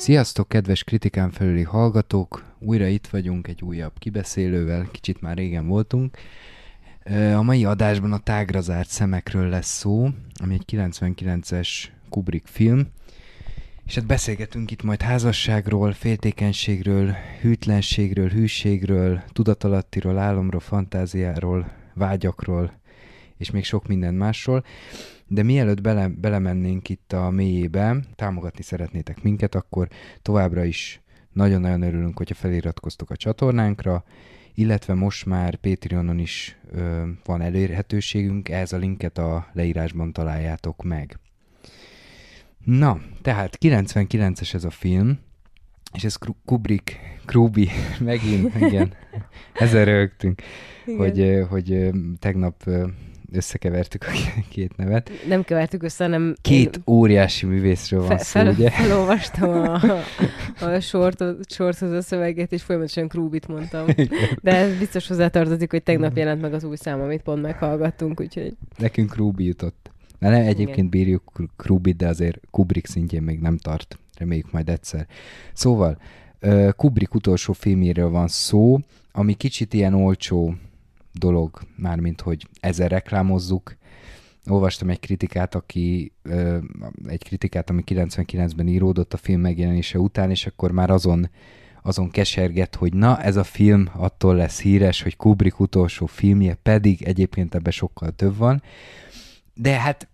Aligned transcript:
Sziasztok, 0.00 0.48
kedves 0.48 0.84
kritikán 0.84 1.30
felüli 1.30 1.62
hallgatók! 1.62 2.44
Újra 2.58 2.86
itt 2.86 3.06
vagyunk 3.06 3.48
egy 3.48 3.62
újabb 3.62 3.92
kibeszélővel, 3.98 4.88
kicsit 4.90 5.20
már 5.20 5.36
régen 5.36 5.66
voltunk. 5.66 6.16
A 7.34 7.42
mai 7.42 7.64
adásban 7.64 8.12
a 8.12 8.18
tágra 8.18 8.60
zárt 8.60 8.88
szemekről 8.88 9.48
lesz 9.48 9.78
szó, 9.78 10.08
ami 10.42 10.54
egy 10.54 10.64
99-es 10.66 11.68
Kubrick 12.08 12.46
film, 12.46 12.86
és 13.86 13.94
hát 13.94 14.06
beszélgetünk 14.06 14.70
itt 14.70 14.82
majd 14.82 15.02
házasságról, 15.02 15.92
féltékenységről, 15.92 17.14
hűtlenségről, 17.40 18.28
hűségről, 18.28 19.22
tudatalattiról, 19.32 20.18
álomról, 20.18 20.60
fantáziáról, 20.60 21.72
vágyakról, 21.94 22.72
és 23.36 23.50
még 23.50 23.64
sok 23.64 23.86
minden 23.86 24.14
másról. 24.14 24.64
De 25.32 25.42
mielőtt 25.42 25.80
bele, 25.80 26.08
belemennénk 26.08 26.88
itt 26.88 27.12
a 27.12 27.30
mélyébe, 27.30 27.96
támogatni 28.14 28.62
szeretnétek 28.62 29.22
minket, 29.22 29.54
akkor 29.54 29.88
továbbra 30.22 30.64
is 30.64 31.00
nagyon-nagyon 31.32 31.82
örülünk, 31.82 32.16
hogyha 32.16 32.34
feliratkoztok 32.34 33.10
a 33.10 33.16
csatornánkra, 33.16 34.04
illetve 34.54 34.94
most 34.94 35.26
már 35.26 35.56
Patreonon 35.56 36.18
is 36.18 36.58
ö, 36.70 37.08
van 37.24 37.40
elérhetőségünk, 37.40 38.48
ehhez 38.48 38.72
a 38.72 38.76
linket 38.76 39.18
a 39.18 39.46
leírásban 39.52 40.12
találjátok 40.12 40.82
meg. 40.82 41.18
Na, 42.64 43.00
tehát 43.22 43.58
99-es 43.60 44.54
ez 44.54 44.64
a 44.64 44.70
film, 44.70 45.18
és 45.92 46.04
ez 46.04 46.16
Kubrick, 46.44 46.96
Krubi, 47.24 47.68
megint, 48.00 48.54
igen, 48.54 48.94
ezzel 49.52 49.84
rögtünk, 49.84 50.42
hogy, 50.96 51.46
hogy 51.48 51.90
tegnap 52.18 52.64
összekevertük 53.32 54.04
a 54.04 54.10
két 54.48 54.76
nevet. 54.76 55.10
Nem 55.28 55.42
kevertük 55.42 55.82
össze, 55.82 56.04
hanem... 56.04 56.34
Két 56.40 56.76
én... 56.76 56.82
óriási 56.86 57.46
művészről 57.46 58.00
van 58.00 58.16
fe, 58.16 58.18
szó, 58.18 58.40
fel, 58.40 58.52
ugye? 58.52 58.70
Felolvastam 58.70 59.50
a, 59.50 59.80
a 60.74 60.80
sortot, 60.80 61.52
sorthoz 61.52 61.92
a 61.92 62.02
szöveget, 62.02 62.52
és 62.52 62.62
folyamatosan 62.62 63.08
Krúbit 63.08 63.48
mondtam. 63.48 63.86
De 64.42 64.54
ez 64.56 64.78
biztos 64.78 65.06
hozzátartozik, 65.08 65.70
hogy 65.70 65.82
tegnap 65.82 66.16
jelent 66.16 66.40
meg 66.40 66.54
az 66.54 66.64
új 66.64 66.76
szám, 66.76 67.00
amit 67.00 67.22
pont 67.22 67.42
meghallgattunk, 67.42 68.20
úgyhogy... 68.20 68.56
Nekünk 68.76 69.10
Krúbi 69.10 69.44
jutott. 69.44 69.90
Na 70.18 70.30
nem, 70.30 70.40
egyébként 70.40 70.76
Igen. 70.76 70.88
bírjuk 70.88 71.32
Krúbit, 71.56 71.96
de 71.96 72.08
azért 72.08 72.40
Kubrick 72.50 72.86
szintjén 72.86 73.22
még 73.22 73.40
nem 73.40 73.58
tart. 73.58 73.98
Reméljük 74.18 74.52
majd 74.52 74.68
egyszer. 74.68 75.06
Szóval, 75.52 75.98
Kubrick 76.76 77.14
utolsó 77.14 77.52
filmjéről 77.52 78.10
van 78.10 78.28
szó, 78.28 78.78
ami 79.12 79.34
kicsit 79.34 79.74
ilyen 79.74 79.94
olcsó 79.94 80.54
dolog, 81.12 81.60
mármint 81.76 82.20
hogy 82.20 82.46
ezer 82.60 82.90
reklámozzuk. 82.90 83.76
Olvastam 84.46 84.90
egy 84.90 85.00
kritikát, 85.00 85.54
aki, 85.54 86.12
egy 87.06 87.24
kritikát, 87.24 87.70
ami 87.70 87.82
99-ben 87.86 88.68
íródott 88.68 89.14
a 89.14 89.16
film 89.16 89.40
megjelenése 89.40 89.98
után, 89.98 90.30
és 90.30 90.46
akkor 90.46 90.70
már 90.70 90.90
azon 90.90 91.30
azon 91.82 92.10
keserget, 92.10 92.74
hogy 92.74 92.94
na, 92.94 93.22
ez 93.22 93.36
a 93.36 93.44
film 93.44 93.88
attól 93.92 94.34
lesz 94.34 94.60
híres, 94.60 95.02
hogy 95.02 95.16
Kubrick 95.16 95.60
utolsó 95.60 96.06
filmje, 96.06 96.54
pedig 96.54 97.02
egyébként 97.02 97.54
ebben 97.54 97.72
sokkal 97.72 98.10
több 98.10 98.36
van. 98.36 98.62
De 99.54 99.80
hát 99.80 100.08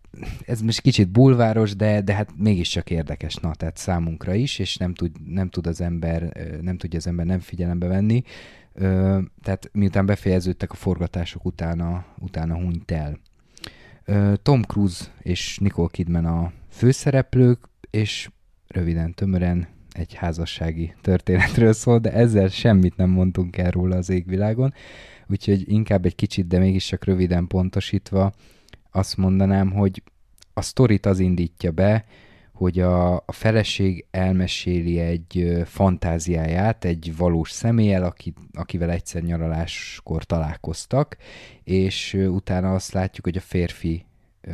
ez 0.47 0.61
most 0.61 0.81
kicsit 0.81 1.09
bulváros, 1.09 1.77
de, 1.77 2.01
de 2.01 2.15
hát 2.15 2.31
mégiscsak 2.37 2.91
érdekes, 2.91 3.35
na, 3.35 3.55
tehát 3.55 3.77
számunkra 3.77 4.35
is, 4.35 4.59
és 4.59 4.77
nem 4.77 4.95
tud, 4.95 5.11
nem 5.27 5.49
tud 5.49 5.67
az 5.67 5.81
ember, 5.81 6.33
nem 6.61 6.77
tudja 6.77 6.99
az 6.99 7.07
ember 7.07 7.27
nem 7.27 7.41
figyelembe 7.41 7.87
venni. 7.87 8.23
Ö, 8.79 9.19
tehát 9.43 9.71
miután 9.73 10.07
befejeződtek 10.07 10.73
a 10.73 10.75
forgatások, 10.75 11.45
utána, 11.45 12.05
utána 12.19 12.55
hunyt 12.55 12.91
el. 12.91 13.19
Ö, 14.05 14.33
Tom 14.43 14.63
Cruise 14.63 15.05
és 15.23 15.59
Nicole 15.59 15.89
Kidman 15.91 16.25
a 16.25 16.53
főszereplők, 16.69 17.69
és 17.91 18.31
röviden, 18.69 19.15
tömören 19.15 19.69
egy 19.93 20.15
házassági 20.15 20.95
történetről 21.01 21.73
szól, 21.73 21.99
de 21.99 22.13
ezzel 22.13 22.49
semmit 22.49 22.97
nem 22.97 23.11
mondtunk 23.11 23.57
el 23.57 23.71
róla 23.71 23.97
az 23.97 24.11
égvilágon, 24.11 24.75
úgyhogy 25.27 25.73
inkább 25.73 26.05
egy 26.05 26.15
kicsit, 26.15 26.47
de 26.47 26.59
mégis 26.59 26.87
csak 26.87 27.05
röviden 27.05 27.47
pontosítva 27.47 28.33
azt 28.91 29.17
mondanám, 29.17 29.71
hogy 29.71 30.03
a 30.53 30.61
sztorit 30.61 31.07
az 31.07 31.19
indítja 31.19 31.71
be, 31.71 32.05
hogy 32.57 32.81
a, 32.81 33.15
a 33.15 33.33
feleség 33.33 34.07
elmeséli 34.11 34.99
egy 34.99 35.63
fantáziáját 35.65 36.85
egy 36.85 37.17
valós 37.17 37.51
személlyel, 37.51 38.05
aki, 38.05 38.33
akivel 38.53 38.91
egyszer 38.91 39.23
nyaraláskor 39.23 40.25
találkoztak, 40.25 41.17
és 41.65 42.15
utána 42.15 42.75
azt 42.75 42.93
látjuk, 42.93 43.25
hogy 43.25 43.37
a 43.37 43.41
férfi 43.41 44.05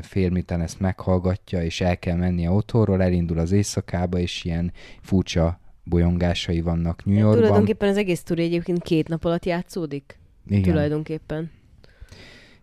fél, 0.01 0.31
miután 0.31 0.61
ezt 0.61 0.81
meghallgatja, 0.81 1.63
és 1.63 1.81
el 1.81 1.99
kell 1.99 2.17
mennie 2.17 2.51
otthonról, 2.51 3.03
elindul 3.03 3.39
az 3.39 3.53
éjszakába, 3.53 4.19
és 4.19 4.45
ilyen 4.45 4.73
furcsa 5.01 5.61
bolyongásai 5.85 6.61
vannak 6.61 7.05
New 7.05 7.15
Yorkban. 7.15 7.37
Tulajdonképpen 7.41 7.89
az 7.89 7.97
egész 7.97 8.23
túri 8.23 8.43
egyébként 8.43 8.83
két 8.83 9.09
nap 9.09 9.25
alatt 9.25 9.45
játszódik? 9.45 10.19
Igen. 10.47 10.63
Tulajdonképpen. 10.63 11.51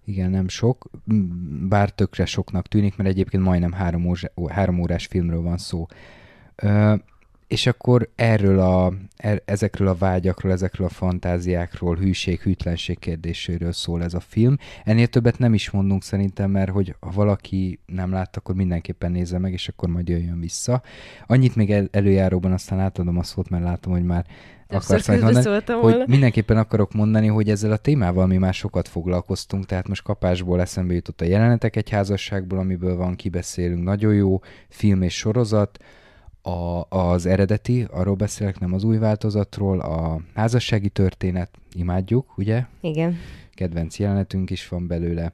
Igen, 0.09 0.29
nem 0.29 0.47
sok, 0.47 0.89
bár 1.69 1.89
tökre 1.89 2.25
soknak 2.25 2.67
tűnik, 2.67 2.95
mert 2.95 3.09
egyébként 3.09 3.43
majdnem 3.43 3.71
három, 3.71 4.05
órás, 4.05 4.25
három 4.47 4.79
órás 4.79 5.05
filmről 5.05 5.41
van 5.41 5.57
szó. 5.57 5.85
Ö, 6.55 6.95
és 7.49 7.65
akkor 7.65 8.09
erről 8.15 8.59
a, 8.59 8.93
er, 9.17 9.41
ezekről 9.45 9.87
a 9.87 9.95
vágyakról, 9.95 10.51
ezekről 10.51 10.87
a 10.87 10.89
fantáziákról, 10.89 11.95
hűség, 11.95 12.41
hűtlenség 12.41 12.99
kérdéséről 12.99 13.71
szól 13.71 14.03
ez 14.03 14.13
a 14.13 14.19
film. 14.19 14.57
Ennél 14.83 15.07
többet 15.07 15.37
nem 15.37 15.53
is 15.53 15.69
mondunk 15.69 16.03
szerintem, 16.03 16.51
mert 16.51 16.71
hogy 16.71 16.95
ha 16.99 17.11
valaki 17.11 17.79
nem 17.85 18.11
látta, 18.11 18.39
akkor 18.39 18.55
mindenképpen 18.55 19.11
nézze 19.11 19.39
meg, 19.39 19.53
és 19.53 19.67
akkor 19.67 19.89
majd 19.89 20.09
jöjjön 20.09 20.39
vissza. 20.39 20.81
Annyit 21.27 21.55
még 21.55 21.71
el, 21.71 21.87
előjáróban 21.91 22.51
aztán 22.51 22.79
átadom 22.79 23.17
a 23.17 23.23
szót, 23.23 23.49
mert 23.49 23.63
látom, 23.63 23.93
hogy 23.93 24.03
már 24.03 24.25
akarsz 24.67 25.07
majd 25.07 25.21
mondani, 25.21 25.75
hogy 25.81 26.03
mindenképpen 26.07 26.57
akarok 26.57 26.93
mondani, 26.93 27.27
hogy 27.27 27.49
ezzel 27.49 27.71
a 27.71 27.77
témával 27.77 28.27
mi 28.27 28.37
már 28.37 28.53
sokat 28.53 28.87
foglalkoztunk, 28.87 29.65
tehát 29.65 29.87
most 29.87 30.03
kapásból 30.03 30.61
eszembe 30.61 30.93
jutott 30.93 31.21
a 31.21 31.25
jelenetek 31.25 31.75
egy 31.75 31.89
házasságból, 31.89 32.59
amiből 32.59 32.95
van, 32.95 33.15
kibeszélünk, 33.15 33.83
nagyon 33.83 34.13
jó 34.13 34.39
film 34.67 35.01
és 35.01 35.17
sorozat, 35.17 35.79
a, 36.49 36.85
az 36.89 37.25
eredeti, 37.25 37.85
arról 37.91 38.15
beszélek, 38.15 38.59
nem 38.59 38.73
az 38.73 38.83
új 38.83 38.97
változatról, 38.97 39.79
a 39.79 40.21
házassági 40.33 40.89
történet, 40.89 41.49
imádjuk, 41.73 42.37
ugye? 42.37 42.65
Igen. 42.81 43.15
Kedvenc 43.53 43.99
jelenetünk 43.99 44.49
is 44.49 44.67
van 44.67 44.87
belőle, 44.87 45.31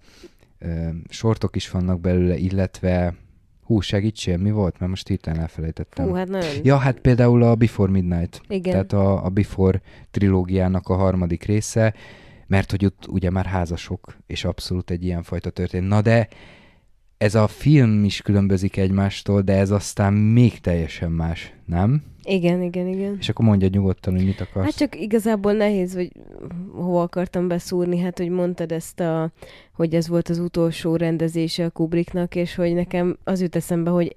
sortok 1.10 1.56
is 1.56 1.70
vannak 1.70 2.00
belőle, 2.00 2.38
illetve 2.38 3.16
Hú, 3.66 3.80
segítsél, 3.80 4.38
mi 4.38 4.52
volt? 4.52 4.80
Mert 4.80 4.90
most 4.90 5.08
hirtelen 5.08 5.40
elfelejtettem. 5.40 6.08
Hú, 6.08 6.14
hát 6.14 6.28
nagyon... 6.28 6.50
Ja, 6.64 6.78
hát 6.78 7.00
például 7.00 7.44
a 7.44 7.56
Before 7.56 7.92
Midnight. 7.92 8.42
Igen. 8.48 8.72
Tehát 8.72 8.94
a, 8.94 9.26
a 9.26 9.30
Before 9.30 9.82
trilógiának 10.12 10.88
a 10.88 10.96
harmadik 10.96 11.44
része, 11.44 11.94
mert 12.48 12.72
hogy 12.72 12.86
ott 12.86 13.08
ugye 13.08 13.30
már 13.30 13.46
házasok, 13.46 14.18
és 14.28 14.46
abszolút 14.46 14.90
egy 14.90 15.04
ilyen 15.04 15.24
fajta 15.24 15.50
történet. 15.50 15.90
Na 15.90 16.02
de 16.02 16.28
ez 17.18 17.36
a 17.36 17.48
film 17.48 18.04
is 18.04 18.22
különbözik 18.22 18.78
egymástól, 18.78 19.42
de 19.42 19.54
ez 19.54 19.72
aztán 19.72 20.14
még 20.14 20.60
teljesen 20.60 21.12
más, 21.12 21.54
nem? 21.66 22.04
Igen, 22.24 22.62
igen, 22.62 22.88
igen. 22.88 23.18
És 23.20 23.30
akkor 23.30 23.46
mondja 23.46 23.68
nyugodtan, 23.72 24.14
hogy 24.14 24.26
mit 24.26 24.42
akarsz. 24.42 24.66
Hát 24.66 24.76
csak 24.78 25.00
igazából 25.00 25.54
nehéz, 25.54 25.94
hogy 25.94 26.12
hova 26.72 27.02
akartam 27.02 27.48
beszúrni, 27.48 28.00
hát 28.00 28.18
hogy 28.18 28.30
mondtad 28.30 28.72
ezt 28.72 29.00
a, 29.00 29.32
hogy 29.74 29.94
ez 29.94 30.08
volt 30.08 30.30
az 30.30 30.40
utolsó 30.40 30.96
rendezése 30.96 31.66
a 31.66 31.70
Kubricknak, 31.70 32.36
és 32.36 32.56
hogy 32.56 32.74
nekem 32.74 33.18
az 33.24 33.42
jut 33.42 33.56
eszembe, 33.56 33.90
hogy 33.90 34.16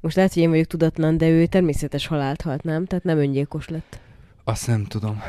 most 0.00 0.16
lehet, 0.16 0.32
hogy 0.32 0.42
én 0.42 0.50
vagyok 0.50 0.66
tudatlan, 0.66 1.16
de 1.16 1.28
ő 1.28 1.46
természetes 1.46 2.06
halált 2.06 2.42
halt, 2.42 2.62
nem? 2.62 2.84
Tehát 2.84 3.04
nem 3.04 3.18
öngyilkos 3.18 3.68
lett. 3.68 4.00
Azt 4.44 4.66
nem 4.66 4.84
tudom. 4.84 5.20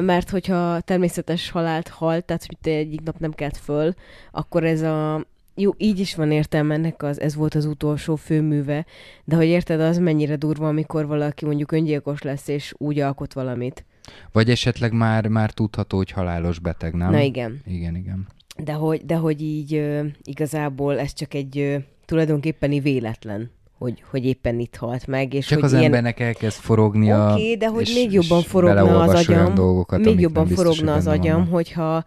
Mert 0.00 0.30
hogyha 0.30 0.80
természetes 0.80 1.50
halált 1.50 1.88
halt, 1.88 2.24
tehát 2.24 2.46
hogy 2.46 2.58
te 2.60 2.70
egyik 2.70 3.00
nap 3.00 3.18
nem 3.18 3.32
kelt 3.32 3.56
föl, 3.56 3.94
akkor 4.30 4.64
ez 4.64 4.82
a, 4.82 5.24
jó, 5.54 5.72
így 5.76 5.98
is 5.98 6.14
van 6.14 6.30
értelme 6.30 6.74
ennek, 6.74 7.02
az, 7.02 7.20
ez 7.20 7.34
volt 7.34 7.54
az 7.54 7.64
utolsó 7.64 8.14
főműve, 8.16 8.86
de 9.24 9.36
hogy 9.36 9.46
érted, 9.46 9.80
az 9.80 9.98
mennyire 9.98 10.36
durva, 10.36 10.68
amikor 10.68 11.06
valaki 11.06 11.44
mondjuk 11.44 11.72
öngyilkos 11.72 12.22
lesz, 12.22 12.48
és 12.48 12.74
úgy 12.76 12.98
alkot 12.98 13.32
valamit. 13.32 13.84
Vagy 14.32 14.50
esetleg 14.50 14.92
már, 14.92 15.26
már 15.26 15.50
tudható, 15.50 15.96
hogy 15.96 16.10
halálos 16.10 16.58
beteg, 16.58 16.94
nem? 16.94 17.10
Na 17.10 17.20
igen. 17.20 17.60
Igen, 17.66 17.96
igen. 17.96 18.26
De 18.56 18.72
hogy, 18.72 19.04
de 19.04 19.16
hogy 19.16 19.42
így 19.42 19.74
uh, 19.74 20.06
igazából 20.22 20.98
ez 20.98 21.12
csak 21.12 21.34
egy 21.34 21.58
uh, 21.58 21.82
tulajdonképpeni 22.04 22.80
véletlen 22.80 23.50
hogy, 23.78 24.02
hogy 24.10 24.24
éppen 24.24 24.58
itt 24.58 24.76
halt 24.76 25.06
meg. 25.06 25.34
És 25.34 25.46
Csak 25.46 25.58
hogy 25.58 25.66
az 25.66 25.72
ilyen... 25.72 25.84
embernek 25.84 26.20
elkezd 26.20 26.60
forogni 26.60 27.12
Oké, 27.12 27.22
okay, 27.22 27.56
de 27.56 27.68
hogy 27.68 27.90
még 27.94 28.12
jobban 28.12 28.42
forogna 28.42 29.00
az 29.00 29.14
agyam, 29.14 29.54
dolgokat, 29.54 30.04
még 30.04 30.20
jobban 30.20 30.46
forogna 30.46 30.94
az 30.94 31.06
agyam, 31.06 31.36
vannak. 31.36 31.52
hogyha 31.52 32.04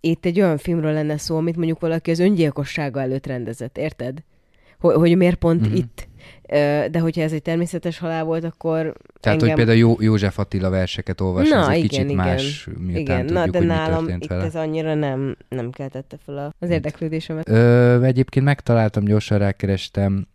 itt 0.00 0.24
egy 0.24 0.40
olyan 0.40 0.58
filmről 0.58 0.92
lenne 0.92 1.18
szó, 1.18 1.36
amit 1.36 1.56
mondjuk 1.56 1.80
valaki 1.80 2.10
az 2.10 2.18
öngyilkossága 2.18 3.00
előtt 3.00 3.26
rendezett, 3.26 3.78
érted? 3.78 4.22
Hogy, 4.78 4.94
hogy 4.94 5.16
miért 5.16 5.36
pont 5.36 5.60
uh-huh. 5.60 5.76
itt? 5.76 6.08
De 6.90 6.98
hogyha 6.98 7.22
ez 7.22 7.32
egy 7.32 7.42
természetes 7.42 7.98
halál 7.98 8.24
volt, 8.24 8.44
akkor 8.44 8.78
Tehát, 9.20 9.42
engem... 9.42 9.48
hogy 9.48 9.56
például 9.56 9.78
Jó, 9.78 9.96
József 10.00 10.38
Attila 10.38 10.70
verseket 10.70 11.20
olvas, 11.20 11.48
Na, 11.48 11.56
ez 11.56 11.66
egy 11.66 11.76
igen, 11.76 11.88
kicsit 11.88 12.04
igen. 12.04 12.16
más, 12.16 12.68
miután 12.78 13.00
igen. 13.00 13.26
tudjuk, 13.26 13.44
Na, 13.44 13.50
de 13.50 13.58
hogy 13.58 13.66
nálam 13.66 14.04
mi 14.04 14.12
itt 14.12 14.26
vele. 14.26 14.44
ez 14.44 14.56
annyira 14.56 14.94
nem, 14.94 15.36
nem 15.48 15.70
keltette 15.70 16.16
fel 16.24 16.54
az 16.58 16.70
érdeklődésemet. 16.70 17.48
Ö, 17.48 18.02
egyébként 18.02 18.44
megtaláltam, 18.44 19.04
gyorsan 19.04 19.38
rákerestem, 19.38 20.26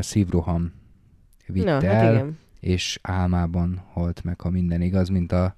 szívroham 0.00 0.72
vitte 1.46 1.64
Na, 1.66 1.72
hát 1.72 1.84
el. 1.84 2.04
Hát 2.04 2.12
igen 2.14 2.38
és 2.66 2.98
álmában 3.02 3.82
halt 3.92 4.24
meg, 4.24 4.40
ha 4.40 4.50
minden 4.50 4.80
igaz, 4.80 5.08
mint, 5.08 5.32
a, 5.32 5.56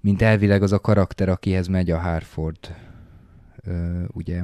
mint 0.00 0.22
elvileg 0.22 0.62
az 0.62 0.72
a 0.72 0.78
karakter, 0.78 1.28
akihez 1.28 1.66
megy 1.66 1.90
a 1.90 1.98
Harford, 1.98 2.76
ö, 3.64 4.02
ugye, 4.12 4.42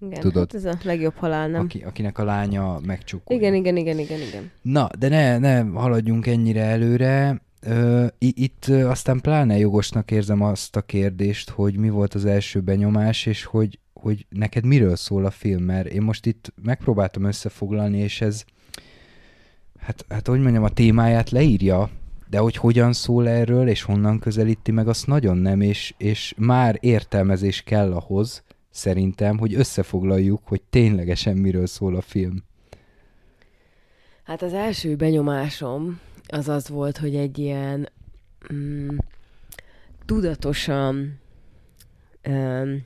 Igen, 0.00 0.20
Tudod, 0.20 0.52
hát 0.52 0.54
ez 0.54 0.64
a 0.64 0.78
legjobb 0.82 1.14
halál, 1.14 1.48
nem? 1.48 1.60
aki, 1.60 1.82
akinek 1.82 2.18
a 2.18 2.24
lánya 2.24 2.80
megcsukolja. 2.86 3.42
Igen, 3.42 3.54
igen, 3.54 3.76
igen, 3.76 3.98
igen, 3.98 4.20
igen. 4.20 4.50
Na, 4.62 4.88
de 4.98 5.08
ne, 5.08 5.38
ne 5.38 5.60
haladjunk 5.60 6.26
ennyire 6.26 6.62
előre. 6.62 7.42
Ö, 7.60 8.06
itt 8.18 8.64
aztán 8.64 9.20
pláne 9.20 9.58
jogosnak 9.58 10.10
érzem 10.10 10.42
azt 10.42 10.76
a 10.76 10.80
kérdést, 10.80 11.50
hogy 11.50 11.76
mi 11.76 11.88
volt 11.88 12.14
az 12.14 12.24
első 12.24 12.60
benyomás, 12.60 13.26
és 13.26 13.44
hogy, 13.44 13.78
hogy 13.92 14.26
neked 14.28 14.64
miről 14.64 14.96
szól 14.96 15.24
a 15.24 15.30
film, 15.30 15.64
mert 15.64 15.86
én 15.86 16.02
most 16.02 16.26
itt 16.26 16.52
megpróbáltam 16.62 17.24
összefoglalni, 17.24 17.98
és 17.98 18.20
ez, 18.20 18.44
hát, 19.78 20.04
hát 20.08 20.26
hogy 20.26 20.40
mondjam, 20.40 20.64
a 20.64 20.68
témáját 20.68 21.30
leírja, 21.30 21.90
de 22.32 22.38
hogy 22.38 22.56
hogyan 22.56 22.92
szól 22.92 23.28
erről, 23.28 23.68
és 23.68 23.82
honnan 23.82 24.18
közelíti 24.18 24.70
meg, 24.70 24.88
azt 24.88 25.06
nagyon 25.06 25.36
nem, 25.36 25.60
és, 25.60 25.94
és 25.96 26.34
már 26.36 26.78
értelmezés 26.80 27.62
kell 27.62 27.92
ahhoz, 27.92 28.42
szerintem, 28.70 29.38
hogy 29.38 29.54
összefoglaljuk, 29.54 30.40
hogy 30.44 30.62
ténylegesen 30.62 31.36
miről 31.36 31.66
szól 31.66 31.96
a 31.96 32.00
film. 32.00 32.44
Hát 34.22 34.42
az 34.42 34.52
első 34.52 34.96
benyomásom 34.96 36.00
az 36.26 36.48
az 36.48 36.68
volt, 36.68 36.98
hogy 36.98 37.14
egy 37.14 37.38
ilyen 37.38 37.88
mm, 38.52 38.96
tudatosan 40.04 41.20
um, 42.28 42.84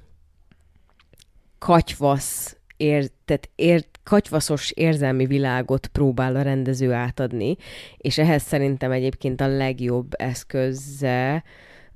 katyvasz, 1.58 2.55
ér, 2.76 3.10
tehát 3.24 3.50
ér, 3.54 3.84
katyvaszos 4.02 4.70
érzelmi 4.70 5.26
világot 5.26 5.86
próbál 5.86 6.36
a 6.36 6.42
rendező 6.42 6.92
átadni, 6.92 7.56
és 7.96 8.18
ehhez 8.18 8.42
szerintem 8.42 8.90
egyébként 8.90 9.40
a 9.40 9.46
legjobb 9.46 10.12
eszköze, 10.16 11.44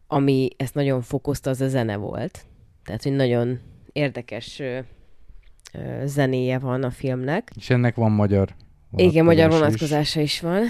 ami 0.06 0.48
ezt 0.56 0.74
nagyon 0.74 1.02
fokozta, 1.02 1.50
az 1.50 1.60
a 1.60 1.68
zene 1.68 1.96
volt. 1.96 2.46
Tehát, 2.84 3.02
hogy 3.02 3.12
nagyon 3.12 3.58
érdekes 3.92 4.62
zenéje 6.04 6.58
van 6.58 6.82
a 6.82 6.90
filmnek. 6.90 7.50
És 7.56 7.70
ennek 7.70 7.94
van 7.94 8.10
magyar 8.10 8.54
Igen, 8.96 9.24
magyar 9.24 9.50
vonatkozása 9.50 10.20
is. 10.20 10.32
is 10.32 10.40
van. 10.40 10.62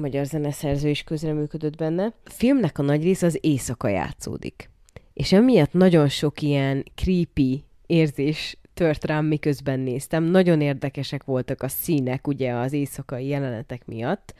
Magyar 0.00 0.24
zeneszerző 0.24 0.88
is 0.88 1.02
közreműködött 1.02 1.76
benne. 1.76 2.04
A 2.04 2.30
filmnek 2.30 2.78
a 2.78 2.82
nagy 2.82 3.02
része 3.02 3.26
az 3.26 3.38
éjszaka 3.40 3.88
játszódik. 3.88 4.70
És 5.12 5.32
emiatt 5.32 5.72
nagyon 5.72 6.08
sok 6.08 6.42
ilyen 6.42 6.84
creepy 6.94 7.64
érzés 7.86 8.58
tört 8.78 9.04
rám, 9.04 9.24
miközben 9.26 9.80
néztem. 9.80 10.24
Nagyon 10.24 10.60
érdekesek 10.60 11.24
voltak 11.24 11.62
a 11.62 11.68
színek, 11.68 12.26
ugye 12.26 12.52
az 12.52 12.72
éjszakai 12.72 13.26
jelenetek 13.26 13.86
miatt. 13.86 14.34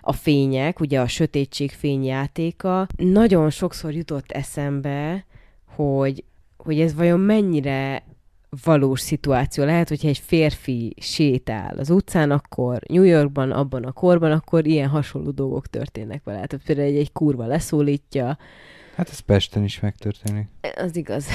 A 0.00 0.12
fények, 0.12 0.80
ugye 0.80 1.00
a 1.00 1.06
sötétség 1.06 1.70
fényjátéka. 1.70 2.86
Nagyon 2.96 3.50
sokszor 3.50 3.92
jutott 3.92 4.30
eszembe, 4.30 5.26
hogy, 5.66 6.24
hogy 6.56 6.80
ez 6.80 6.94
vajon 6.94 7.20
mennyire 7.20 8.02
valós 8.64 9.00
szituáció. 9.00 9.64
Lehet, 9.64 9.88
hogyha 9.88 10.08
egy 10.08 10.18
férfi 10.18 10.94
sétál 11.00 11.78
az 11.78 11.90
utcán, 11.90 12.30
akkor 12.30 12.80
New 12.88 13.02
Yorkban, 13.02 13.50
abban 13.50 13.84
a 13.84 13.92
korban, 13.92 14.32
akkor 14.32 14.66
ilyen 14.66 14.88
hasonló 14.88 15.30
dolgok 15.30 15.66
történnek 15.66 16.24
vele. 16.24 16.46
Tehát 16.46 16.66
például 16.66 16.88
egy, 16.88 16.96
egy 16.96 17.12
kurva 17.12 17.46
leszólítja, 17.46 18.38
Hát 18.96 19.08
ez 19.10 19.18
Pesten 19.20 19.64
is 19.64 19.80
megtörténik. 19.80 20.46
az 20.76 20.96
igaz. 20.96 21.26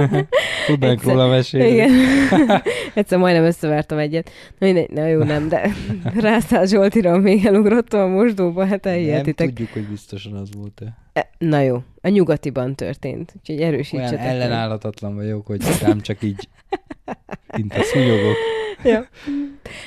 Tudnánk 0.66 1.02
róla 1.02 1.28
mesélni. 1.28 1.68
Igen. 1.72 1.90
Egyszer 2.94 3.18
majdnem 3.18 3.44
összevertem 3.44 3.98
egyet. 3.98 4.30
Na, 4.58 4.66
mindegy, 4.66 4.90
na 4.90 5.06
jó, 5.06 5.22
nem, 5.22 5.48
de 5.48 5.70
Rászál 6.20 6.66
Zsoltira 6.66 7.18
még 7.18 7.46
elugrottam 7.46 8.00
a 8.00 8.06
mosdóba, 8.14 8.66
hát 8.66 8.84
Nem 8.84 8.92
elhihetitek. 8.94 9.46
tudjuk, 9.48 9.68
hogy 9.72 9.86
biztosan 9.86 10.32
az 10.32 10.48
volt-e. 10.56 10.96
E, 11.12 11.30
Na 11.38 11.60
jó, 11.60 11.82
a 12.00 12.08
nyugatiban 12.08 12.74
történt, 12.74 13.32
úgyhogy 13.38 13.56
Olyan 13.58 13.72
erősítsetek. 13.72 14.18
meg. 14.18 14.26
ellenállatatlan 14.28 15.14
vagyok, 15.14 15.46
hogy 15.46 15.62
rám 15.82 16.00
csak 16.00 16.22
így 16.22 16.48
mint 17.56 17.74
a 17.74 17.82
szúnyogok. 17.82 18.36
ja. 18.84 19.06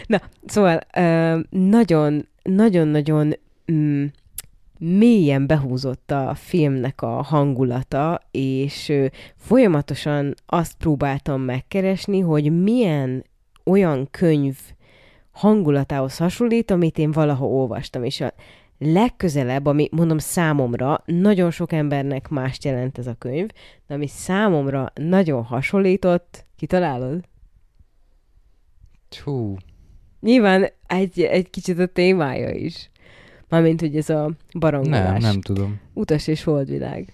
Na, 0.06 0.22
szóval 0.46 0.80
ö, 0.98 1.40
nagyon, 1.50 2.28
nagyon-nagyon 2.44 3.34
mm, 3.72 4.06
mélyen 4.80 5.48
behúzott 5.48 6.12
a 6.12 6.36
filmnek 6.36 7.01
a 7.01 7.22
hangulata, 7.22 8.22
és 8.31 8.94
folyamatosan 9.36 10.33
azt 10.45 10.77
próbáltam 10.77 11.42
megkeresni, 11.42 12.19
hogy 12.19 12.62
milyen 12.62 13.25
olyan 13.63 14.07
könyv 14.12 14.57
hangulatához 15.31 16.18
hasonlít, 16.18 16.72
amit 16.72 16.98
én 16.98 17.12
valaha 17.12 17.45
olvastam, 17.45 18.04
és 18.04 18.22
a 18.22 18.33
legközelebb, 18.77 19.66
ami 19.66 19.88
mondom 19.92 20.18
számomra, 20.18 21.04
nagyon 21.06 21.51
sok 21.51 21.72
embernek 21.72 22.27
mást 22.27 22.63
jelent 22.63 22.98
ez 22.98 23.07
a 23.07 23.13
könyv, 23.13 23.50
de 23.88 23.94
ami 23.94 24.07
számomra 24.07 24.92
nagyon 24.94 25.44
hasonlított, 25.44 26.45
kitalálod? 26.56 27.24
Hú, 29.24 29.56
Nyilván 30.25 30.69
egy, 30.88 31.22
egy 31.22 31.50
kicsit 31.50 31.80
a 31.80 31.86
témája 31.86 32.50
is. 32.50 32.89
Mármint, 33.56 33.80
hogy 33.80 33.96
ez 33.96 34.10
a 34.10 34.31
barangolás. 34.60 35.22
nem, 35.22 35.31
nem 35.31 35.42
tudom. 35.42 35.80
Utas 35.94 36.28
és 36.28 36.44
holdvilág. 36.44 37.13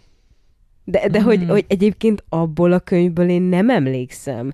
De, 0.83 1.07
de 1.07 1.21
hogy, 1.21 1.39
Mm. 1.43 1.47
hogy 1.47 1.65
egyébként 1.67 2.23
abból 2.29 2.71
a 2.71 2.79
könyvből 2.79 3.29
én 3.29 3.41
nem 3.41 3.69
emlékszem, 3.69 4.53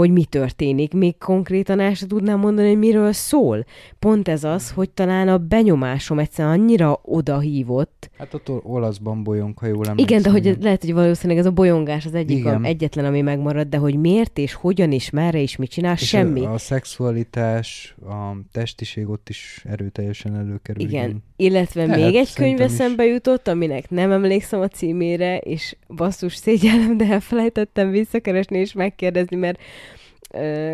hogy 0.00 0.10
mi 0.12 0.24
történik. 0.24 0.92
Még 0.92 1.18
konkrétan 1.18 1.80
el 1.80 1.94
sem 1.94 2.08
tudnám 2.08 2.38
mondani, 2.38 2.68
hogy 2.68 2.78
miről 2.78 3.12
szól. 3.12 3.64
Pont 3.98 4.28
ez 4.28 4.44
az, 4.44 4.70
hogy 4.70 4.90
talán 4.90 5.28
a 5.28 5.38
benyomásom 5.38 6.18
egyszerűen 6.18 6.60
annyira 6.60 7.00
odahívott. 7.02 8.10
Hát 8.18 8.34
ott 8.34 8.48
ol- 8.48 8.62
olaszban 8.64 9.22
bolyong, 9.22 9.58
ha 9.58 9.66
jól 9.66 9.86
emlékszem. 9.86 10.18
Igen, 10.18 10.22
de 10.22 10.30
hogy 10.30 10.62
lehet, 10.62 10.80
hogy 10.84 10.92
valószínűleg 10.92 11.38
ez 11.38 11.46
a 11.46 11.50
bolyongás 11.50 12.06
az 12.06 12.14
egyik, 12.14 12.46
a, 12.46 12.48
Igen. 12.48 12.64
egyetlen, 12.64 13.04
ami 13.04 13.20
megmaradt, 13.20 13.68
de 13.68 13.76
hogy 13.76 13.94
miért 13.94 14.38
és 14.38 14.52
hogyan 14.52 14.92
és 14.92 15.10
merre 15.10 15.40
és 15.40 15.56
mit 15.56 15.70
csinál, 15.70 15.92
És 15.92 16.08
semmi. 16.08 16.44
A, 16.44 16.52
a 16.52 16.58
szexualitás, 16.58 17.94
a 18.08 18.36
testiség 18.52 19.08
ott 19.08 19.28
is 19.28 19.64
erőteljesen 19.68 20.36
előkerül. 20.36 20.82
Igen, 20.82 21.22
illetve 21.36 21.86
Lehet, 21.86 22.04
még 22.04 22.14
egy 22.14 22.34
könyv 22.34 22.58
is. 22.58 22.64
eszembe 22.64 23.04
jutott, 23.04 23.48
aminek 23.48 23.90
nem 23.90 24.10
emlékszem 24.10 24.60
a 24.60 24.68
címére, 24.68 25.38
és 25.38 25.76
basszus 25.88 26.34
szégyellem, 26.34 26.96
de 26.96 27.04
elfelejtettem 27.06 27.90
visszakeresni 27.90 28.58
és 28.58 28.72
megkérdezni, 28.72 29.36
mert 29.36 29.58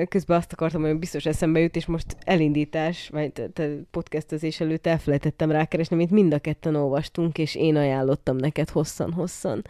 közben 0.09 0.37
azt 0.37 0.53
akartam, 0.53 0.83
hogy 0.83 0.99
biztos 0.99 1.27
eszembe 1.27 1.61
jut, 1.61 1.77
és 1.77 1.87
most 1.87 2.17
elindítás, 2.21 3.09
vagy 3.09 3.33
te- 3.33 3.49
te 3.49 3.69
podcastezés 3.91 4.61
előtt 4.61 4.87
elfelejtettem 4.87 5.51
rákeresni, 5.51 5.97
amit 5.97 6.11
mind 6.11 6.35
a 6.35 6.39
ketten 6.39 6.75
olvastunk, 6.75 7.39
és 7.39 7.55
én 7.55 7.77
ajánlottam 7.77 8.37
neked 8.37 8.71
hosszan-hosszan. 8.71 9.65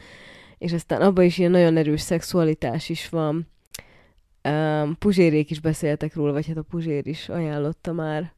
És 0.58 0.72
aztán 0.72 1.00
abban 1.00 1.24
is 1.24 1.38
ilyen 1.38 1.50
nagyon 1.50 1.76
erős 1.76 2.00
szexualitás 2.00 2.88
is 2.88 3.08
van. 3.08 3.46
Um, 4.48 4.96
Puzsérék 4.98 5.50
is 5.50 5.60
beszéltek 5.60 6.14
róla, 6.14 6.32
vagy 6.32 6.46
hát 6.46 6.56
a 6.56 6.62
Puzsér 6.62 7.06
is 7.06 7.28
ajánlotta 7.28 7.92
már. 7.92 8.34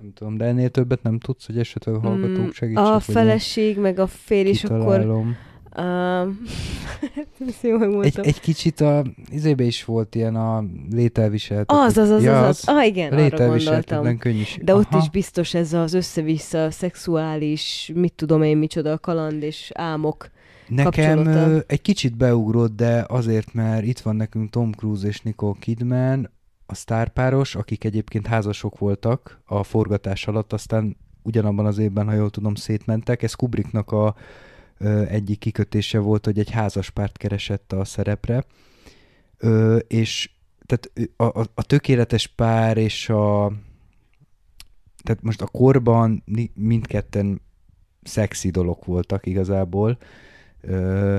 Nem 0.00 0.12
tudom, 0.12 0.36
de 0.36 0.44
ennél 0.44 0.68
többet 0.68 1.02
nem 1.02 1.18
tudsz, 1.18 1.46
hogy 1.46 1.58
esetleg 1.58 1.94
hallgatók 1.94 2.44
Mm, 2.44 2.50
segítsenek. 2.50 2.92
A 2.92 3.00
feleség, 3.00 3.78
meg 3.78 3.98
a 3.98 4.06
férj, 4.06 4.48
és 4.48 4.64
akkor... 4.64 5.24
Um, 5.78 6.38
Egy, 8.02 8.18
egy 8.22 8.40
kicsit 8.40 8.80
a, 8.80 9.04
izébe 9.30 9.64
is 9.64 9.84
volt 9.84 10.14
ilyen 10.14 10.36
a 10.36 10.64
lételviselhetetlen. 10.90 11.84
Az, 11.84 11.96
az, 11.96 12.10
az, 12.10 12.22
ja, 12.22 12.46
az, 12.46 12.48
az. 12.48 12.74
Ah, 12.74 12.86
igen, 12.86 13.12
arra 13.12 13.46
gondoltam. 13.46 14.16
is. 14.22 14.58
De 14.62 14.74
ott 14.74 14.86
Aha. 14.90 14.98
is 15.02 15.10
biztos 15.10 15.54
ez 15.54 15.72
az 15.72 15.92
össze-vissza 15.92 16.70
szexuális, 16.70 17.92
mit 17.94 18.12
tudom 18.12 18.42
én, 18.42 18.56
micsoda 18.56 18.98
kaland 18.98 19.42
és 19.42 19.70
álmok. 19.74 20.30
Nekem 20.68 21.62
egy 21.66 21.82
kicsit 21.82 22.16
beugrott, 22.16 22.76
de 22.76 23.04
azért, 23.08 23.54
mert 23.54 23.84
itt 23.84 23.98
van 23.98 24.16
nekünk 24.16 24.50
Tom 24.50 24.72
Cruise 24.72 25.06
és 25.06 25.20
Nicole 25.20 25.56
Kidman, 25.60 26.30
a 26.66 26.74
sztárpáros, 26.74 27.54
akik 27.54 27.84
egyébként 27.84 28.26
házasok 28.26 28.78
voltak 28.78 29.40
a 29.44 29.62
forgatás 29.62 30.26
alatt, 30.26 30.52
aztán 30.52 30.96
ugyanabban 31.22 31.66
az 31.66 31.78
évben, 31.78 32.06
ha 32.06 32.12
jól 32.12 32.30
tudom, 32.30 32.54
szétmentek. 32.54 33.22
Ez 33.22 33.34
Kubricknak 33.34 33.92
a 33.92 34.14
egyik 35.08 35.38
kikötése 35.38 35.98
volt, 35.98 36.24
hogy 36.24 36.38
egy 36.38 36.50
házaspárt 36.50 37.16
keresett 37.16 37.72
a 37.72 37.84
szerepre. 37.84 38.44
Ö, 39.38 39.76
és 39.76 40.30
tehát 40.66 40.90
a, 41.16 41.40
a, 41.40 41.46
a 41.54 41.62
tökéletes 41.62 42.26
pár 42.26 42.76
és 42.76 43.08
a 43.08 43.52
tehát 45.02 45.22
most 45.22 45.42
a 45.42 45.46
korban 45.46 46.24
mindketten 46.54 47.40
szexi 48.02 48.50
dolog 48.50 48.78
voltak 48.84 49.26
igazából, 49.26 49.98
Ö, 50.60 51.18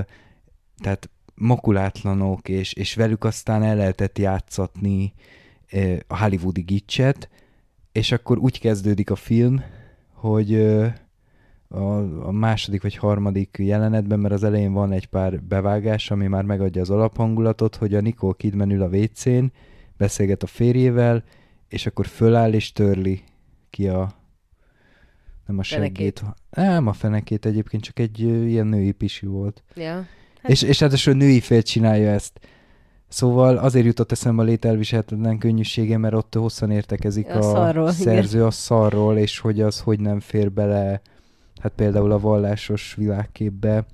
tehát 0.78 1.10
makulátlanok, 1.34 2.48
és, 2.48 2.72
és 2.72 2.94
velük 2.94 3.24
aztán 3.24 3.62
el 3.62 3.76
lehetett 3.76 4.18
játszatni 4.18 5.12
ö, 5.72 5.96
a 6.06 6.18
hollywoodi 6.18 6.60
gicset, 6.60 7.28
és 7.92 8.12
akkor 8.12 8.38
úgy 8.38 8.60
kezdődik 8.60 9.10
a 9.10 9.16
film, 9.16 9.62
hogy 10.12 10.52
ö, 10.52 10.86
a, 11.68 12.26
a 12.26 12.30
második 12.30 12.82
vagy 12.82 12.96
harmadik 12.96 13.56
jelenetben, 13.58 14.20
mert 14.20 14.34
az 14.34 14.44
elején 14.44 14.72
van 14.72 14.92
egy 14.92 15.06
pár 15.06 15.42
bevágás, 15.42 16.10
ami 16.10 16.26
már 16.26 16.44
megadja 16.44 16.80
az 16.80 16.90
alaphangulatot, 16.90 17.76
hogy 17.76 17.94
a 17.94 18.00
Nicole 18.00 18.34
Kidman 18.36 18.70
ül 18.70 18.82
a 18.82 18.88
WC-n, 18.88 19.44
beszélget 19.96 20.42
a 20.42 20.46
férjével, 20.46 21.24
és 21.68 21.86
akkor 21.86 22.06
föláll 22.06 22.52
és 22.52 22.72
törli 22.72 23.22
ki 23.70 23.88
a 23.88 24.10
Nem 25.46 25.58
a 25.58 25.62
seggét. 25.62 26.24
Nem 26.50 26.86
a 26.86 26.92
fenekét 26.92 27.46
egyébként, 27.46 27.82
csak 27.82 27.98
egy 27.98 28.20
ilyen 28.20 28.66
női 28.66 28.92
pisi 28.92 29.26
volt. 29.26 29.62
Ja. 29.74 29.94
Hát... 29.94 30.06
Hát- 30.42 30.50
És, 30.50 30.62
és 30.62 30.80
ráadásul 30.80 31.12
a 31.12 31.16
női 31.16 31.40
fél 31.40 31.62
csinálja 31.62 32.10
ezt. 32.10 32.40
Szóval 33.08 33.56
azért 33.56 33.84
jutott 33.86 34.12
eszembe 34.12 34.42
a 34.42 34.44
lételviselhetetlen 34.44 35.38
könnyűsége, 35.38 35.96
mert 35.98 36.14
ott 36.14 36.34
hosszan 36.34 36.70
értekezik 36.70 37.28
A 37.28 37.38
a, 37.38 37.42
szarról, 37.42 37.90
szerző 37.90 38.44
a 38.44 38.50
szarról, 38.50 39.16
és 39.16 39.38
hogy 39.38 39.60
az 39.60 39.80
hogy 39.80 40.00
nem 40.00 40.20
fér 40.20 40.52
bele, 40.52 41.00
hát 41.60 41.72
például 41.76 42.12
a 42.12 42.18
vallásos 42.18 42.94
világképbe, 42.94 43.86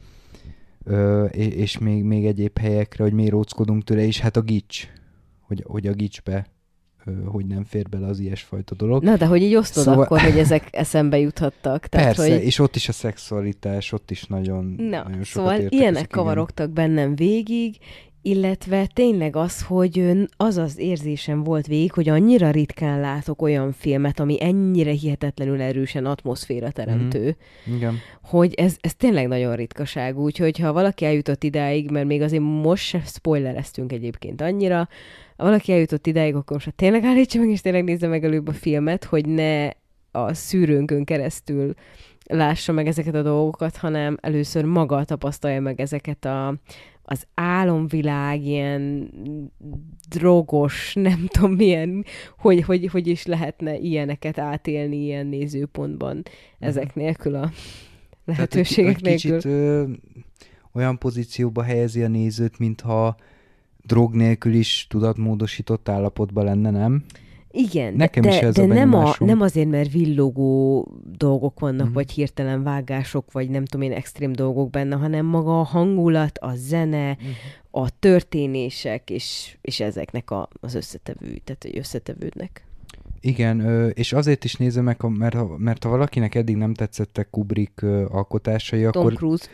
ö, 0.85 1.25
és, 1.25 1.79
még, 1.79 2.03
még 2.03 2.27
egyéb 2.27 2.59
helyekre, 2.59 3.05
hogy 3.05 3.13
miért 3.13 3.35
óckodunk 3.35 3.85
tőle, 3.85 4.03
és 4.03 4.21
hát 4.21 4.37
a 4.37 4.41
gics, 4.41 4.89
hogy, 5.41 5.65
hogy 5.67 5.87
a 5.87 5.93
gicsbe 5.93 6.47
hogy 7.25 7.47
nem 7.47 7.65
fér 7.65 7.89
bele 7.89 8.07
az 8.07 8.19
ilyesfajta 8.19 8.75
dolog. 8.75 9.03
Na, 9.03 9.17
de 9.17 9.27
hogy 9.27 9.43
így 9.43 9.55
osztod 9.55 9.85
Szóval- 9.85 10.05
akkor, 10.05 10.21
hogy 10.21 10.39
ezek 10.39 10.69
eszembe 10.71 11.19
juthattak. 11.19 11.87
Tehát, 11.87 12.15
Persze, 12.17 12.33
hogy... 12.35 12.45
és 12.45 12.59
ott 12.59 12.77
is 12.77 12.89
a 12.89 12.93
szexualitás, 12.93 13.93
ott 13.93 14.11
is 14.11 14.25
nagyon, 14.25 14.65
Na, 14.65 15.03
nagyon 15.03 15.23
sokat 15.23 15.25
szóval 15.25 15.67
ilyenek 15.69 16.03
igen. 16.03 16.09
kavarogtak 16.09 16.71
bennem 16.71 17.15
végig, 17.15 17.77
illetve 18.27 18.87
tényleg 18.87 19.37
az, 19.37 19.63
hogy 19.63 20.13
az 20.37 20.57
az 20.57 20.79
érzésem 20.79 21.43
volt 21.43 21.67
végig, 21.67 21.93
hogy 21.93 22.09
annyira 22.09 22.51
ritkán 22.51 23.01
látok 23.01 23.43
olyan 23.43 23.73
filmet, 23.73 24.21
ami 24.21 24.43
ennyire 24.43 24.91
hihetetlenül 24.91 25.61
erősen 25.61 26.07
atmoszféra 26.07 26.71
teremtő, 26.71 27.37
mm. 27.71 27.75
Igen. 27.75 27.99
hogy 28.23 28.55
ez, 28.55 28.77
ez 28.81 28.95
tényleg 28.95 29.29
nagyon 29.29 29.57
ritkaság. 29.57 30.19
Úgyhogy 30.19 30.59
ha 30.59 30.73
valaki 30.73 31.05
eljutott 31.05 31.45
idáig, 31.45 31.91
mert 31.91 32.07
még 32.07 32.23
azért 32.23 32.43
most 32.43 32.85
se 32.85 33.03
spoilereztünk 33.05 33.93
egyébként 33.93 34.41
annyira, 34.41 34.89
ha 35.37 35.45
valaki 35.45 35.73
eljutott 35.73 36.07
idáig, 36.07 36.35
akkor 36.35 36.53
most 36.53 36.75
tényleg 36.75 37.05
állítsa 37.05 37.39
meg, 37.39 37.49
és 37.49 37.61
tényleg 37.61 37.85
nézze 37.85 38.07
meg 38.07 38.25
előbb 38.25 38.49
a 38.49 38.53
filmet, 38.53 39.05
hogy 39.05 39.27
ne 39.27 39.69
a 40.11 40.35
szűrőnkön 40.35 41.05
keresztül 41.05 41.75
lássa 42.27 42.73
meg 42.73 42.87
ezeket 42.87 43.15
a 43.15 43.23
dolgokat, 43.23 43.77
hanem 43.77 44.17
először 44.21 44.65
maga 44.65 45.05
tapasztalja 45.05 45.61
meg 45.61 45.81
ezeket 45.81 46.25
a, 46.25 46.55
az 47.07 47.27
álomvilág, 47.35 48.45
ilyen 48.45 49.11
drogos, 50.09 50.95
nem 50.95 51.27
tudom 51.27 51.53
milyen, 51.53 52.05
hogy, 52.39 52.63
hogy, 52.63 52.87
hogy 52.87 53.07
is 53.07 53.27
lehetne 53.27 53.79
ilyeneket 53.79 54.39
átélni 54.39 54.97
ilyen 54.97 55.27
nézőpontban, 55.27 56.23
ezek 56.59 56.95
nélkül 56.95 57.35
a 57.35 57.41
Tehát 57.41 57.51
lehetőségek 58.25 58.97
egy, 58.97 58.97
egy 58.97 59.03
nélkül. 59.03 59.37
kicsit 59.37 59.53
ö, 59.53 59.85
olyan 60.73 60.99
pozícióba 60.99 61.63
helyezi 61.63 62.03
a 62.03 62.09
nézőt, 62.09 62.59
mintha 62.59 63.17
drog 63.83 64.15
nélkül 64.15 64.55
is 64.55 64.87
tudatmódosított 64.89 65.89
állapotban 65.89 66.45
lenne, 66.45 66.71
nem? 66.71 67.05
Igen, 67.57 67.95
Nekem 67.95 68.23
de, 68.23 68.29
is 68.29 68.37
ez 68.37 68.55
de 68.55 68.63
a 68.63 68.67
nem, 68.67 68.95
a, 68.95 69.15
nem 69.19 69.41
azért, 69.41 69.69
mert 69.69 69.93
villogó 69.93 70.87
dolgok 71.17 71.61
vannak, 71.61 71.85
Mhm. 71.87 71.95
vagy 71.95 72.11
hirtelen 72.11 72.63
vágások, 72.63 73.33
vagy 73.33 73.51
nem 73.51 73.65
tudom 73.65 73.87
én, 73.87 73.93
extrém 73.97 74.33
dolgok 74.33 74.71
benne, 74.71 74.97
hanem 74.97 75.27
maga 75.27 75.61
a 75.61 75.63
hangulat, 75.63 76.39
a 76.39 76.53
zene, 76.55 77.11
Mhm. 77.11 77.29
a 77.71 77.99
történések, 77.99 79.11
és, 79.11 79.57
és 79.61 79.81
ezeknek 79.81 80.31
a, 80.31 80.49
az 80.61 80.75
összetevő, 80.75 81.41
tehát 81.45 81.63
hogy 81.63 81.79
összetevődnek. 81.79 82.65
Igen, 83.21 83.91
és 83.95 84.13
azért 84.13 84.45
is 84.45 84.55
nézem 84.57 84.85
meg, 84.85 84.97
mert 85.09 85.35
ha, 85.35 85.57
mert 85.59 85.85
ha 85.85 85.91
valakinek 85.91 86.35
eddig 86.35 86.57
nem 86.57 86.75
tetszettek 86.75 87.31
Kubrick 87.31 87.83
alkotásai, 88.09 88.81
Tom 88.91 89.03
akkor 89.07 89.15
Cruise. 89.15 89.47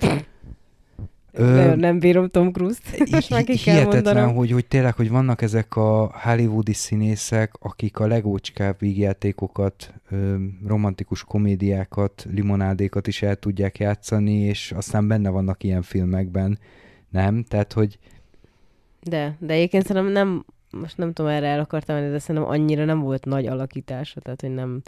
Ö, 1.32 1.74
nem 1.74 1.98
bírom 1.98 2.28
Tom 2.28 2.52
Cruise-t. 2.52 3.10
Most 3.10 3.30
már 3.30 3.44
ki 3.44 3.56
kell 3.56 3.84
mondanom. 3.84 4.34
hogy, 4.34 4.50
hogy 4.50 4.66
tényleg, 4.66 4.94
hogy 4.94 5.10
vannak 5.10 5.42
ezek 5.42 5.76
a 5.76 6.10
hollywoodi 6.22 6.72
színészek, 6.72 7.52
akik 7.60 7.98
a 7.98 8.06
legócskább 8.06 8.78
vígjátékokat, 8.78 9.94
ö, 10.10 10.34
romantikus 10.66 11.24
komédiákat, 11.24 12.26
limonádékat 12.30 13.06
is 13.06 13.22
el 13.22 13.36
tudják 13.36 13.78
játszani, 13.78 14.38
és 14.38 14.72
aztán 14.72 15.08
benne 15.08 15.28
vannak 15.28 15.62
ilyen 15.62 15.82
filmekben, 15.82 16.58
nem? 17.10 17.44
Tehát, 17.44 17.72
hogy 17.72 17.98
De, 19.02 19.36
de 19.38 19.52
egyébként 19.54 19.86
szerintem 19.86 20.12
nem, 20.12 20.44
most 20.70 20.96
nem 20.96 21.12
tudom, 21.12 21.30
erre 21.30 21.46
el 21.46 21.60
akartam 21.60 21.96
menni, 21.96 22.10
de 22.10 22.18
szerintem 22.18 22.50
annyira 22.50 22.84
nem 22.84 23.00
volt 23.00 23.24
nagy 23.24 23.46
alakítása, 23.46 24.20
tehát 24.20 24.40
hogy 24.40 24.54
nem, 24.54 24.82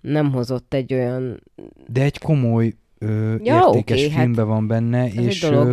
nem 0.00 0.32
hozott 0.32 0.74
egy 0.74 0.92
olyan... 0.94 1.42
de 1.86 2.02
egy 2.02 2.18
komoly 2.18 2.74
ö, 2.98 3.34
Ja, 3.42 3.56
értékes 3.66 3.98
oké, 3.98 4.08
hát 4.10 4.20
filmben 4.22 4.46
van 4.46 4.66
benne, 4.66 5.08
és 5.08 5.42
ö, 5.42 5.72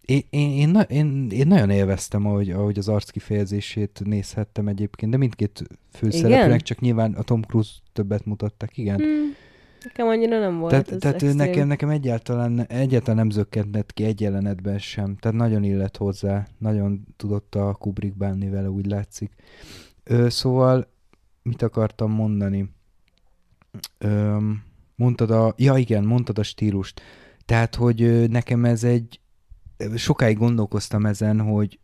én, 0.00 0.22
én, 0.30 0.50
én, 0.50 0.74
én, 0.88 1.28
én 1.30 1.46
nagyon 1.46 1.70
élveztem, 1.70 2.26
ahogy, 2.26 2.50
ahogy 2.50 2.78
az 2.78 2.88
arc 2.88 3.10
kifejezését 3.10 4.00
nézhettem 4.04 4.68
egyébként, 4.68 5.10
de 5.12 5.16
mindkét 5.18 5.62
főszereplőnek, 5.92 6.62
csak 6.62 6.80
nyilván 6.80 7.12
a 7.12 7.22
Tom 7.22 7.42
Cruise 7.42 7.70
többet 7.92 8.24
mutattak, 8.24 8.76
igen. 8.76 8.96
Hmm, 8.96 9.34
nekem 9.84 10.06
annyira 10.06 10.38
nem 10.38 10.58
volt 10.58 10.70
Tehát, 10.70 10.86
tehát 11.00 11.14
extrém. 11.22 11.36
nekem, 11.36 11.66
nekem 11.68 11.88
egyáltalán, 11.88 12.66
egyáltalán 12.66 13.16
nem 13.16 13.30
zökkentett 13.30 13.92
ki 13.92 14.04
egy 14.04 14.20
jelenetben 14.20 14.78
sem. 14.78 15.16
Tehát 15.16 15.36
nagyon 15.36 15.64
illett 15.64 15.96
hozzá, 15.96 16.46
nagyon 16.58 17.06
tudott 17.16 17.54
a 17.54 17.72
Kubrick 17.72 18.16
bánni 18.16 18.48
vele, 18.48 18.70
úgy 18.70 18.86
látszik. 18.86 19.32
Ö, 20.04 20.28
szóval, 20.28 20.86
mit 21.42 21.62
akartam 21.62 22.10
mondani? 22.10 22.70
Ö, 23.98 24.36
mondtad 24.98 25.30
a, 25.30 25.54
ja 25.56 25.76
igen, 25.76 26.04
mondtad 26.04 26.38
a 26.38 26.42
stílust. 26.42 27.00
Tehát, 27.44 27.74
hogy 27.74 28.30
nekem 28.30 28.64
ez 28.64 28.84
egy, 28.84 29.20
sokáig 29.96 30.36
gondolkoztam 30.36 31.06
ezen, 31.06 31.40
hogy 31.40 31.78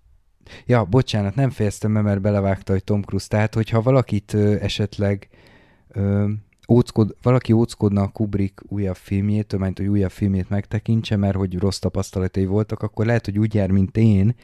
Ja, 0.67 0.85
bocsánat, 0.85 1.35
nem 1.35 1.51
fejeztem 1.51 1.93
be, 1.93 2.01
mert 2.01 2.21
belevágta, 2.21 2.73
hogy 2.73 2.85
Tom 2.85 3.03
Cruise. 3.03 3.29
Tehát, 3.29 3.55
hogyha 3.55 3.83
valakit 3.83 4.35
esetleg 4.61 5.29
ö, 5.89 6.31
óckod, 6.69 7.17
valaki 7.23 7.53
óckodna 7.53 8.03
a 8.03 8.09
Kubrick 8.09 8.63
újabb 8.69 8.97
filmjétől, 8.97 9.61
mert 9.61 9.79
hogy 9.79 9.87
újabb 9.87 10.11
filmjét 10.11 10.49
megtekintse, 10.49 11.17
mert 11.17 11.37
hogy 11.37 11.59
rossz 11.59 11.79
tapasztalatai 11.79 12.47
voltak, 12.47 12.83
akkor 12.83 13.07
lehet, 13.07 13.25
hogy 13.25 13.39
úgy 13.39 13.55
jár, 13.55 13.71
mint 13.71 13.97
én, 13.97 14.35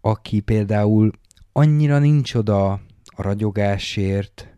aki 0.00 0.40
például 0.40 1.10
annyira 1.52 1.98
nincs 1.98 2.34
oda 2.34 2.70
a 3.04 3.22
ragyogásért, 3.22 4.57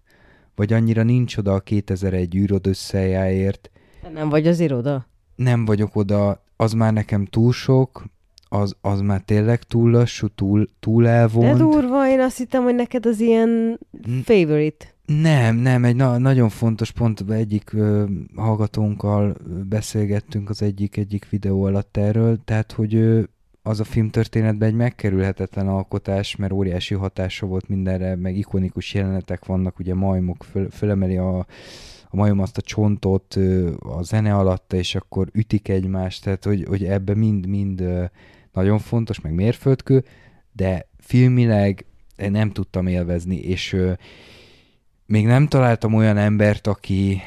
vagy 0.55 0.73
annyira 0.73 1.03
nincs 1.03 1.37
oda 1.37 1.55
a 1.55 1.61
2001 1.61 2.37
űrod 2.37 2.67
összejáért, 2.67 3.71
Te 4.03 4.09
nem 4.09 4.29
vagy 4.29 4.47
az 4.47 4.61
iroda? 4.61 5.07
nem 5.35 5.65
vagyok 5.65 5.97
oda, 5.97 6.43
az 6.57 6.73
már 6.73 6.93
nekem 6.93 7.25
túl 7.25 7.53
sok, 7.53 8.05
az, 8.49 8.77
az 8.81 9.01
már 9.01 9.21
tényleg 9.21 9.63
túl 9.63 9.91
lassú, 9.91 10.27
túl, 10.29 10.69
túl 10.81 11.03
De 11.03 11.09
elvont. 11.09 11.59
durva, 11.59 12.09
én 12.09 12.21
azt 12.21 12.37
hittem, 12.39 12.63
hogy 12.63 12.75
neked 12.75 13.07
az 13.07 13.21
ilyen 13.21 13.79
favorite. 14.25 14.87
Nem, 15.07 15.57
nem, 15.57 15.85
egy 15.85 15.97
na- 15.97 16.19
nagyon 16.19 16.49
fontos 16.49 16.91
pont, 16.91 17.25
egyik 17.31 17.73
ö, 17.73 18.05
hallgatónkkal 18.37 19.37
beszélgettünk 19.69 20.51
az 20.51 20.63
egyik 20.63 20.97
egyik 20.97 21.29
videó 21.29 21.63
alatt 21.65 21.97
erről, 21.97 22.39
tehát 22.45 22.73
hogy 22.73 22.95
ö, 22.95 23.21
az 23.71 23.81
a 23.81 23.85
filmtörténetben 23.85 24.69
egy 24.69 24.75
megkerülhetetlen 24.75 25.69
alkotás, 25.69 26.37
mert 26.37 26.53
óriási 26.53 26.95
hatása 26.95 27.47
volt 27.47 27.69
mindenre, 27.69 28.17
meg 28.17 28.37
ikonikus 28.37 28.95
jelenetek 28.95 29.45
vannak, 29.45 29.79
ugye 29.79 29.95
majmok 29.95 30.45
föl, 30.45 30.71
fölemeli 30.71 31.17
a, 31.17 31.39
a 32.09 32.17
majom 32.17 32.41
azt 32.41 32.57
a 32.57 32.61
csontot 32.61 33.39
a 33.79 34.03
zene 34.03 34.35
alatta, 34.35 34.77
és 34.77 34.95
akkor 34.95 35.29
ütik 35.33 35.69
egymást, 35.69 36.25
tehát 36.25 36.45
hogy, 36.45 36.65
hogy 36.69 36.85
ebbe 36.85 37.15
mind-mind 37.15 37.85
nagyon 38.53 38.79
fontos, 38.79 39.21
meg 39.21 39.35
mérföldkő, 39.35 40.05
de 40.53 40.89
filmileg 40.99 41.85
nem 42.17 42.51
tudtam 42.51 42.87
élvezni, 42.87 43.37
és 43.37 43.77
még 45.07 45.27
nem 45.27 45.47
találtam 45.47 45.95
olyan 45.95 46.17
embert, 46.17 46.67
aki 46.67 47.21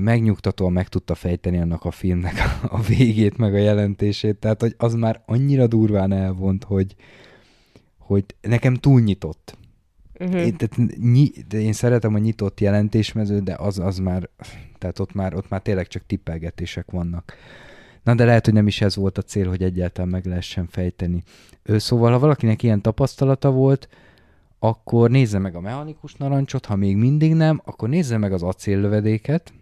megnyugtatóan 0.00 0.72
meg 0.72 0.88
tudta 0.88 1.14
fejteni 1.14 1.58
annak 1.58 1.84
a 1.84 1.90
filmnek 1.90 2.34
a, 2.68 2.80
végét, 2.80 3.36
meg 3.36 3.54
a 3.54 3.58
jelentését. 3.58 4.36
Tehát, 4.36 4.60
hogy 4.60 4.74
az 4.78 4.94
már 4.94 5.22
annyira 5.26 5.66
durván 5.66 6.12
elvont, 6.12 6.64
hogy, 6.64 6.94
hogy 7.98 8.24
nekem 8.40 8.74
túl 8.74 9.00
nyitott. 9.00 9.56
Uh-huh. 10.20 10.40
Én, 10.40 10.56
tehát, 10.56 10.96
nyi, 10.96 11.30
de 11.48 11.60
én 11.60 11.72
szeretem 11.72 12.14
a 12.14 12.18
nyitott 12.18 12.60
jelentésmezőt, 12.60 13.42
de 13.42 13.54
az, 13.54 13.78
az 13.78 13.98
már, 13.98 14.28
tehát 14.78 14.98
ott 14.98 15.12
már, 15.12 15.34
ott 15.34 15.48
már 15.48 15.62
tényleg 15.62 15.86
csak 15.86 16.06
tippelgetések 16.06 16.90
vannak. 16.90 17.34
Na 18.02 18.14
de 18.14 18.24
lehet, 18.24 18.44
hogy 18.44 18.54
nem 18.54 18.66
is 18.66 18.80
ez 18.80 18.96
volt 18.96 19.18
a 19.18 19.22
cél, 19.22 19.48
hogy 19.48 19.62
egyáltalán 19.62 20.10
meg 20.10 20.26
lehessen 20.26 20.66
fejteni. 20.66 21.22
Ö, 21.62 21.78
szóval, 21.78 22.12
ha 22.12 22.18
valakinek 22.18 22.62
ilyen 22.62 22.82
tapasztalata 22.82 23.50
volt, 23.50 23.88
akkor 24.58 25.10
nézze 25.10 25.38
meg 25.38 25.54
a 25.54 25.60
mechanikus 25.60 26.14
narancsot, 26.14 26.66
ha 26.66 26.76
még 26.76 26.96
mindig 26.96 27.34
nem, 27.34 27.60
akkor 27.64 27.88
nézze 27.88 28.18
meg 28.18 28.32
az 28.32 28.42
acéllövedéket, 28.42 29.52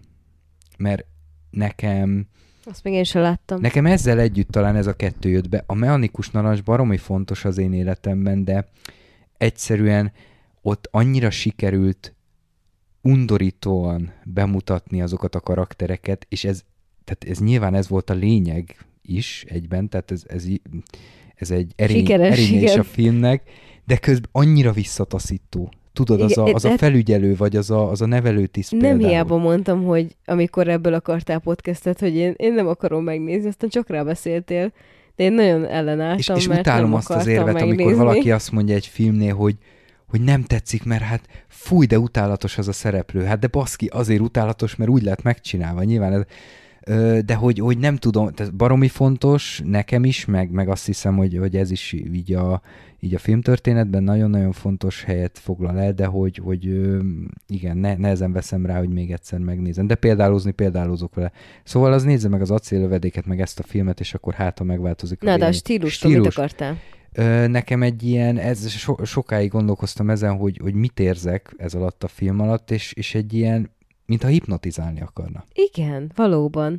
mert 0.78 1.04
nekem, 1.50 2.26
Azt 2.64 2.84
még 2.84 2.92
én 2.94 3.04
sem 3.04 3.22
láttam. 3.22 3.60
nekem 3.60 3.86
ezzel 3.86 4.18
együtt 4.18 4.50
talán 4.50 4.76
ez 4.76 4.86
a 4.86 4.96
kettő 4.96 5.28
jött 5.28 5.48
be. 5.48 5.64
A 5.66 5.74
mechanikus 5.74 6.30
narancs 6.30 6.62
baromi 6.62 6.96
fontos 6.96 7.44
az 7.44 7.58
én 7.58 7.72
életemben, 7.72 8.44
de 8.44 8.68
egyszerűen 9.36 10.12
ott 10.62 10.88
annyira 10.90 11.30
sikerült 11.30 12.14
undorítóan 13.02 14.12
bemutatni 14.24 15.02
azokat 15.02 15.34
a 15.34 15.40
karaktereket, 15.40 16.26
és 16.28 16.44
ez, 16.44 16.64
tehát 17.04 17.24
ez 17.24 17.44
nyilván 17.44 17.74
ez 17.74 17.88
volt 17.88 18.10
a 18.10 18.14
lényeg 18.14 18.76
is 19.02 19.44
egyben, 19.48 19.88
tehát 19.88 20.10
ez, 20.10 20.24
ez, 20.28 20.46
ez 21.34 21.50
egy 21.50 21.72
erény, 21.76 21.96
Sikeres, 21.96 22.38
erénye 22.38 22.62
is 22.62 22.76
a 22.76 22.82
filmnek, 22.82 23.50
de 23.86 23.96
közben 23.96 24.28
annyira 24.32 24.72
visszataszító. 24.72 25.72
tudod, 25.92 26.20
az 26.20 26.38
a, 26.38 26.42
Igen, 26.42 26.54
az 26.54 26.64
a 26.64 26.68
hát- 26.68 26.78
felügyelő, 26.78 27.36
vagy 27.36 27.56
az 27.56 27.70
a, 27.70 27.90
az 27.90 28.00
a 28.02 28.06
nevelőtiszt 28.06 28.70
Nem 28.70 28.80
például. 28.80 29.08
hiába 29.08 29.36
mondtam, 29.36 29.84
hogy 29.84 30.16
amikor 30.24 30.68
ebből 30.68 30.94
akartál 30.94 31.38
podcastet, 31.38 32.00
hogy 32.00 32.14
én, 32.14 32.34
én 32.36 32.52
nem 32.52 32.66
akarom 32.66 33.04
megnézni, 33.04 33.48
aztán 33.48 33.70
csak 33.70 33.88
rábeszéltél. 33.88 34.72
De 35.16 35.24
én 35.24 35.32
nagyon 35.32 35.64
ellenálltam, 35.66 36.36
És, 36.36 36.42
és 36.42 36.48
mert 36.48 36.60
utálom 36.60 36.94
azt 36.94 37.10
az 37.10 37.26
érvet, 37.26 37.54
megnézni. 37.54 37.82
amikor 37.82 38.04
valaki 38.04 38.30
azt 38.30 38.50
mondja 38.52 38.74
egy 38.74 38.86
filmnél, 38.86 39.34
hogy 39.34 39.56
hogy 40.06 40.20
nem 40.20 40.42
tetszik, 40.42 40.84
mert 40.84 41.02
hát 41.02 41.28
fúj, 41.48 41.86
de 41.86 41.98
utálatos 41.98 42.58
az 42.58 42.68
a 42.68 42.72
szereplő. 42.72 43.22
Hát 43.24 43.38
de 43.38 43.46
baszki, 43.46 43.86
azért 43.86 44.20
utálatos, 44.20 44.76
mert 44.76 44.90
úgy 44.90 45.02
lett 45.02 45.22
megcsinálva. 45.22 45.82
Nyilván 45.82 46.12
ez, 46.12 46.22
de 47.24 47.34
hogy, 47.34 47.58
hogy 47.58 47.78
nem 47.78 47.96
tudom, 47.96 48.30
ez 48.36 48.50
baromi 48.50 48.88
fontos 48.88 49.62
nekem 49.64 50.04
is, 50.04 50.24
meg, 50.24 50.50
meg 50.50 50.68
azt 50.68 50.86
hiszem, 50.86 51.16
hogy, 51.16 51.36
hogy 51.38 51.56
ez 51.56 51.70
is 51.70 51.92
így 51.92 52.32
a, 52.32 52.62
így 53.00 53.14
a 53.14 53.18
filmtörténetben 53.18 54.02
nagyon-nagyon 54.02 54.52
fontos 54.52 55.02
helyet 55.02 55.38
foglal 55.38 55.80
el, 55.80 55.92
de 55.92 56.06
hogy, 56.06 56.36
hogy 56.36 56.88
igen, 57.46 57.76
ne, 57.76 57.96
nehezen 57.96 58.32
veszem 58.32 58.66
rá, 58.66 58.78
hogy 58.78 58.88
még 58.88 59.12
egyszer 59.12 59.38
megnézem. 59.38 59.86
De 59.86 59.94
példálózni 59.94 60.50
példálózok 60.50 61.14
vele. 61.14 61.32
Szóval 61.64 61.92
az 61.92 62.02
nézze 62.02 62.28
meg 62.28 62.40
az 62.40 62.50
acélövedéket, 62.50 63.26
meg 63.26 63.40
ezt 63.40 63.58
a 63.58 63.62
filmet, 63.62 64.00
és 64.00 64.14
akkor 64.14 64.34
hát, 64.34 64.58
ha 64.58 64.64
megváltozik 64.64 65.18
Na, 65.20 65.26
de 65.26 65.32
a 65.32 65.34
vélemény. 65.34 65.58
stílusról 65.58 66.12
mit 66.12 66.20
Stílus. 66.20 66.36
akartál? 66.36 66.76
Nekem 67.48 67.82
egy 67.82 68.02
ilyen, 68.02 68.38
ez 68.38 68.68
so, 68.70 69.04
sokáig 69.04 69.50
gondolkoztam 69.50 70.10
ezen, 70.10 70.36
hogy, 70.36 70.58
hogy 70.62 70.74
mit 70.74 71.00
érzek 71.00 71.54
ez 71.56 71.74
alatt 71.74 72.04
a 72.04 72.08
film 72.08 72.40
alatt, 72.40 72.70
és, 72.70 72.92
és 72.92 73.14
egy 73.14 73.34
ilyen, 73.34 73.70
mintha 74.06 74.28
hipnotizálni 74.28 75.00
akarna. 75.00 75.44
Igen, 75.52 76.12
valóban. 76.14 76.78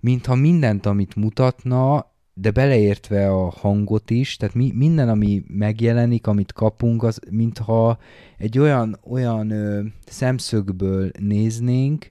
Mintha 0.00 0.34
mindent, 0.34 0.86
amit 0.86 1.14
mutatna, 1.14 2.12
de 2.34 2.50
beleértve 2.50 3.30
a 3.30 3.50
hangot 3.50 4.10
is, 4.10 4.36
tehát 4.36 4.54
mi, 4.54 4.72
minden, 4.74 5.08
ami 5.08 5.44
megjelenik, 5.46 6.26
amit 6.26 6.52
kapunk, 6.52 7.02
az 7.02 7.20
mintha 7.30 7.98
egy 8.38 8.58
olyan, 8.58 8.98
olyan 9.10 9.50
ö, 9.50 9.82
szemszögből 10.06 11.10
néznénk, 11.18 12.10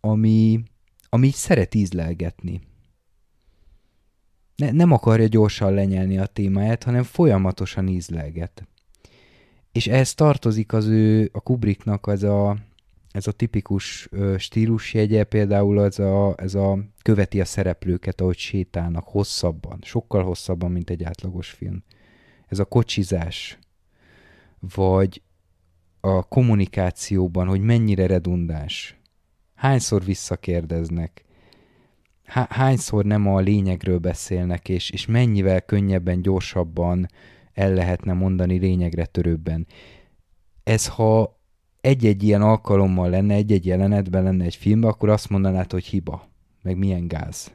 ami, 0.00 0.62
ami 1.08 1.30
szeret 1.30 1.74
ízlelgetni. 1.74 2.60
Ne, 4.56 4.70
nem 4.70 4.92
akarja 4.92 5.26
gyorsan 5.26 5.74
lenyelni 5.74 6.18
a 6.18 6.26
témáját, 6.26 6.82
hanem 6.84 7.02
folyamatosan 7.02 7.88
ízlelget. 7.88 8.68
És 9.72 9.86
ehhez 9.86 10.14
tartozik 10.14 10.72
az 10.72 10.86
ő, 10.86 11.30
a 11.32 11.40
Kubricknak 11.40 12.06
ez 12.08 12.22
a, 12.22 12.56
ez 13.14 13.26
a 13.26 13.32
tipikus 13.32 14.08
ö, 14.10 14.34
stílusjegye, 14.38 15.24
például 15.24 15.78
az 15.78 15.98
a, 15.98 16.34
ez 16.36 16.54
a 16.54 16.78
követi 17.02 17.40
a 17.40 17.44
szereplőket, 17.44 18.20
ahogy 18.20 18.36
sétálnak 18.36 19.08
hosszabban, 19.08 19.78
sokkal 19.82 20.24
hosszabban, 20.24 20.72
mint 20.72 20.90
egy 20.90 21.04
átlagos 21.04 21.50
film. 21.50 21.84
Ez 22.46 22.58
a 22.58 22.64
kocsizás, 22.64 23.58
vagy 24.74 25.22
a 26.00 26.22
kommunikációban, 26.22 27.46
hogy 27.46 27.60
mennyire 27.60 28.06
redundáns. 28.06 29.00
Hányszor 29.54 30.04
visszakérdeznek, 30.04 31.24
há- 32.24 32.52
hányszor 32.52 33.04
nem 33.04 33.26
a 33.26 33.40
lényegről 33.40 33.98
beszélnek, 33.98 34.68
és, 34.68 34.90
és 34.90 35.06
mennyivel 35.06 35.60
könnyebben, 35.60 36.22
gyorsabban 36.22 37.08
el 37.52 37.74
lehetne 37.74 38.12
mondani 38.12 38.58
lényegre 38.58 39.06
törőbben. 39.06 39.66
Ez 40.64 40.88
ha 40.88 41.33
egy-egy 41.84 42.22
ilyen 42.22 42.42
alkalommal 42.42 43.10
lenne, 43.10 43.34
egy-egy 43.34 43.66
jelenetben 43.66 44.22
lenne 44.22 44.44
egy 44.44 44.54
filmben, 44.54 44.90
akkor 44.90 45.08
azt 45.08 45.28
mondanád, 45.28 45.72
hogy 45.72 45.84
hiba, 45.84 46.28
meg 46.62 46.76
milyen 46.76 47.08
gáz. 47.08 47.52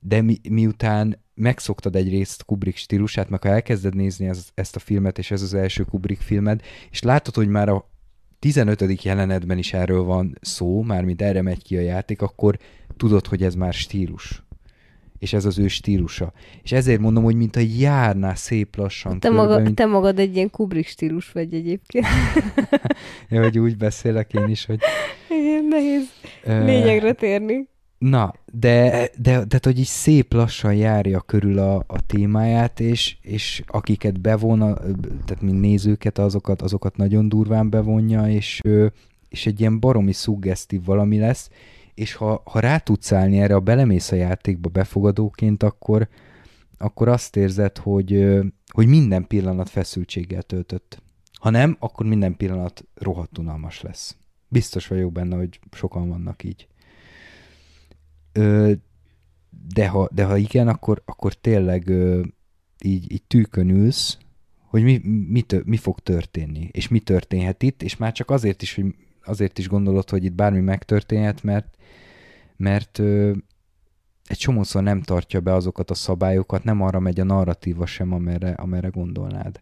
De 0.00 0.20
mi, 0.20 0.40
miután 0.48 1.18
megszoktad 1.34 1.96
egyrészt 1.96 2.44
Kubrick 2.44 2.76
stílusát, 2.76 3.28
meg 3.28 3.42
ha 3.42 3.48
elkezded 3.48 3.94
nézni 3.94 4.26
ez, 4.26 4.48
ezt 4.54 4.76
a 4.76 4.78
filmet, 4.78 5.18
és 5.18 5.30
ez 5.30 5.42
az 5.42 5.54
első 5.54 5.84
Kubrick 5.84 6.20
filmed, 6.20 6.62
és 6.90 7.02
látod, 7.02 7.34
hogy 7.34 7.48
már 7.48 7.68
a 7.68 7.90
15. 8.38 9.02
jelenetben 9.02 9.58
is 9.58 9.72
erről 9.72 10.02
van 10.02 10.38
szó, 10.40 10.82
mármint 10.82 11.22
erre 11.22 11.42
megy 11.42 11.62
ki 11.62 11.76
a 11.76 11.80
játék, 11.80 12.22
akkor 12.22 12.58
tudod, 12.96 13.26
hogy 13.26 13.42
ez 13.42 13.54
már 13.54 13.72
stílus. 13.72 14.42
És 15.18 15.32
ez 15.32 15.44
az 15.44 15.58
ő 15.58 15.68
stílusa. 15.68 16.32
És 16.62 16.72
ezért 16.72 17.00
mondom, 17.00 17.24
hogy 17.24 17.34
mint 17.34 17.56
a 17.56 17.60
járná 17.78 18.34
szép 18.34 18.76
lassan 18.76 19.20
Te, 19.20 19.28
körbe, 19.28 19.42
maga, 19.42 19.58
mint... 19.58 19.74
te 19.74 19.86
magad 19.86 20.18
egy 20.18 20.34
ilyen 20.34 20.50
Kubrick 20.50 20.88
stílus 20.88 21.32
vagy 21.32 21.54
egyébként. 21.54 22.06
Ja, 23.30 23.42
hogy 23.42 23.58
úgy 23.58 23.76
beszélek 23.76 24.32
én 24.32 24.48
is, 24.48 24.64
hogy... 24.66 24.78
Igen, 25.28 25.64
nehéz 25.64 26.04
lényegre 26.44 27.12
térni. 27.12 27.68
Na, 27.98 28.34
de, 28.52 29.08
de, 29.16 29.44
de 29.44 29.58
hogy 29.62 29.78
így 29.78 29.84
szép 29.84 30.32
lassan 30.32 30.74
járja 30.74 31.20
körül 31.20 31.58
a, 31.58 31.84
a 31.86 32.06
témáját, 32.06 32.80
és, 32.80 33.16
és 33.22 33.62
akiket 33.66 34.20
bevon, 34.20 34.58
tehát 35.24 35.40
mint 35.40 35.60
nézőket, 35.60 36.18
azokat, 36.18 36.62
azokat 36.62 36.96
nagyon 36.96 37.28
durván 37.28 37.70
bevonja, 37.70 38.28
és, 38.28 38.60
és 39.28 39.46
egy 39.46 39.60
ilyen 39.60 39.80
baromi 39.80 40.12
szuggesztív 40.12 40.84
valami 40.84 41.18
lesz, 41.18 41.50
és 41.98 42.14
ha, 42.14 42.42
ha 42.44 42.60
rá 42.60 42.78
tudsz 42.78 43.12
állni 43.12 43.38
erre, 43.38 43.54
a 43.54 43.60
belemész 43.60 44.12
a 44.12 44.16
játékba 44.16 44.68
befogadóként, 44.68 45.62
akkor, 45.62 46.08
akkor 46.78 47.08
azt 47.08 47.36
érzed, 47.36 47.78
hogy, 47.78 48.38
hogy 48.68 48.86
minden 48.86 49.26
pillanat 49.26 49.68
feszültséggel 49.68 50.42
töltött. 50.42 51.02
Ha 51.32 51.50
nem, 51.50 51.76
akkor 51.78 52.06
minden 52.06 52.36
pillanat 52.36 52.84
rohadt 52.94 53.38
unalmas 53.38 53.82
lesz. 53.82 54.16
Biztos 54.48 54.86
vagyok 54.86 55.12
benne, 55.12 55.36
hogy 55.36 55.60
sokan 55.72 56.08
vannak 56.08 56.44
így. 56.44 56.68
Ö, 58.32 58.72
de, 59.74 59.88
ha, 59.88 60.08
de 60.12 60.24
ha 60.24 60.36
igen, 60.36 60.68
akkor, 60.68 61.02
akkor 61.04 61.34
tényleg 61.34 61.88
ö, 61.88 62.22
így, 62.84 63.12
így 63.12 63.22
tűkön 63.22 63.68
ülsz, 63.68 64.18
hogy 64.64 64.82
mi, 64.82 65.00
mi, 65.28 65.42
tö, 65.42 65.60
mi 65.64 65.76
fog 65.76 66.00
történni, 66.00 66.68
és 66.72 66.88
mi 66.88 67.00
történhet 67.00 67.62
itt, 67.62 67.82
és 67.82 67.96
már 67.96 68.12
csak 68.12 68.30
azért 68.30 68.62
is, 68.62 68.74
hogy 68.74 68.94
azért 69.28 69.58
is 69.58 69.68
gondolod, 69.68 70.10
hogy 70.10 70.24
itt 70.24 70.32
bármi 70.32 70.60
megtörténhet, 70.60 71.42
mert, 71.42 71.76
mert 72.56 72.98
ö, 72.98 73.32
egy 74.26 74.36
csomószor 74.36 74.82
nem 74.82 75.02
tartja 75.02 75.40
be 75.40 75.54
azokat 75.54 75.90
a 75.90 75.94
szabályokat, 75.94 76.64
nem 76.64 76.82
arra 76.82 76.98
megy 76.98 77.20
a 77.20 77.24
narratíva 77.24 77.86
sem, 77.86 78.12
amerre, 78.12 78.50
amerre 78.50 78.88
gondolnád. 78.88 79.60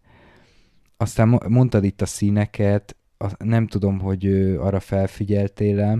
Aztán 0.96 1.28
mo- 1.28 1.48
mondtad 1.48 1.84
itt 1.84 2.02
a 2.02 2.06
színeket, 2.06 2.96
a, 3.18 3.44
nem 3.44 3.66
tudom, 3.66 3.98
hogy 3.98 4.26
ö, 4.26 4.60
arra 4.60 4.80
felfigyeltél-e, 4.80 5.98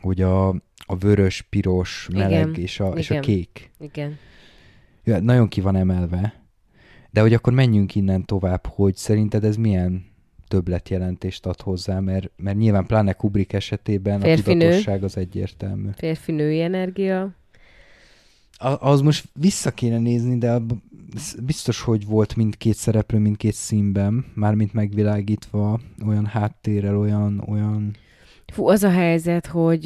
hogy 0.00 0.22
a, 0.22 0.48
a 0.86 0.96
vörös, 0.98 1.42
piros, 1.42 2.08
meleg 2.12 2.30
Igen, 2.30 2.54
és, 2.54 2.80
a, 2.80 2.88
és 2.88 3.10
a 3.10 3.12
igen. 3.14 3.24
kék. 3.24 3.70
Igen. 3.78 4.16
Ja, 5.04 5.20
nagyon 5.20 5.48
ki 5.48 5.60
van 5.60 5.76
emelve. 5.76 6.46
De 7.10 7.20
hogy 7.20 7.34
akkor 7.34 7.52
menjünk 7.52 7.94
innen 7.94 8.24
tovább, 8.24 8.66
hogy 8.66 8.96
szerinted 8.96 9.44
ez 9.44 9.56
milyen 9.56 10.07
többletjelentést 10.48 11.46
ad 11.46 11.60
hozzá, 11.60 12.00
mert, 12.00 12.30
mert 12.36 12.56
nyilván 12.56 12.86
pláne 12.86 13.12
Kubrick 13.12 13.52
esetében 13.52 14.20
Férfi, 14.20 14.50
a 14.50 14.54
nő. 14.54 14.60
tudatosság 14.60 15.04
az 15.04 15.16
egyértelmű. 15.16 15.88
Férfi-női 15.96 16.60
energia. 16.60 17.30
A- 18.58 18.88
Az 18.88 19.00
most 19.00 19.24
vissza 19.32 19.70
kéne 19.70 19.98
nézni, 19.98 20.38
de 20.38 20.58
biztos, 21.42 21.80
hogy 21.80 22.06
volt 22.06 22.36
mindkét 22.36 22.74
szereplő, 22.74 23.18
mindkét 23.18 23.54
színben, 23.54 24.24
mármint 24.34 24.72
megvilágítva, 24.72 25.80
olyan 26.06 26.26
háttérrel, 26.26 26.98
olyan, 26.98 27.44
olyan... 27.48 27.96
Fú, 28.52 28.68
az 28.68 28.82
a 28.82 28.90
helyzet, 28.90 29.46
hogy 29.46 29.82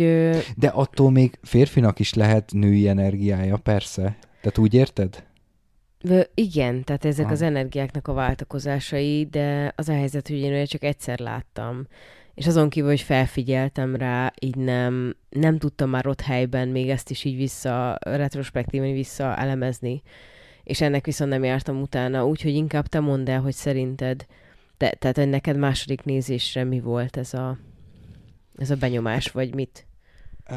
De 0.56 0.68
attól 0.68 1.10
még 1.10 1.38
férfinak 1.42 1.98
is 1.98 2.14
lehet 2.14 2.50
női 2.52 2.88
energiája, 2.88 3.56
persze. 3.56 4.16
Tehát 4.40 4.58
úgy 4.58 4.74
érted? 4.74 5.24
Igen, 6.34 6.84
tehát 6.84 7.04
ezek 7.04 7.26
Ah. 7.26 7.32
az 7.32 7.42
energiáknak 7.42 8.08
a 8.08 8.12
váltakozásai, 8.12 9.26
de 9.30 9.72
az 9.76 9.88
a 9.88 9.92
helyzet, 9.92 10.28
hogy 10.28 10.36
én 10.36 10.52
olyat 10.52 10.68
csak 10.68 10.82
egyszer 10.82 11.18
láttam. 11.18 11.86
És 12.34 12.46
azon 12.46 12.68
kívül, 12.68 12.88
hogy 12.88 13.00
felfigyeltem 13.00 13.96
rá, 13.96 14.32
így 14.40 14.56
nem, 14.56 15.16
nem 15.28 15.58
tudtam 15.58 15.90
már 15.90 16.06
ott 16.06 16.20
helyben 16.20 16.68
még 16.68 16.88
ezt 16.88 17.10
is 17.10 17.24
így 17.24 17.36
vissza, 17.36 17.98
retrospektíven 18.00 18.92
vissza 18.92 19.36
elemezni. 19.36 20.02
És 20.64 20.80
ennek 20.80 21.04
viszont 21.04 21.30
nem 21.30 21.44
jártam 21.44 21.80
utána, 21.80 22.26
úgyhogy 22.26 22.54
inkább 22.54 22.86
te 22.86 23.00
mondd 23.00 23.30
el, 23.30 23.40
hogy 23.40 23.54
szerinted, 23.54 24.26
te, 24.76 24.90
tehát 24.90 25.16
hogy 25.16 25.28
neked 25.28 25.56
második 25.56 26.04
nézésre 26.04 26.64
mi 26.64 26.80
volt 26.80 27.16
ez 27.16 27.34
a, 27.34 27.58
ez 28.58 28.70
a 28.70 28.76
benyomás, 28.76 29.30
vagy 29.30 29.54
mit? 29.54 29.86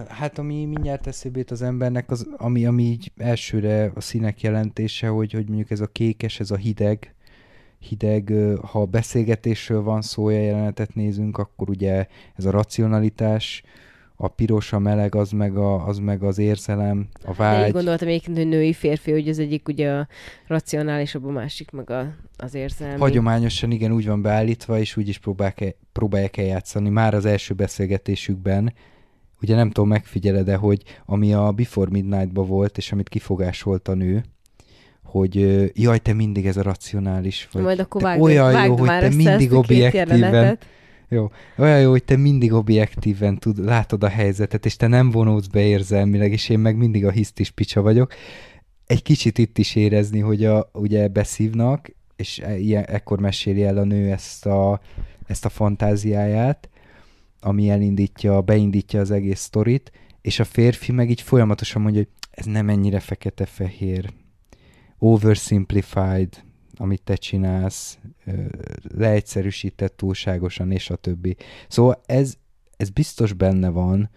Hát 0.07 0.37
ami 0.37 0.65
mindjárt 0.65 1.07
eszébe 1.07 1.43
az 1.49 1.61
embernek, 1.61 2.11
az, 2.11 2.27
ami, 2.37 2.65
ami 2.65 2.83
így 2.83 3.11
elsőre 3.17 3.91
a 3.95 4.01
színek 4.01 4.41
jelentése, 4.41 5.07
hogy, 5.07 5.31
hogy 5.31 5.47
mondjuk 5.47 5.71
ez 5.71 5.79
a 5.79 5.87
kékes, 5.87 6.39
ez 6.39 6.51
a 6.51 6.55
hideg, 6.55 7.15
hideg, 7.79 8.33
ha 8.61 8.85
beszélgetésről 8.85 9.81
van 9.81 10.01
szó, 10.01 10.29
jelenetet 10.29 10.95
nézünk, 10.95 11.37
akkor 11.37 11.69
ugye 11.69 12.07
ez 12.35 12.45
a 12.45 12.51
racionalitás, 12.51 13.63
a 14.15 14.27
piros, 14.27 14.73
a 14.73 14.79
meleg, 14.79 15.15
az 15.15 15.31
meg, 15.31 15.57
a, 15.57 15.87
az 15.87 15.97
meg 15.97 16.23
az 16.23 16.37
érzelem, 16.37 17.07
a 17.13 17.25
De 17.25 17.31
így 17.31 17.37
vágy. 17.37 17.71
gondoltam 17.71 18.07
hogy 18.07 18.47
női 18.47 18.73
férfi, 18.73 19.11
hogy 19.11 19.29
az 19.29 19.39
egyik 19.39 19.67
ugye 19.67 19.91
a 19.91 20.07
racionálisabb, 20.47 21.25
a 21.25 21.31
másik 21.31 21.71
meg 21.71 21.89
a, 21.89 22.15
az 22.37 22.53
érzelmi. 22.53 22.99
Hagyományosan 22.99 23.71
igen, 23.71 23.91
úgy 23.91 24.07
van 24.07 24.21
beállítva, 24.21 24.79
és 24.79 24.97
úgy 24.97 25.07
is 25.07 25.17
próbálják, 25.17 25.75
próbálják 25.91 26.37
eljátszani. 26.37 26.89
Már 26.89 27.13
az 27.13 27.25
első 27.25 27.53
beszélgetésükben, 27.53 28.73
ugye 29.45 29.55
nem 29.55 29.71
tudom, 29.71 29.89
megfigyeled-e, 29.89 30.55
hogy 30.55 30.83
ami 31.05 31.33
a 31.33 31.51
Before 31.51 31.89
Midnight-ban 31.91 32.47
volt, 32.47 32.77
és 32.77 32.91
amit 32.91 33.09
kifogásolt 33.09 33.87
a 33.87 33.93
nő, 33.93 34.23
hogy 35.03 35.35
jaj, 35.73 35.99
te 35.99 36.13
mindig 36.13 36.45
ez 36.45 36.57
a 36.57 36.61
racionális 36.61 37.49
vagy. 37.51 37.63
Majd 37.63 37.79
akkor 37.79 38.01
vágd, 38.01 38.21
olyan 38.21 38.51
vágd 38.51 38.67
jó, 38.67 38.77
hogy 38.77 38.87
te 38.87 39.09
mindig 39.09 39.53
objektíven, 39.53 40.57
jó, 41.09 41.31
olyan 41.57 41.79
jó, 41.79 41.89
hogy 41.89 42.03
te 42.03 42.15
mindig 42.15 42.53
objektíven 42.53 43.37
tud, 43.37 43.65
látod 43.65 44.03
a 44.03 44.07
helyzetet, 44.07 44.65
és 44.65 44.75
te 44.75 44.87
nem 44.87 45.11
vonódsz 45.11 45.47
be 45.47 45.61
érzelmileg, 45.61 46.31
és 46.31 46.49
én 46.49 46.59
meg 46.59 46.77
mindig 46.77 47.05
a 47.05 47.11
hisztis 47.11 47.51
picsa 47.51 47.81
vagyok. 47.81 48.13
Egy 48.85 49.01
kicsit 49.01 49.37
itt 49.37 49.57
is 49.57 49.75
érezni, 49.75 50.19
hogy 50.19 50.45
a, 50.45 50.69
ugye 50.73 51.07
beszívnak, 51.07 51.89
és 52.15 52.39
e- 52.39 52.57
ilyen, 52.57 52.83
ekkor 52.83 53.19
meséli 53.19 53.63
el 53.63 53.77
a 53.77 53.83
nő 53.83 54.11
ezt 54.11 54.45
a, 54.45 54.79
ezt 55.27 55.45
a 55.45 55.49
fantáziáját, 55.49 56.69
ami 57.45 57.69
elindítja, 57.69 58.41
beindítja 58.41 58.99
az 58.99 59.11
egész 59.11 59.39
sztorit, 59.39 59.91
és 60.21 60.39
a 60.39 60.43
férfi 60.43 60.91
meg 60.91 61.09
így 61.09 61.21
folyamatosan 61.21 61.81
mondja, 61.81 62.01
hogy 62.01 62.29
ez 62.31 62.45
nem 62.45 62.69
ennyire 62.69 62.99
fekete-fehér, 62.99 64.13
oversimplified, 64.99 66.43
amit 66.75 67.01
te 67.03 67.15
csinálsz, 67.15 67.99
leegyszerűsített 68.95 69.97
túlságosan, 69.97 70.71
és 70.71 70.89
a 70.89 70.95
többi. 70.95 71.35
Szóval 71.67 72.01
ez, 72.05 72.37
ez 72.77 72.89
biztos 72.89 73.33
benne 73.33 73.69
van. 73.69 74.09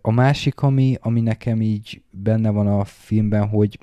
A 0.00 0.10
másik, 0.10 0.60
ami, 0.60 0.96
ami 1.00 1.20
nekem 1.20 1.60
így 1.60 2.02
benne 2.10 2.50
van 2.50 2.66
a 2.66 2.84
filmben, 2.84 3.48
hogy 3.48 3.78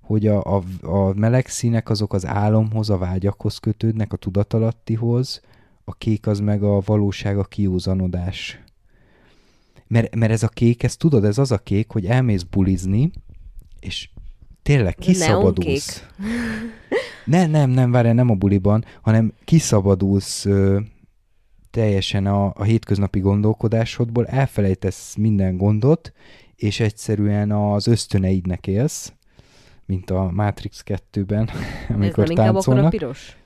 hogy 0.00 0.26
a, 0.26 0.56
a, 0.56 0.62
a 0.80 1.12
meleg 1.14 1.46
színek 1.46 1.88
azok 1.88 2.12
az 2.12 2.26
álomhoz, 2.26 2.90
a 2.90 2.98
vágyakhoz 2.98 3.58
kötődnek, 3.58 4.12
a 4.12 4.16
tudatalattihoz, 4.16 5.40
a 5.88 5.94
kék 5.94 6.26
az 6.26 6.40
meg 6.40 6.62
a 6.62 6.80
valóság, 6.80 7.38
a 7.38 7.44
kiúzanodás. 7.44 8.60
Mert, 9.86 10.14
mert 10.14 10.32
ez 10.32 10.42
a 10.42 10.48
kék, 10.48 10.82
ez 10.82 10.96
tudod, 10.96 11.24
ez 11.24 11.38
az 11.38 11.52
a 11.52 11.58
kék, 11.58 11.90
hogy 11.90 12.06
elmész 12.06 12.42
bulizni, 12.42 13.10
és 13.80 14.08
tényleg 14.62 14.96
Ez 14.98 15.04
kiszabadulsz. 15.06 16.02
Ne, 17.24 17.46
nem, 17.46 17.70
nem, 17.70 17.90
várjál, 17.90 18.14
nem 18.14 18.30
a 18.30 18.34
buliban, 18.34 18.84
hanem 19.02 19.32
kiszabadulsz 19.44 20.44
ö, 20.44 20.80
teljesen 21.70 22.26
a, 22.26 22.52
a 22.54 22.62
hétköznapi 22.62 23.18
gondolkodásodból, 23.18 24.26
elfelejtesz 24.26 25.14
minden 25.14 25.56
gondot, 25.56 26.12
és 26.56 26.80
egyszerűen 26.80 27.52
az 27.52 27.86
ösztöneidnek 27.86 28.66
élsz, 28.66 29.12
mint 29.86 30.10
a 30.10 30.30
Matrix 30.30 30.82
2-ben, 30.86 31.48
Ez 31.48 31.94
amikor 31.94 32.24
nem 32.24 32.30
inkább 32.30 32.48
akkor 32.48 32.48
a 32.48 32.52
táncolnak. 32.52 32.90
piros? 32.90 33.36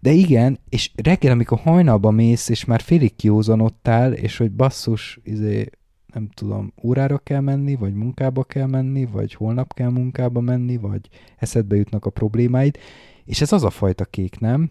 De 0.00 0.10
igen, 0.10 0.58
és 0.68 0.90
reggel, 1.02 1.32
amikor 1.32 1.58
hajnalba 1.58 2.10
mész, 2.10 2.48
és 2.48 2.64
már 2.64 2.80
félig 2.80 3.16
kiózanodtál, 3.16 4.12
és 4.12 4.36
hogy 4.36 4.50
basszus, 4.50 5.20
izé, 5.22 5.70
nem 6.14 6.28
tudom, 6.34 6.72
órára 6.82 7.18
kell 7.18 7.40
menni, 7.40 7.74
vagy 7.74 7.94
munkába 7.94 8.44
kell 8.44 8.66
menni, 8.66 9.04
vagy 9.04 9.34
holnap 9.34 9.74
kell 9.74 9.90
munkába 9.90 10.40
menni, 10.40 10.76
vagy 10.76 11.08
eszedbe 11.36 11.76
jutnak 11.76 12.04
a 12.04 12.10
problémáid, 12.10 12.78
és 13.24 13.40
ez 13.40 13.52
az 13.52 13.64
a 13.64 13.70
fajta 13.70 14.04
kék, 14.04 14.38
nem? 14.38 14.70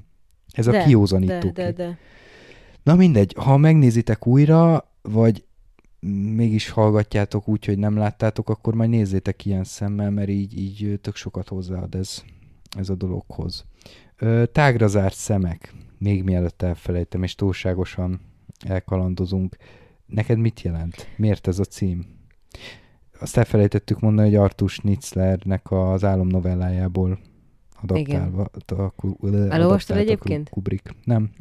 Ez 0.52 0.68
a 0.68 0.72
De, 0.72 0.84
kiózanító 0.84 1.34
De, 1.34 1.52
de, 1.52 1.66
kék. 1.66 1.76
de. 1.76 1.98
Na 2.84 2.96
mindegy, 2.96 3.36
ha 3.38 3.58
megnézitek 3.58 4.28
újra, 4.28 4.92
vagy 5.02 5.46
mégis 6.36 6.70
hallgatjátok 6.70 7.48
úgy, 7.48 7.66
hogy 7.66 7.78
nem 7.78 7.98
láttátok, 7.98 8.50
akkor 8.50 8.74
majd 8.74 8.90
nézzétek 8.90 9.46
ilyen 9.46 9.64
szemmel, 9.64 10.10
mert 10.10 10.30
így, 10.30 10.58
így 10.58 11.00
tök 11.02 11.16
sokat 11.16 11.48
hozzáad 11.48 11.96
ez, 11.96 12.24
ez 12.78 12.90
a 12.90 12.96
dologhoz. 12.96 13.66
Ö, 14.18 14.44
tágra 14.52 14.88
zárt 14.88 15.16
szemek, 15.16 15.74
még 15.98 16.24
mielőtt 16.24 16.62
elfelejtem, 16.62 17.24
és 17.24 17.36
túlságosan 17.36 18.22
elkalandozunk. 18.68 19.56
Neked 20.06 20.38
mit 20.38 20.62
jelent? 20.62 21.08
Miért 21.16 21.48
ez 21.48 21.60
a 21.60 21.64
cím? 21.64 22.06
Azt 23.20 23.38
elfelejtettük 23.38 24.00
mondani, 24.00 24.28
hogy 24.28 24.38
Arthur 24.38 24.70
Schnitzlernek 24.70 25.72
az 25.72 26.04
álomnovellájából 26.04 27.20
adaptálva. 27.82 28.50
adaptálta 28.68 29.56
Elolvastad 29.56 29.98
egyébként? 29.98 30.50
Kubrick. 30.50 30.96
Nem, 31.04 31.32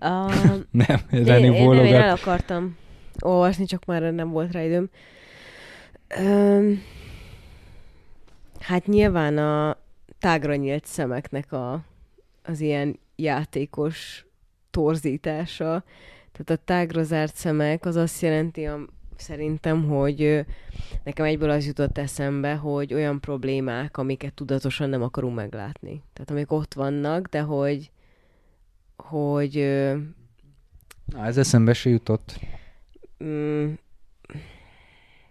Uh, 0.00 0.32
nem, 0.86 1.00
én, 1.10 1.24
Reni 1.24 1.44
én, 1.44 1.68
nem, 1.68 1.84
én 1.84 1.94
el 1.94 2.16
akartam 2.16 2.76
olvasni, 3.18 3.64
csak 3.64 3.84
már 3.84 4.02
nem 4.02 4.30
volt 4.30 4.52
rá 4.52 4.62
időm. 4.62 4.90
Um, 6.20 6.82
hát 8.60 8.86
nyilván 8.86 9.38
a 9.38 9.76
tágra 10.20 10.54
nyílt 10.54 10.84
szemeknek 10.84 11.52
a, 11.52 11.84
az 12.42 12.60
ilyen 12.60 12.98
játékos 13.16 14.26
torzítása. 14.70 15.84
Tehát 16.32 16.60
a 16.60 16.64
tágra 16.64 17.02
zárt 17.02 17.34
szemek 17.34 17.84
az 17.84 17.96
azt 17.96 18.22
jelenti, 18.22 18.64
a, 18.64 18.78
szerintem, 19.16 19.88
hogy 19.88 20.46
nekem 21.04 21.24
egyből 21.26 21.50
az 21.50 21.66
jutott 21.66 21.98
eszembe, 21.98 22.54
hogy 22.54 22.94
olyan 22.94 23.20
problémák, 23.20 23.96
amiket 23.96 24.34
tudatosan 24.34 24.88
nem 24.88 25.02
akarunk 25.02 25.34
meglátni. 25.34 26.02
Tehát 26.12 26.30
amik 26.30 26.52
ott 26.52 26.74
vannak, 26.74 27.26
de 27.26 27.40
hogy 27.40 27.90
hogy 28.96 29.54
Na, 31.04 31.24
ez 31.24 31.36
eszembe 31.36 31.72
se 31.72 31.90
jutott. 31.90 32.40
Mm, 33.24 33.72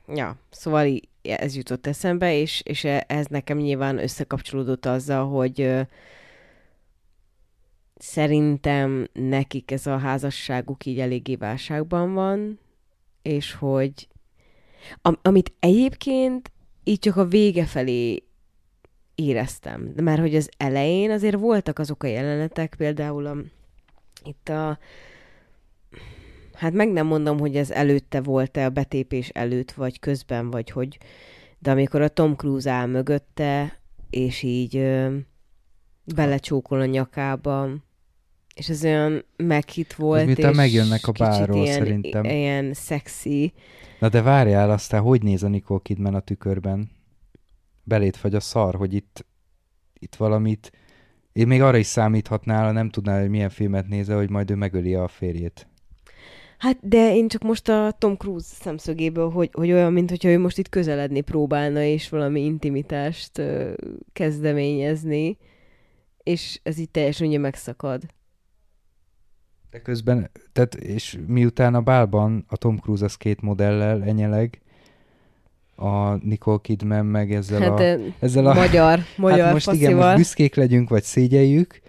ja, 0.07 0.35
szóval 0.49 0.99
ez 1.21 1.55
jutott 1.55 1.87
eszembe, 1.87 2.35
és, 2.35 2.61
és 2.65 2.83
e- 2.83 3.05
ez 3.07 3.25
nekem 3.25 3.57
nyilván 3.57 3.97
összekapcsolódott 3.97 4.85
azzal, 4.85 5.27
hogy 5.29 5.87
szerintem 7.95 9.07
nekik 9.13 9.71
ez 9.71 9.87
a 9.87 9.97
házasságuk 9.97 10.85
így 10.85 10.99
eléggé 10.99 11.35
válságban 11.35 12.13
van, 12.13 12.59
és 13.21 13.53
hogy 13.53 14.07
am, 15.01 15.19
amit 15.21 15.53
egyébként 15.59 16.51
így 16.83 16.99
csak 16.99 17.15
a 17.15 17.25
vége 17.25 17.65
felé 17.65 18.23
éreztem. 19.15 19.93
Mert 19.95 20.19
hogy 20.19 20.35
az 20.35 20.49
elején 20.57 21.11
azért 21.11 21.39
voltak 21.39 21.79
azok 21.79 22.03
a 22.03 22.07
jelenetek, 22.07 22.75
például 22.77 23.25
a, 23.25 23.35
itt 24.23 24.49
a 24.49 24.79
Hát 26.59 26.73
meg 26.73 26.91
nem 26.91 27.07
mondom, 27.07 27.39
hogy 27.39 27.55
ez 27.55 27.71
előtte 27.71 28.21
volt-e 28.21 28.65
a 28.65 28.69
betépés 28.69 29.29
előtt, 29.29 29.71
vagy 29.71 29.99
közben, 29.99 30.49
vagy 30.49 30.69
hogy, 30.69 30.97
de 31.59 31.71
amikor 31.71 32.01
a 32.01 32.07
Tom 32.07 32.35
Cruise 32.35 32.71
áll 32.71 32.87
mögötte, 32.87 33.79
és 34.09 34.43
így 34.43 34.77
ö, 34.77 35.15
belecsókol 36.15 36.79
a 36.79 36.85
nyakába, 36.85 37.69
és 38.55 38.69
ez 38.69 38.83
olyan 38.83 39.25
meghit 39.35 39.93
volt, 39.93 40.25
miután 40.25 40.51
és 40.51 40.57
megjönnek 40.57 41.07
a 41.07 41.11
bárról, 41.11 41.63
ilyen, 41.63 41.77
szerintem. 41.77 42.23
Ilyen 42.23 42.73
szexi. 42.73 43.53
Na 43.99 44.09
de 44.09 44.21
várjál, 44.21 44.71
aztán 44.71 45.01
hogy 45.01 45.23
néz 45.23 45.43
a 45.43 45.47
Nicole 45.47 45.79
Kidman 45.83 46.15
a 46.15 46.19
tükörben? 46.19 46.89
Belét 47.83 48.21
vagy 48.21 48.35
a 48.35 48.39
szar, 48.39 48.75
hogy 48.75 48.93
itt, 48.93 49.25
itt 49.99 50.15
valamit... 50.15 50.71
Én 51.33 51.47
még 51.47 51.61
arra 51.61 51.77
is 51.77 51.85
számíthatnál, 51.85 52.65
ha 52.65 52.71
nem 52.71 52.89
tudnál, 52.89 53.19
hogy 53.19 53.29
milyen 53.29 53.49
filmet 53.49 53.87
nézel, 53.87 54.17
hogy 54.17 54.29
majd 54.29 54.51
ő 54.51 54.55
megöli 54.55 54.95
a 54.95 55.07
férjét. 55.07 55.67
Hát, 56.59 56.77
de 56.81 57.15
én 57.15 57.27
csak 57.27 57.43
most 57.43 57.69
a 57.69 57.95
Tom 57.97 58.15
Cruise 58.17 58.55
szemszögéből, 58.59 59.29
hogy, 59.29 59.49
hogy 59.53 59.71
olyan, 59.71 59.93
mint 59.93 60.09
hogyha 60.09 60.29
ő 60.29 60.39
most 60.39 60.57
itt 60.57 60.69
közeledni 60.69 61.21
próbálna, 61.21 61.81
és 61.81 62.09
valami 62.09 62.43
intimitást 62.43 63.37
ö, 63.37 63.73
kezdeményezni, 64.13 65.37
és 66.23 66.59
ez 66.63 66.77
így 66.77 66.89
teljesen 66.89 67.27
ugye 67.27 67.37
megszakad. 67.37 68.01
De 69.69 69.81
közben, 69.81 70.31
tehát, 70.51 70.75
és 70.75 71.19
miután 71.27 71.75
a 71.75 71.81
bálban 71.81 72.45
a 72.47 72.57
Tom 72.57 72.77
Cruise 72.77 73.05
az 73.05 73.15
két 73.15 73.41
modellel 73.41 74.03
enyeleg, 74.03 74.61
a 75.75 76.13
Nicole 76.25 76.59
Kidman 76.61 77.05
meg 77.05 77.33
ezzel 77.33 77.61
Hát 77.61 77.79
a... 77.79 78.01
Ezzel 78.19 78.45
a 78.45 78.53
magyar, 78.53 78.99
magyar 79.17 79.39
hát 79.39 79.53
most 79.53 79.67
igen, 79.67 79.79
faszival. 79.79 80.05
most 80.05 80.17
büszkék 80.17 80.55
legyünk, 80.55 80.89
vagy 80.89 81.03
szégyeljük, 81.03 81.81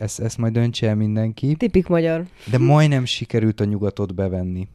ezt, 0.00 0.20
ezt 0.20 0.38
majd 0.38 0.52
döntse 0.52 0.88
el 0.88 0.94
mindenki. 0.94 1.54
Tipik 1.54 1.86
magyar. 1.88 2.26
De 2.50 2.58
majdnem 2.58 3.04
sikerült 3.04 3.60
a 3.60 3.64
nyugatot 3.64 4.14
bevenni. 4.14 4.68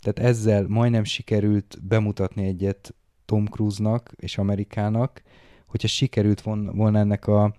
Tehát 0.00 0.30
ezzel 0.30 0.64
majdnem 0.68 1.04
sikerült 1.04 1.78
bemutatni 1.82 2.46
egyet 2.46 2.94
Tom 3.24 3.46
Cruise-nak 3.46 4.10
és 4.16 4.38
Amerikának, 4.38 5.22
hogyha 5.66 5.88
sikerült 5.88 6.40
von- 6.40 6.70
volna 6.74 6.98
ennek 6.98 7.26
a 7.26 7.54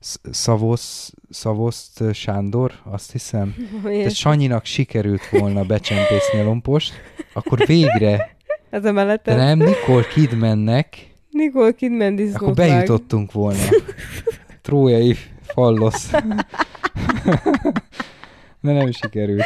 Sz- 0.00 0.20
Szavosz, 0.30 1.12
Szavoszt 1.30 2.14
Sándor, 2.14 2.72
azt 2.84 3.12
hiszem, 3.12 3.54
tehát 3.82 4.14
Sanyinak 4.14 4.64
sikerült 4.64 5.28
volna 5.28 5.64
becsempészni 5.64 6.38
a 6.38 6.44
lompost, 6.44 6.92
akkor 7.32 7.66
végre, 7.66 8.36
Ez 8.70 8.82
de 8.82 8.88
emellett 8.88 9.24
nem 9.24 9.58
Nicole 9.58 10.06
Kidmannek, 10.14 11.14
Nicole 11.30 11.72
Kidman 11.72 12.16
disznót 12.16 12.42
akkor 12.42 12.54
bejutottunk 12.54 13.32
volna. 13.32 13.62
Trójai 14.62 15.16
fallosz. 15.56 16.10
De 18.60 18.72
nem 18.72 18.90
sikerült. 18.90 19.42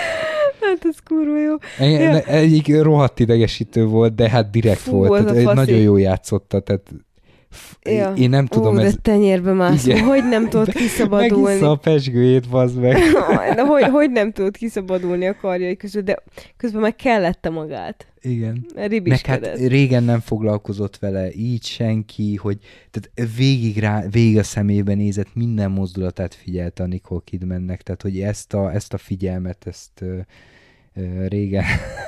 Hát 0.60 0.78
ez 0.82 0.96
kurva 1.04 1.38
jó. 1.40 1.54
Egy, 1.78 2.00
Ja. 2.00 2.20
egyik 2.20 2.82
rohadt 2.82 3.20
idegesítő 3.20 3.84
volt, 3.84 4.14
de 4.14 4.28
hát 4.28 4.50
direkt 4.50 4.78
Fú, 4.78 5.06
volt. 5.06 5.26
Tehát, 5.26 5.54
nagyon 5.54 5.78
jó 5.78 5.96
játszotta, 5.96 6.60
tehát 6.60 6.90
Ja. 7.82 8.12
Én 8.16 8.30
nem 8.30 8.46
tudom, 8.46 8.76
Ó, 8.76 8.78
ez... 8.78 8.94
de 8.94 8.98
tenyérbe 9.02 9.52
mászó, 9.52 9.92
hogy 9.92 10.28
nem 10.28 10.48
tudod 10.48 10.72
kiszabadulni. 10.82 11.42
Megissza 11.44 11.70
a 11.70 11.76
pesgőjét, 11.76 12.48
bazd 12.48 12.78
meg. 12.80 12.96
de 13.54 13.62
hogy, 13.66 13.82
hogy 13.84 14.10
nem 14.10 14.32
tudod 14.32 14.56
kiszabadulni 14.56 15.26
a 15.26 15.36
karjai 15.40 15.76
közül, 15.76 16.02
de 16.02 16.16
közben 16.56 16.80
meg 16.80 16.96
kellette 16.96 17.50
magát. 17.50 18.06
Igen. 18.22 18.66
Meg 19.02 19.26
hát 19.26 19.56
régen 19.56 20.02
nem 20.02 20.20
foglalkozott 20.20 20.98
vele 20.98 21.32
így 21.32 21.64
senki, 21.64 22.36
hogy 22.36 22.58
tehát 22.90 23.30
végig, 23.36 23.78
rá, 23.78 24.04
végig 24.10 24.38
a 24.38 24.42
szemébe 24.42 24.94
nézett, 24.94 25.34
minden 25.34 25.70
mozdulatát 25.70 26.34
figyelte 26.34 26.82
a 26.82 26.86
Nicole 26.86 27.20
Kidmannek, 27.24 27.82
tehát 27.82 28.02
hogy 28.02 28.20
ezt 28.20 28.54
a, 28.54 28.72
ezt 28.72 28.92
a 28.92 28.98
figyelmet, 28.98 29.66
ezt 29.66 30.04
régen 31.28 31.64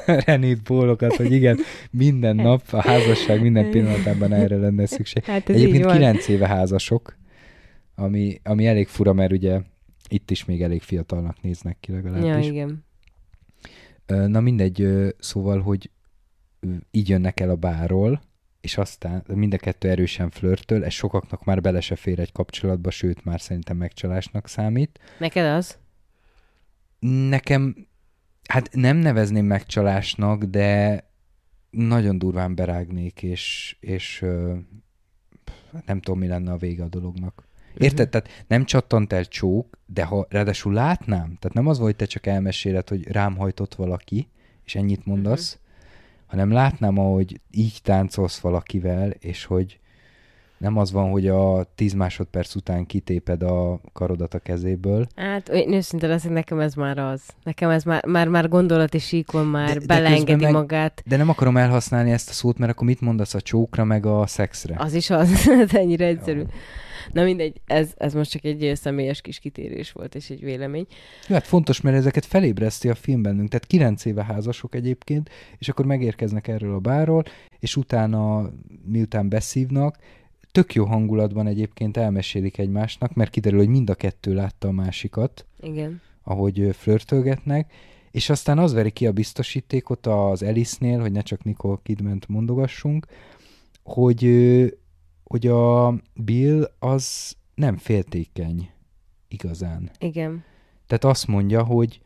Renét 0.26 0.62
bólokat, 0.62 1.16
hogy 1.16 1.32
igen, 1.32 1.58
minden 1.90 2.36
nap, 2.46 2.62
a 2.70 2.80
házasság 2.80 3.40
minden 3.40 3.70
pillanatában 3.72 4.32
erre 4.32 4.56
lenne 4.56 4.86
szükség. 4.86 5.24
Hát 5.24 5.48
Egyébként 5.48 5.86
kilenc 5.86 6.28
éve 6.28 6.46
házasok, 6.46 7.16
ami, 7.94 8.40
ami 8.42 8.66
elég 8.66 8.88
fura, 8.88 9.12
mert 9.12 9.32
ugye 9.32 9.60
itt 10.08 10.30
is 10.30 10.44
még 10.44 10.62
elég 10.62 10.82
fiatalnak 10.82 11.42
néznek 11.42 11.76
ki 11.80 11.92
legalábbis. 11.92 12.46
Ja, 12.46 12.52
igen. 12.52 12.84
Na 14.06 14.40
mindegy, 14.40 14.88
szóval, 15.18 15.60
hogy 15.60 15.90
így 16.90 17.08
jönnek 17.08 17.40
el 17.40 17.50
a 17.50 17.56
bárról, 17.56 18.22
és 18.60 18.78
aztán 18.78 19.24
mind 19.34 19.54
a 19.54 19.56
kettő 19.56 19.88
erősen 19.88 20.30
flörtöl, 20.30 20.84
ez 20.84 20.92
sokaknak 20.92 21.44
már 21.44 21.60
bele 21.60 21.80
se 21.80 21.96
fér 21.96 22.20
egy 22.20 22.32
kapcsolatba, 22.32 22.90
sőt, 22.90 23.24
már 23.24 23.40
szerintem 23.40 23.76
megcsalásnak 23.76 24.48
számít. 24.48 25.00
Neked 25.18 25.44
az? 25.46 25.78
Nekem 27.28 27.86
Hát 28.48 28.68
nem 28.72 28.96
nevezném 28.96 29.44
megcsalásnak, 29.44 30.44
de 30.44 31.04
nagyon 31.70 32.18
durván 32.18 32.54
berágnék, 32.54 33.22
és, 33.22 33.76
és 33.80 34.24
nem 35.86 36.00
tudom, 36.00 36.18
mi 36.18 36.26
lenne 36.26 36.52
a 36.52 36.56
vége 36.56 36.82
a 36.82 36.88
dolognak. 36.88 37.46
Mhm. 37.74 37.84
Érted? 37.84 38.08
Tehát 38.08 38.44
nem 38.46 38.64
csattant 38.64 39.12
el 39.12 39.24
csók, 39.24 39.78
de 39.86 40.04
ha 40.04 40.26
ráadásul 40.28 40.72
látnám, 40.72 41.36
tehát 41.38 41.52
nem 41.52 41.66
az 41.66 41.78
volt, 41.78 41.90
hogy 41.90 41.98
te 41.98 42.04
csak 42.04 42.26
elmeséled, 42.26 42.88
hogy 42.88 43.06
rám 43.08 43.36
hajtott 43.36 43.74
valaki, 43.74 44.28
és 44.64 44.74
ennyit 44.74 45.06
mondasz, 45.06 45.52
uh-huh. 45.52 45.61
Hanem 46.32 46.52
látnám, 46.52 46.98
ahogy 46.98 47.40
így 47.50 47.78
táncolsz 47.82 48.38
valakivel, 48.38 49.10
és 49.10 49.44
hogy 49.44 49.80
nem 50.58 50.78
az 50.78 50.92
van, 50.92 51.10
hogy 51.10 51.28
a 51.28 51.66
10 51.74 51.92
másodperc 51.92 52.54
után 52.54 52.86
kitéped 52.86 53.42
a 53.42 53.80
karodat 53.92 54.34
a 54.34 54.38
kezéből. 54.38 55.06
Hát 55.16 55.48
én 55.48 55.72
őszinte 55.72 56.06
leszek, 56.06 56.30
nekem 56.30 56.60
ez 56.60 56.74
már 56.74 56.98
az. 56.98 57.22
Nekem 57.42 57.70
ez 57.70 57.82
már, 57.82 58.06
már, 58.06 58.28
már 58.28 58.48
gondolati 58.48 58.98
síkon 58.98 59.46
már 59.46 59.78
de, 59.78 59.86
beleengedi 59.86 60.44
meg, 60.44 60.52
magát. 60.52 61.02
De 61.06 61.16
nem 61.16 61.28
akarom 61.28 61.56
elhasználni 61.56 62.10
ezt 62.10 62.28
a 62.28 62.32
szót, 62.32 62.58
mert 62.58 62.72
akkor 62.72 62.86
mit 62.86 63.00
mondasz 63.00 63.34
a 63.34 63.40
csókra 63.40 63.84
meg 63.84 64.06
a 64.06 64.26
szexre? 64.26 64.74
Az 64.78 64.94
is 64.94 65.10
az, 65.10 65.50
ennyire 65.72 66.06
egyszerű. 66.06 66.38
Jó. 66.38 66.46
Na 67.12 67.24
mindegy, 67.24 67.60
ez, 67.66 67.92
ez 67.96 68.14
most 68.14 68.30
csak 68.30 68.44
egy 68.44 68.72
személyes 68.74 69.20
kis 69.20 69.38
kitérés 69.38 69.92
volt, 69.92 70.14
és 70.14 70.30
egy 70.30 70.40
vélemény. 70.40 70.86
Jó, 71.28 71.34
hát 71.34 71.46
fontos, 71.46 71.80
mert 71.80 71.96
ezeket 71.96 72.26
felébreszti 72.26 72.88
a 72.88 72.94
film 72.94 73.22
bennünk. 73.22 73.48
Tehát 73.48 73.66
kilenc 73.66 74.04
éve 74.04 74.24
házasok 74.24 74.74
egyébként, 74.74 75.30
és 75.58 75.68
akkor 75.68 75.84
megérkeznek 75.84 76.48
erről 76.48 76.74
a 76.74 76.78
bárról, 76.78 77.22
és 77.58 77.76
utána, 77.76 78.50
miután 78.84 79.28
beszívnak, 79.28 79.98
tök 80.52 80.74
jó 80.74 80.84
hangulatban 80.84 81.46
egyébként 81.46 81.96
elmesélik 81.96 82.58
egymásnak, 82.58 83.14
mert 83.14 83.30
kiderül, 83.30 83.58
hogy 83.58 83.68
mind 83.68 83.90
a 83.90 83.94
kettő 83.94 84.34
látta 84.34 84.68
a 84.68 84.72
másikat. 84.72 85.46
Igen. 85.60 86.00
Ahogy 86.22 86.68
flörtölgetnek, 86.72 87.72
és 88.10 88.30
aztán 88.30 88.58
az 88.58 88.72
veri 88.72 88.90
ki 88.90 89.06
a 89.06 89.12
biztosítékot 89.12 90.06
az 90.06 90.42
Elisnél, 90.42 91.00
hogy 91.00 91.12
ne 91.12 91.20
csak 91.20 91.44
Nicole 91.44 91.78
Kidment 91.82 92.28
mondogassunk, 92.28 93.06
hogy, 93.82 94.24
hogy 95.32 95.46
a 95.46 95.94
Bill 96.14 96.70
az 96.78 97.34
nem 97.54 97.76
féltékeny 97.76 98.70
igazán. 99.28 99.90
Igen. 99.98 100.44
Tehát 100.86 101.04
azt 101.04 101.26
mondja, 101.26 101.64
hogy 101.64 102.00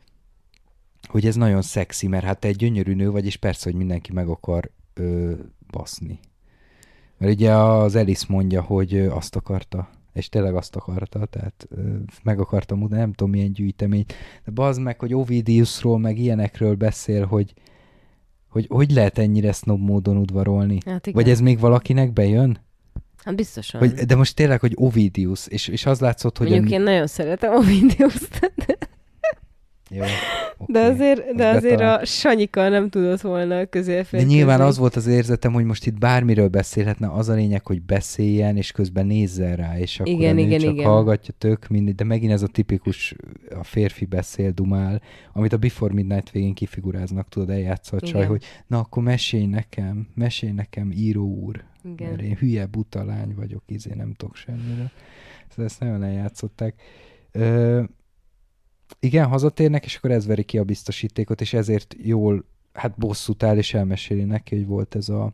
hogy 1.03 1.25
ez 1.25 1.35
nagyon 1.35 1.61
szexi, 1.61 2.07
mert 2.07 2.23
hát 2.23 2.39
te 2.39 2.47
egy 2.47 2.55
gyönyörű 2.55 2.93
nő 2.93 3.11
vagy, 3.11 3.25
és 3.25 3.35
persze, 3.37 3.69
hogy 3.69 3.77
mindenki 3.77 4.13
meg 4.13 4.27
akar 4.27 4.71
ö, 4.93 5.33
baszni. 5.71 6.19
Mert 7.17 7.33
ugye 7.33 7.53
az 7.53 7.95
Elis 7.95 8.25
mondja, 8.25 8.61
hogy 8.61 8.97
azt 8.97 9.35
akarta, 9.35 9.89
és 10.13 10.29
tényleg 10.29 10.55
azt 10.55 10.75
akarta, 10.75 11.25
tehát 11.25 11.67
meg 12.23 12.39
akarta 12.39 12.75
mutatni, 12.75 12.97
nem 12.97 13.13
tudom 13.13 13.31
milyen 13.31 13.53
gyűjtemény. 13.53 14.05
De 14.45 14.51
bazd 14.51 14.81
meg, 14.81 14.99
hogy 14.99 15.13
Ovidiusról, 15.13 15.99
meg 15.99 16.17
ilyenekről 16.17 16.75
beszél, 16.75 17.25
hogy 17.25 17.53
hogy, 18.47 18.67
hogy 18.69 18.91
lehet 18.91 19.17
ennyire 19.17 19.51
snob 19.51 19.81
módon 19.81 20.17
udvarolni? 20.17 20.77
Hát 20.85 21.11
Vagy 21.11 21.29
ez 21.29 21.39
még 21.39 21.59
valakinek 21.59 22.13
bejön? 22.13 22.65
Hát 23.27 23.35
biztosan. 23.35 23.79
Hogy, 23.79 23.93
de 23.93 24.15
most 24.15 24.35
tényleg, 24.35 24.59
hogy 24.59 24.71
Ovidius, 24.75 25.47
és, 25.47 25.67
és 25.67 25.85
az 25.85 25.99
látszott, 25.99 26.37
hogy... 26.37 26.49
Mondjuk 26.49 26.71
en... 26.71 26.79
én 26.79 26.85
nagyon 26.85 27.07
szeretem 27.07 27.53
Ovidius-t. 27.53 28.51
Jó, 29.89 30.01
okay. 30.57 30.73
De 30.73 30.79
azért, 30.79 31.35
de 31.35 31.47
azért 31.47 31.81
a 31.81 32.05
Sanyika 32.05 32.69
nem 32.69 32.89
tudott 32.89 33.21
volna 33.21 33.65
közélférkőzni. 33.65 34.27
De 34.27 34.33
nyilván 34.33 34.61
az 34.61 34.77
volt 34.77 34.95
az 34.95 35.07
érzetem, 35.07 35.53
hogy 35.53 35.63
most 35.63 35.85
itt 35.85 35.97
bármiről 35.97 36.47
beszélhetne, 36.47 37.11
az 37.11 37.29
a 37.29 37.33
lényeg, 37.33 37.65
hogy 37.65 37.81
beszéljen, 37.81 38.57
és 38.57 38.71
közben 38.71 39.05
nézzen 39.05 39.55
rá, 39.55 39.79
és 39.79 39.99
akkor 39.99 40.13
igen, 40.13 40.31
a 40.31 40.33
nő 40.33 40.45
igen, 40.45 40.59
csak 40.59 40.73
igen. 40.73 40.85
hallgatja 40.85 41.33
tök 41.37 41.67
mindig, 41.67 41.95
de 41.95 42.03
megint 42.03 42.31
ez 42.31 42.41
a 42.41 42.47
tipikus, 42.47 43.15
a 43.59 43.63
férfi 43.63 44.05
beszél, 44.05 44.51
dumál, 44.51 45.01
amit 45.33 45.53
a 45.53 45.57
Before 45.57 45.93
Midnight 45.93 46.31
végén 46.31 46.53
kifiguráznak, 46.53 47.29
tudod, 47.29 47.49
eljátsza 47.49 47.95
a 47.95 47.99
csaj, 47.99 48.25
hogy 48.25 48.43
na 48.67 48.79
akkor 48.79 49.03
mesélj 49.03 49.45
nekem, 49.45 50.07
mesélj 50.15 50.51
nekem, 50.51 50.91
író 50.91 51.25
úr, 51.25 51.63
igen. 51.91 52.09
mert 52.09 52.21
én 52.21 52.35
hülye 52.35 52.65
buta 52.65 53.03
lány 53.03 53.35
vagyok, 53.35 53.63
izé 53.65 53.93
nem 53.93 54.13
tudok 54.13 54.35
semmiről. 54.35 54.91
Szóval 55.49 55.65
ezt 55.65 55.79
nagyon 55.79 56.03
eljátszották. 56.03 56.81
Ö, 57.31 57.83
igen, 58.99 59.27
hazatérnek, 59.27 59.85
és 59.85 59.95
akkor 59.95 60.11
ez 60.11 60.25
veri 60.25 60.43
ki 60.43 60.57
a 60.57 60.63
biztosítékot, 60.63 61.41
és 61.41 61.53
ezért 61.53 61.95
jól, 62.03 62.45
hát 62.73 62.97
bosszút 62.97 63.43
áll, 63.43 63.57
és 63.57 63.73
elmeséli 63.73 64.23
neki, 64.23 64.55
hogy 64.55 64.65
volt 64.65 64.95
ez 64.95 65.09
a 65.09 65.33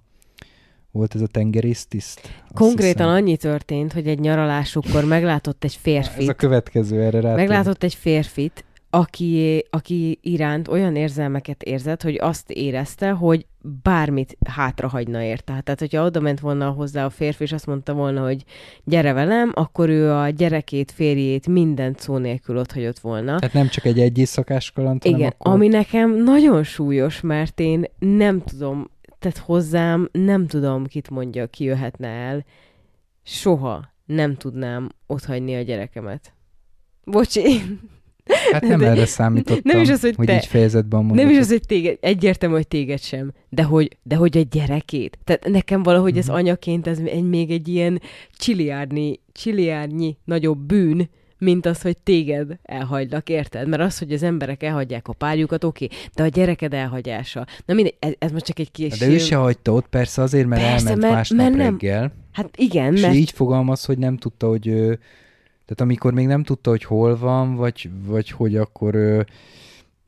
volt 0.91 1.15
ez 1.15 1.21
a 1.21 1.27
tengerésztiszt? 1.27 2.43
Konkrétan 2.53 3.07
hiszem. 3.07 3.23
annyi 3.23 3.37
történt, 3.37 3.93
hogy 3.93 4.07
egy 4.07 4.19
nyaralásukkor 4.19 5.05
meglátott 5.05 5.63
egy 5.63 5.75
férfit. 5.75 6.21
Ez 6.21 6.27
a 6.27 6.33
következő 6.33 7.01
erre 7.01 7.19
rá. 7.19 7.35
Meglátott 7.35 7.83
egy 7.83 7.95
férfit, 7.95 8.65
aki, 8.95 9.65
aki 9.69 10.19
iránt 10.21 10.67
olyan 10.67 10.95
érzelmeket 10.95 11.63
érzett, 11.63 12.01
hogy 12.01 12.17
azt 12.21 12.51
érezte, 12.51 13.09
hogy 13.09 13.45
bármit 13.83 14.37
hátrahagyna 14.45 15.21
érte. 15.21 15.61
Tehát, 15.61 15.79
hogyha 15.79 16.05
oda 16.05 16.19
ment 16.19 16.39
volna 16.39 16.69
hozzá 16.69 17.05
a 17.05 17.09
férfi, 17.09 17.43
és 17.43 17.51
azt 17.51 17.65
mondta 17.65 17.93
volna, 17.93 18.23
hogy 18.23 18.43
gyere 18.83 19.13
velem, 19.13 19.51
akkor 19.53 19.89
ő 19.89 20.11
a 20.11 20.29
gyerekét, 20.29 20.91
férjét, 20.91 21.47
mindent 21.47 21.99
szó 21.99 22.17
nélkül 22.17 22.57
ott 22.57 22.71
hagyott 22.71 22.99
volna. 22.99 23.39
Tehát 23.39 23.53
nem 23.53 23.67
csak 23.67 23.85
egy 23.85 23.99
egy 23.99 24.17
éjszakás 24.17 24.71
kaland, 24.71 25.05
Igen, 25.05 25.29
akkor... 25.29 25.53
ami 25.53 25.67
nekem 25.67 26.23
nagyon 26.23 26.63
súlyos, 26.63 27.21
mert 27.21 27.59
én 27.59 27.85
nem 27.99 28.43
tudom, 28.43 28.89
tehát 29.19 29.37
hozzám 29.37 30.09
nem 30.11 30.47
tudom, 30.47 30.85
kit 30.85 31.09
mondja, 31.09 31.47
ki 31.47 31.63
jöhetne 31.63 32.07
el. 32.07 32.45
Soha 33.23 33.93
nem 34.05 34.35
tudnám 34.35 34.89
otthagyni 35.07 35.55
a 35.55 35.61
gyerekemet. 35.61 36.33
Bocsi. 37.03 37.61
Hát 38.51 38.61
nem 38.61 38.79
de, 38.79 38.85
erre 38.85 39.05
számítottam, 39.05 39.61
nem 39.63 39.81
is 39.81 39.89
az, 39.89 40.01
hogy, 40.01 40.15
hogy 40.15 40.25
te, 40.25 40.35
így 40.35 40.45
fejezetben 40.45 40.99
mondod. 40.99 41.25
Nem 41.25 41.33
is 41.33 41.37
az, 41.37 41.47
hogy 41.47 41.65
téged, 41.67 41.97
egyértelmű, 42.01 42.55
hogy 42.55 42.67
téged 42.67 42.99
sem, 42.99 43.31
de 43.49 43.63
hogy, 43.63 43.97
de 44.03 44.15
hogy 44.15 44.37
a 44.37 44.41
gyerekét. 44.51 45.17
Tehát 45.23 45.47
nekem 45.47 45.83
valahogy 45.83 46.11
mm-hmm. 46.11 46.19
ez 46.19 46.27
mhm. 46.27 46.35
anyaként 46.35 46.87
ez 46.87 46.99
egy, 47.05 47.23
még 47.23 47.51
egy 47.51 47.67
ilyen 47.67 48.01
csiliárnyi, 48.37 49.19
csiliárnyi 49.31 50.17
nagyobb 50.23 50.59
bűn, 50.59 51.09
mint 51.37 51.65
az, 51.65 51.81
hogy 51.81 51.97
téged 51.97 52.59
elhagylak, 52.63 53.29
érted? 53.29 53.67
Mert 53.67 53.81
az, 53.81 53.97
hogy 53.97 54.13
az 54.13 54.23
emberek 54.23 54.63
elhagyják 54.63 55.07
a 55.07 55.13
párjukat, 55.13 55.63
oké, 55.63 55.85
okay, 55.85 55.97
de 56.15 56.23
a 56.23 56.27
gyereked 56.27 56.73
elhagyása. 56.73 57.45
Na 57.65 57.73
mindegy, 57.73 57.95
ez, 57.99 58.13
ez 58.19 58.31
most 58.31 58.45
csak 58.45 58.59
egy 58.59 58.71
kis... 58.71 58.97
De 58.97 59.07
ő 59.07 59.17
se 59.17 59.35
hagyta 59.35 59.73
ott, 59.73 59.87
persze 59.87 60.21
azért, 60.21 60.47
mert 60.47 60.61
persze, 60.61 60.75
elment 60.75 61.01
mert, 61.01 61.13
másnap 61.13 61.37
mert 61.39 61.55
nem, 61.55 61.69
reggel. 61.69 62.13
Hát 62.31 62.49
igen, 62.57 62.95
és 62.95 63.01
mert... 63.01 63.13
így 63.13 63.31
fogalmaz, 63.31 63.85
hogy 63.85 63.97
nem 63.97 64.17
tudta, 64.17 64.47
hogy 64.47 64.97
tehát 65.65 65.81
amikor 65.81 66.13
még 66.13 66.27
nem 66.27 66.43
tudta, 66.43 66.69
hogy 66.69 66.83
hol 66.83 67.17
van, 67.17 67.55
vagy, 67.55 67.89
vagy 68.05 68.29
hogy 68.29 68.55
akkor 68.55 69.25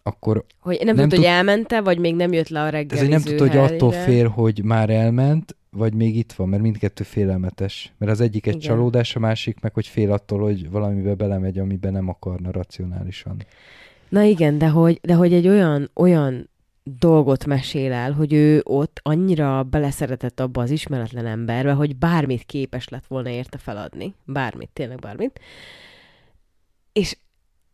akkor... 0.07 0.45
Hogy 0.59 0.81
nem, 0.83 0.95
nem 0.95 0.95
tudta, 0.95 1.15
tud... 1.15 1.25
hogy 1.25 1.33
elmente, 1.33 1.81
vagy 1.81 1.99
még 1.99 2.15
nem 2.15 2.33
jött 2.33 2.49
le 2.49 2.61
a 2.61 2.69
reggel. 2.69 2.99
Ez 2.99 3.07
nem 3.07 3.21
tudta, 3.21 3.47
hogy 3.47 3.57
attól 3.57 3.91
fél, 3.91 4.27
hogy 4.27 4.63
már 4.63 4.89
elment, 4.89 5.55
vagy 5.69 5.93
még 5.93 6.17
itt 6.17 6.33
van, 6.33 6.49
mert 6.49 6.61
mindkettő 6.61 7.03
félelmetes. 7.03 7.93
Mert 7.97 8.11
az 8.11 8.21
egyik 8.21 8.47
egy 8.47 8.55
Igen. 8.55 8.67
csalódás, 8.67 9.15
a 9.15 9.19
másik 9.19 9.59
meg, 9.59 9.73
hogy 9.73 9.87
fél 9.87 10.11
attól, 10.11 10.39
hogy 10.39 10.69
valamibe 10.69 11.15
belemegy, 11.15 11.59
amiben 11.59 11.91
nem 11.91 12.09
akarna 12.09 12.51
racionálisan. 12.51 13.37
Na 14.09 14.21
igen, 14.21 14.57
de 14.57 14.69
hogy, 14.69 14.99
de 15.03 15.13
hogy 15.13 15.33
egy 15.33 15.47
olyan, 15.47 15.89
olyan 15.93 16.49
dolgot 16.87 17.45
mesél 17.45 17.91
el, 17.91 18.11
hogy 18.11 18.33
ő 18.33 18.61
ott 18.63 18.99
annyira 19.03 19.63
beleszeretett 19.63 20.39
abba 20.39 20.61
az 20.61 20.69
ismeretlen 20.69 21.25
emberbe, 21.25 21.73
hogy 21.73 21.95
bármit 21.95 22.43
képes 22.43 22.87
lett 22.89 23.05
volna 23.07 23.29
érte 23.29 23.57
feladni. 23.57 24.13
Bármit, 24.25 24.69
tényleg 24.73 24.99
bármit. 24.99 25.39
És 26.93 27.17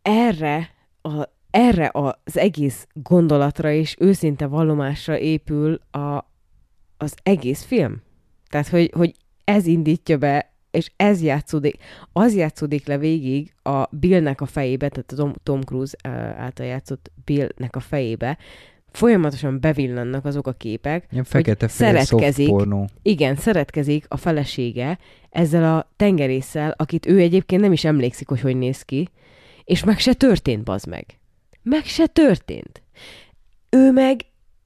erre, 0.02 0.70
a, 1.02 1.22
erre 1.50 1.90
az 1.92 2.36
egész 2.36 2.86
gondolatra 2.92 3.70
és 3.70 3.96
őszinte 3.98 4.46
vallomásra 4.46 5.18
épül 5.18 5.80
a, 5.90 6.24
az 6.96 7.14
egész 7.22 7.62
film. 7.62 8.02
Tehát, 8.48 8.68
hogy, 8.68 8.90
hogy 8.94 9.14
ez 9.44 9.66
indítja 9.66 10.18
be, 10.18 10.52
és 10.70 10.90
ez 10.96 11.22
játszódik, 11.22 11.76
az 12.12 12.34
játszódik 12.34 12.86
le 12.86 12.98
végig 12.98 13.54
a 13.62 13.84
Billnek 13.90 14.40
a 14.40 14.46
fejébe, 14.46 14.88
tehát 14.88 15.12
a 15.12 15.16
Tom, 15.16 15.32
Tom 15.42 15.60
Cruise 15.60 15.96
által 16.36 16.66
játszott 16.66 17.10
Billnek 17.24 17.76
a 17.76 17.80
fejébe, 17.80 18.38
folyamatosan 18.92 19.60
bevillannak 19.60 20.24
azok 20.24 20.46
a 20.46 20.52
képek, 20.52 21.06
Ilyen 21.10 21.24
fekete 21.24 21.68
szeretkezik, 21.68 22.48
pornó. 22.48 22.88
igen, 23.02 23.36
szeretkezik 23.36 24.04
a 24.08 24.16
felesége 24.16 24.98
ezzel 25.30 25.76
a 25.76 25.90
tengerésszel, 25.96 26.74
akit 26.76 27.06
ő 27.06 27.18
egyébként 27.18 27.60
nem 27.62 27.72
is 27.72 27.84
emlékszik, 27.84 28.28
hogy 28.28 28.40
hogy 28.40 28.56
néz 28.56 28.82
ki, 28.82 29.08
és 29.64 29.84
meg 29.84 29.98
se 29.98 30.12
történt, 30.12 30.64
bazd 30.64 30.88
meg. 30.88 31.06
Meg 31.62 31.84
se 31.84 32.06
történt. 32.06 32.82
Ő 33.70 33.92
meg 33.92 34.20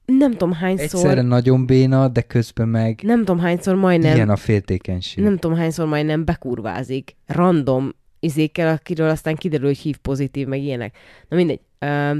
nem 0.05 0.31
tudom 0.31 0.51
hányszor... 0.51 0.83
Egyszerre 0.83 1.21
nagyon 1.21 1.65
béna, 1.65 2.07
de 2.07 2.21
közben 2.21 2.67
meg... 2.67 2.99
Nem 3.03 3.19
tudom 3.19 3.39
hányszor 3.39 3.75
majdnem... 3.75 4.15
Ilyen 4.15 4.29
a 4.29 4.35
féltékenység. 4.35 5.23
Nem 5.23 5.37
tudom 5.37 5.57
hányszor 5.57 5.87
majdnem 5.87 6.25
bekurvázik. 6.25 7.15
Random 7.25 7.93
izékkel, 8.19 8.73
akiről 8.73 9.09
aztán 9.09 9.35
kiderül, 9.35 9.65
hogy 9.65 9.77
hív 9.77 9.97
pozitív, 9.97 10.47
meg 10.47 10.61
ilyenek. 10.61 10.97
Na 11.29 11.35
mindegy. 11.35 11.59
Uh, 11.81 12.17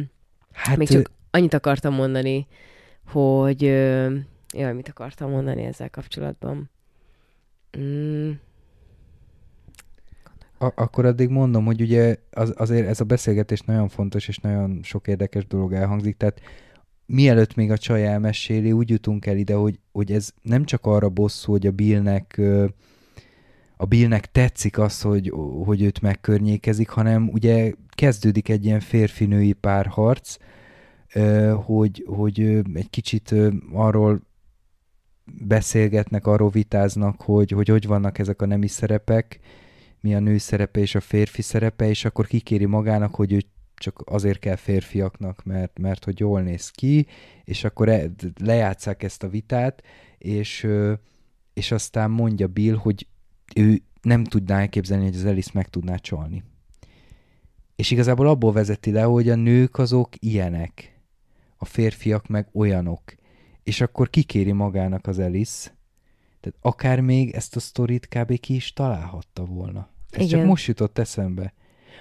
hát 0.51 0.77
még 0.77 0.87
csak 0.87 1.11
annyit 1.37 1.53
akartam 1.53 1.93
mondani, 1.93 2.47
hogy... 3.05 3.63
Uh, 3.63 4.15
jaj, 4.53 4.73
mit 4.73 4.89
akartam 4.89 5.29
mondani 5.29 5.63
ezzel 5.63 5.89
kapcsolatban? 5.89 6.69
Mm. 7.77 8.31
A- 10.57 10.73
akkor 10.75 11.05
addig 11.05 11.29
mondom, 11.29 11.65
hogy 11.65 11.81
ugye 11.81 12.15
az, 12.31 12.53
azért 12.57 12.87
ez 12.87 12.99
a 12.99 13.03
beszélgetés 13.03 13.61
nagyon 13.61 13.87
fontos, 13.87 14.27
és 14.27 14.37
nagyon 14.37 14.79
sok 14.83 15.07
érdekes 15.07 15.47
dolog 15.47 15.73
elhangzik, 15.73 16.17
tehát 16.17 16.41
mielőtt 17.05 17.55
még 17.55 17.71
a 17.71 17.77
csaj 17.77 18.07
elmeséli, 18.07 18.71
úgy 18.71 18.89
jutunk 18.89 19.25
el 19.25 19.37
ide, 19.37 19.53
hogy, 19.53 19.79
hogy 19.91 20.11
ez 20.11 20.31
nem 20.41 20.65
csak 20.65 20.85
arra 20.85 21.09
bosszú, 21.09 21.51
hogy 21.51 21.67
a 21.67 21.71
Billnek 21.71 22.41
a 23.77 23.85
Billnek 23.85 24.31
tetszik 24.31 24.77
az, 24.79 25.01
hogy, 25.01 25.33
hogy 25.65 25.81
őt 25.81 26.01
megkörnyékezik, 26.01 26.89
hanem 26.89 27.29
ugye 27.33 27.73
kezdődik 27.89 28.49
egy 28.49 28.65
ilyen 28.65 28.79
férfi-női 28.79 29.53
párharc, 29.53 30.37
hogy, 31.65 32.03
hogy 32.07 32.39
egy 32.73 32.89
kicsit 32.89 33.35
arról 33.73 34.21
beszélgetnek, 35.25 36.27
arról 36.27 36.49
vitáznak, 36.49 37.21
hogy, 37.21 37.51
hogy 37.51 37.67
hogy 37.67 37.87
vannak 37.87 38.19
ezek 38.19 38.41
a 38.41 38.45
nemi 38.45 38.67
szerepek, 38.67 39.39
mi 40.01 40.15
a 40.15 40.19
nő 40.19 40.37
szerepe 40.37 40.79
és 40.79 40.95
a 40.95 40.99
férfi 40.99 41.41
szerepe, 41.41 41.89
és 41.89 42.05
akkor 42.05 42.27
kikéri 42.27 42.65
magának, 42.65 43.15
hogy 43.15 43.31
ő 43.33 43.39
csak 43.75 44.01
azért 44.05 44.39
kell 44.39 44.55
férfiaknak, 44.55 45.43
mert, 45.43 45.79
mert 45.79 46.03
hogy 46.03 46.19
jól 46.19 46.41
néz 46.41 46.69
ki, 46.69 47.07
és 47.43 47.63
akkor 47.63 47.89
e, 47.89 48.11
lejátszák 48.43 49.03
ezt 49.03 49.23
a 49.23 49.29
vitát, 49.29 49.83
és, 50.17 50.67
és 51.53 51.71
aztán 51.71 52.11
mondja 52.11 52.47
Bill, 52.47 52.75
hogy 52.75 53.07
ő 53.55 53.81
nem 54.01 54.23
tudná 54.23 54.59
elképzelni, 54.59 55.03
hogy 55.03 55.15
az 55.15 55.25
Alice 55.25 55.51
meg 55.53 55.69
tudná 55.69 55.95
csalni. 55.95 56.43
És 57.75 57.91
igazából 57.91 58.27
abból 58.27 58.51
vezeti 58.51 58.91
le, 58.91 59.01
hogy 59.01 59.29
a 59.29 59.35
nők 59.35 59.77
azok 59.77 60.09
ilyenek, 60.19 60.96
a 61.57 61.65
férfiak 61.65 62.27
meg 62.27 62.47
olyanok. 62.53 63.01
És 63.63 63.81
akkor 63.81 64.09
kikéri 64.09 64.51
magának 64.51 65.07
az 65.07 65.19
Alice, 65.19 65.75
tehát 66.39 66.57
akár 66.61 66.99
még 66.99 67.29
ezt 67.29 67.55
a 67.55 67.59
sztorit 67.59 68.07
kb. 68.07 68.39
ki 68.39 68.55
is 68.55 68.73
találhatta 68.73 69.45
volna. 69.45 69.89
Ez 70.09 70.25
Igen. 70.25 70.39
csak 70.39 70.47
most 70.47 70.67
jutott 70.67 70.97
eszembe 70.97 71.53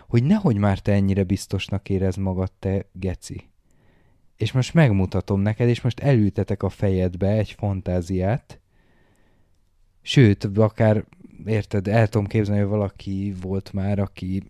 hogy 0.09 0.25
nehogy 0.25 0.57
már 0.57 0.79
te 0.79 0.93
ennyire 0.93 1.25
biztosnak 1.25 1.89
érez 1.89 2.17
magad, 2.17 2.53
te 2.59 2.87
geci. 2.93 3.51
És 4.37 4.53
most 4.53 4.75
megmutatom 4.75 5.41
neked, 5.41 5.69
és 5.69 5.81
most 5.81 6.01
elültetek 6.01 6.63
a 6.63 6.69
fejedbe 6.69 7.29
egy 7.29 7.51
fantáziát, 7.51 8.61
sőt, 10.03 10.45
akár, 10.45 11.05
érted, 11.47 11.89
el 11.89 12.09
tudom 12.09 12.27
képzelni, 12.27 12.61
hogy 12.61 12.71
valaki 12.71 13.35
volt 13.41 13.73
már, 13.73 13.99
aki 13.99 14.43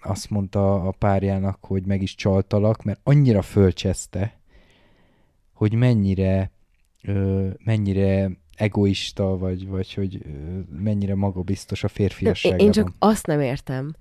azt 0.00 0.30
mondta 0.30 0.82
a 0.82 0.90
párjának, 0.90 1.64
hogy 1.64 1.86
meg 1.86 2.02
is 2.02 2.14
csaltalak, 2.14 2.82
mert 2.82 3.00
annyira 3.02 3.42
fölcseszte, 3.42 4.38
hogy 5.54 5.74
mennyire, 5.74 6.50
ö, 7.02 7.48
mennyire 7.64 8.30
egoista, 8.54 9.38
vagy, 9.38 9.66
vagy 9.68 9.94
hogy 9.94 10.20
ö, 10.24 10.28
mennyire 10.82 11.14
magabiztos 11.14 11.84
a 11.84 11.88
férfiasságában. 11.88 12.66
Én 12.66 12.72
csak 12.72 12.92
azt 12.98 13.26
nem 13.26 13.40
értem, 13.40 13.94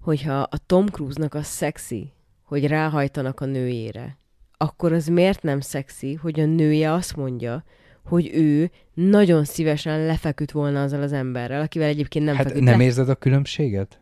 hogyha 0.00 0.40
a 0.40 0.58
Tom 0.66 0.86
Cruise-nak 0.86 1.34
az 1.34 1.46
szexi, 1.46 2.12
hogy 2.42 2.66
ráhajtanak 2.66 3.40
a 3.40 3.44
nőjére, 3.44 4.16
akkor 4.56 4.92
az 4.92 5.06
miért 5.06 5.42
nem 5.42 5.60
szexi, 5.60 6.14
hogy 6.14 6.40
a 6.40 6.44
nője 6.44 6.92
azt 6.92 7.16
mondja, 7.16 7.64
hogy 8.04 8.30
ő 8.34 8.70
nagyon 8.94 9.44
szívesen 9.44 10.06
lefeküdt 10.06 10.50
volna 10.50 10.82
azzal 10.82 11.02
az 11.02 11.12
emberrel, 11.12 11.60
akivel 11.60 11.88
egyébként 11.88 12.24
nem 12.24 12.36
hát 12.36 12.46
feküdt 12.46 12.64
nem 12.64 12.78
le. 12.78 12.84
érzed 12.84 13.08
a 13.08 13.14
különbséget? 13.14 14.00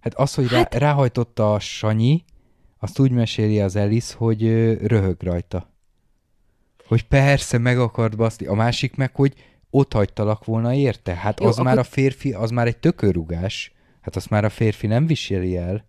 Hát 0.00 0.14
az, 0.14 0.34
hogy 0.34 0.48
hát... 0.48 0.74
Rá, 0.74 0.78
ráhajtotta 0.78 1.54
a 1.54 1.58
Sanyi, 1.58 2.24
azt 2.80 2.98
úgy 2.98 3.10
meséli 3.10 3.60
az 3.60 3.76
Elis, 3.76 4.12
hogy 4.12 4.42
röhög 4.86 5.22
rajta. 5.22 5.68
Hogy 6.86 7.02
persze, 7.02 7.58
meg 7.58 7.78
akart 7.78 8.16
baszni. 8.16 8.46
A 8.46 8.54
másik 8.54 8.96
meg, 8.96 9.14
hogy 9.14 9.34
ott 9.70 9.92
hagytalak 9.92 10.44
volna 10.44 10.74
érte. 10.74 11.14
Hát 11.14 11.40
Jó, 11.40 11.46
az 11.46 11.52
akkor... 11.52 11.64
már 11.64 11.78
a 11.78 11.82
férfi, 11.82 12.32
az 12.32 12.50
már 12.50 12.66
egy 12.66 12.76
tökörugás. 12.76 13.72
Hát 14.00 14.16
azt 14.16 14.30
már 14.30 14.44
a 14.44 14.48
férfi 14.48 14.86
nem 14.86 15.06
viseli 15.06 15.56
el. 15.56 15.88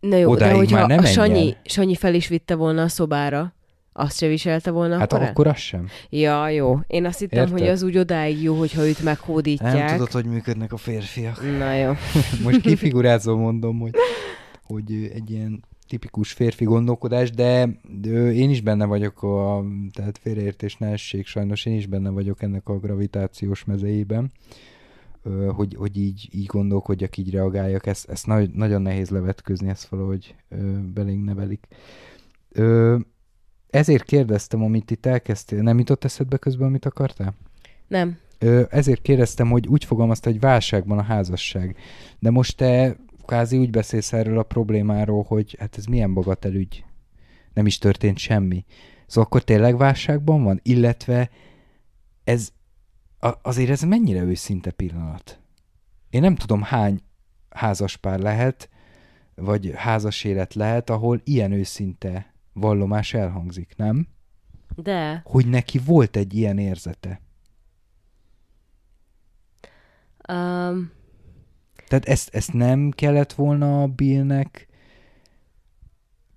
Na 0.00 0.16
jó, 0.16 0.30
Odáig 0.30 0.50
de 0.50 0.56
hogyha 0.56 0.78
már 0.78 0.88
nem 0.88 0.98
a 0.98 1.06
Sanyi, 1.06 1.56
Sanyi 1.64 1.94
fel 1.94 2.14
is 2.14 2.28
vitte 2.28 2.54
volna 2.54 2.82
a 2.82 2.88
szobára, 2.88 3.54
azt 3.92 4.18
se 4.18 4.26
viselte 4.26 4.70
volna 4.70 4.98
Hát 4.98 5.12
akkor, 5.12 5.26
akkor 5.26 5.46
az 5.46 5.56
sem. 5.56 5.88
Ja, 6.08 6.48
jó. 6.48 6.78
Én 6.86 7.04
azt 7.04 7.18
hittem, 7.18 7.38
Érted? 7.38 7.58
hogy 7.58 7.68
az 7.68 7.82
úgy 7.82 7.98
odáig 7.98 8.42
jó, 8.42 8.58
hogyha 8.58 8.86
őt 8.86 9.02
meghódítják. 9.02 9.74
Nem 9.74 9.86
tudod, 9.86 10.10
hogy 10.10 10.24
működnek 10.24 10.72
a 10.72 10.76
férfiak. 10.76 11.58
Na 11.58 11.74
jó. 11.74 11.92
Most 12.44 12.60
kifigurázom, 12.60 13.40
mondom, 13.40 13.78
hogy, 13.78 13.94
hogy 14.62 15.10
egy 15.14 15.30
ilyen 15.30 15.64
tipikus 15.90 16.32
férfi 16.32 16.64
gondolkodás, 16.64 17.30
de, 17.30 17.80
én 18.32 18.50
is 18.50 18.60
benne 18.60 18.84
vagyok, 18.84 19.22
a, 19.22 19.64
tehát 19.92 20.18
félreértés 20.18 20.76
ne 20.76 20.86
essék, 20.86 21.26
sajnos 21.26 21.66
én 21.66 21.76
is 21.76 21.86
benne 21.86 22.10
vagyok 22.10 22.42
ennek 22.42 22.68
a 22.68 22.78
gravitációs 22.78 23.64
mezeiben 23.64 24.32
hogy, 25.54 25.74
hogy 25.74 25.96
így, 25.96 26.28
így 26.32 26.46
gondolkodjak, 26.46 27.16
így 27.16 27.30
reagáljak, 27.30 27.86
ezt, 27.86 28.08
ezt 28.10 28.26
nagy, 28.26 28.50
nagyon 28.50 28.82
nehéz 28.82 29.10
levetközni, 29.10 29.68
ezt 29.68 29.88
valahogy 29.88 30.34
belénk 30.94 31.24
nevelik. 31.24 31.66
Ezért 33.70 34.02
kérdeztem, 34.02 34.62
amit 34.62 34.90
itt 34.90 35.06
elkezdtél, 35.06 35.62
nem 35.62 35.78
jutott 35.78 36.04
eszedbe 36.04 36.36
közben, 36.36 36.66
amit 36.66 36.86
akartál? 36.86 37.34
Nem. 37.88 38.18
Ezért 38.68 39.02
kérdeztem, 39.02 39.50
hogy 39.50 39.66
úgy 39.66 39.84
fogalmazta, 39.84 40.30
hogy 40.30 40.40
válságban 40.40 40.98
a 40.98 41.02
házasság. 41.02 41.76
De 42.18 42.30
most 42.30 42.56
te 42.56 42.96
kvázi 43.24 43.58
úgy 43.58 43.70
beszélsz 43.70 44.12
erről 44.12 44.38
a 44.38 44.42
problémáról, 44.42 45.22
hogy 45.22 45.56
hát 45.60 45.76
ez 45.76 45.84
milyen 45.84 46.14
bagatelügy, 46.14 46.84
nem 47.54 47.66
is 47.66 47.78
történt 47.78 48.18
semmi. 48.18 48.64
Szóval 49.06 49.24
akkor 49.24 49.44
tényleg 49.44 49.76
válságban 49.76 50.42
van? 50.42 50.60
Illetve 50.62 51.30
ez, 52.24 52.52
a, 53.18 53.32
azért 53.42 53.70
ez 53.70 53.82
mennyire 53.82 54.22
őszinte 54.22 54.70
pillanat? 54.70 55.40
Én 56.10 56.20
nem 56.20 56.34
tudom, 56.34 56.62
hány 56.62 57.00
házaspár 57.50 58.18
lehet, 58.18 58.68
vagy 59.34 59.72
házas 59.74 60.24
élet 60.24 60.54
lehet, 60.54 60.90
ahol 60.90 61.20
ilyen 61.24 61.52
őszinte 61.52 62.34
vallomás 62.52 63.14
elhangzik, 63.14 63.74
nem? 63.76 64.08
De. 64.76 65.22
Hogy 65.24 65.46
neki 65.46 65.78
volt 65.78 66.16
egy 66.16 66.34
ilyen 66.34 66.58
érzete. 66.58 67.20
Um... 70.28 70.98
Tehát 71.90 72.04
ezt, 72.04 72.34
ezt 72.34 72.52
nem 72.52 72.90
kellett 72.90 73.32
volna 73.32 73.82
a 73.82 73.86
Billnek 73.86 74.68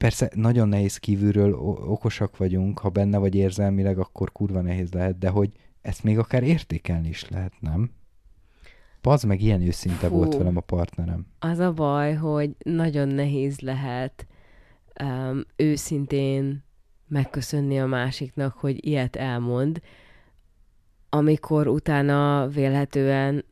Persze 0.04 0.32
nagyon 0.36 0.68
nehéz 0.68 0.98
kívülről, 0.98 1.54
okosak 1.88 2.38
vagyunk, 2.38 2.80
ha 2.80 2.90
benne 2.90 3.18
vagy 3.18 3.36
érzelmileg, 3.36 3.98
akkor 3.98 4.32
kurva 4.32 4.62
nehéz 4.62 4.92
lehet, 4.94 5.18
de 5.18 5.30
hogy 5.30 5.50
ezt 5.82 6.04
még 6.04 6.18
akár 6.18 6.44
értékelni 6.44 7.08
is 7.08 7.30
lehet, 7.30 7.54
nem? 7.60 7.92
Az 9.02 9.24
meg 9.24 9.42
ilyen 9.42 9.62
őszinte 9.62 10.08
Fú, 10.08 10.16
volt 10.16 10.36
velem 10.36 10.58
a 10.58 10.62
partnerem. 10.62 11.26
Az 11.40 11.60
a 11.60 11.74
baj, 11.74 12.14
hogy 12.14 12.56
nagyon 12.64 13.08
nehéz 13.08 13.60
lehet 13.60 14.28
um, 15.04 15.44
őszintén 15.56 16.64
megköszönni 17.08 17.80
a 17.80 17.86
másiknak, 17.86 18.54
hogy 18.54 18.86
ilyet 18.86 19.16
elmond, 19.16 19.82
amikor 21.10 21.68
utána 21.68 22.48
vélhetően 22.48 23.46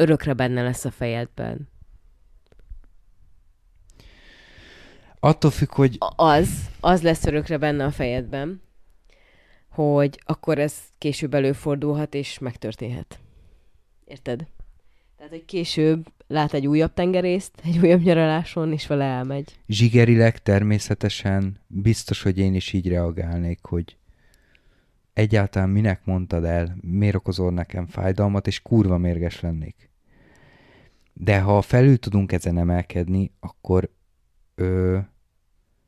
örökre 0.00 0.32
benne 0.32 0.62
lesz 0.62 0.84
a 0.84 0.90
fejedben. 0.90 1.68
Attól 5.20 5.50
függ, 5.50 5.72
hogy... 5.72 5.96
Az, 6.16 6.48
az 6.80 7.02
lesz 7.02 7.24
örökre 7.24 7.58
benne 7.58 7.84
a 7.84 7.90
fejedben 7.90 8.60
hogy 9.70 10.20
akkor 10.24 10.58
ez 10.58 10.74
később 10.98 11.34
előfordulhat, 11.34 12.14
és 12.14 12.38
megtörténhet. 12.38 13.18
Érted? 14.04 14.46
Tehát, 15.16 15.32
hogy 15.32 15.44
később 15.44 16.06
lát 16.26 16.54
egy 16.54 16.66
újabb 16.66 16.94
tengerészt, 16.94 17.52
egy 17.64 17.78
újabb 17.78 18.02
nyaraláson, 18.02 18.72
és 18.72 18.86
vele 18.86 19.04
elmegy. 19.04 19.58
Zsigerileg 19.66 20.38
természetesen 20.38 21.60
biztos, 21.66 22.22
hogy 22.22 22.38
én 22.38 22.54
is 22.54 22.72
így 22.72 22.88
reagálnék, 22.88 23.58
hogy 23.62 23.96
egyáltalán 25.12 25.68
minek 25.68 26.04
mondtad 26.04 26.44
el, 26.44 26.76
miért 26.80 27.14
okozol 27.14 27.52
nekem 27.52 27.86
fájdalmat, 27.86 28.46
és 28.46 28.62
kurva 28.62 28.98
mérges 28.98 29.40
lennék. 29.40 29.89
De 31.22 31.40
ha 31.40 31.62
felül 31.62 31.98
tudunk 31.98 32.32
ezen 32.32 32.58
emelkedni, 32.58 33.32
akkor 33.40 33.90
ö, 34.54 34.98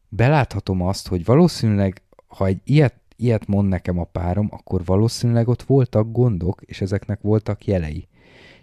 beláthatom 0.09 0.83
azt, 0.83 1.09
hogy 1.09 1.25
valószínűleg, 1.25 2.03
ha 2.27 2.47
egy 2.47 2.61
ilyet, 2.65 2.95
ilyet 3.17 3.47
mond 3.47 3.69
nekem 3.69 3.99
a 3.99 4.05
párom, 4.05 4.49
akkor 4.51 4.85
valószínűleg 4.85 5.49
ott 5.49 5.63
voltak 5.63 6.13
gondok, 6.13 6.63
és 6.63 6.81
ezeknek 6.81 7.21
voltak 7.21 7.65
jelei. 7.65 8.09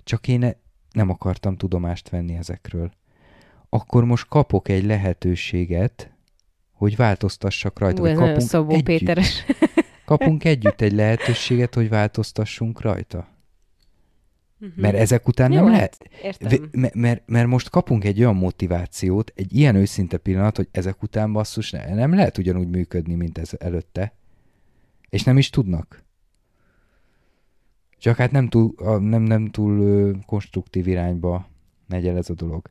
Csak 0.03 0.27
én 0.27 0.55
nem 0.91 1.09
akartam 1.09 1.57
tudomást 1.57 2.09
venni 2.09 2.35
ezekről. 2.35 2.91
Akkor 3.69 4.05
most 4.05 4.27
kapok 4.27 4.69
egy 4.69 4.83
lehetőséget, 4.83 6.11
hogy 6.71 6.95
változtassak 6.95 7.79
rajta. 7.79 8.01
Ú, 8.01 8.05
ez 8.05 8.17
kapunk 8.17 8.41
Szabó 8.41 8.71
együtt, 8.71 8.85
Péteres. 8.85 9.45
kapunk 10.05 10.43
együtt 10.43 10.81
egy 10.81 10.93
lehetőséget, 10.93 11.75
hogy 11.75 11.89
változtassunk 11.89 12.81
rajta. 12.81 13.27
Mert 14.75 14.95
ezek 14.95 15.27
után. 15.27 15.51
Jó, 15.51 15.57
nem 15.57 15.67
hát 15.67 15.73
lehet. 15.75 16.09
Értem. 16.23 16.49
V- 16.49 16.75
mert, 16.75 16.93
mert, 16.93 17.23
mert 17.25 17.47
most 17.47 17.69
kapunk 17.69 18.03
egy 18.03 18.19
olyan 18.19 18.35
motivációt, 18.35 19.31
egy 19.35 19.55
ilyen 19.55 19.75
őszinte 19.75 20.17
pillanat, 20.17 20.55
hogy 20.55 20.67
ezek 20.71 21.03
után 21.03 21.33
basszus 21.33 21.71
ne, 21.71 21.95
nem 21.95 22.13
lehet 22.13 22.37
ugyanúgy 22.37 22.69
működni, 22.69 23.15
mint 23.15 23.37
ez 23.37 23.51
előtte. 23.57 24.13
És 25.09 25.23
nem 25.23 25.37
is 25.37 25.49
tudnak. 25.49 26.03
Csak 27.97 28.15
hát 28.15 28.31
nem 28.31 28.47
túl, 28.47 28.73
nem, 28.99 29.21
nem 29.21 29.47
túl 29.47 30.15
konstruktív 30.25 30.87
irányba 30.87 31.49
megy 31.87 32.07
el 32.07 32.17
ez 32.17 32.29
a 32.29 32.33
dolog. 32.33 32.69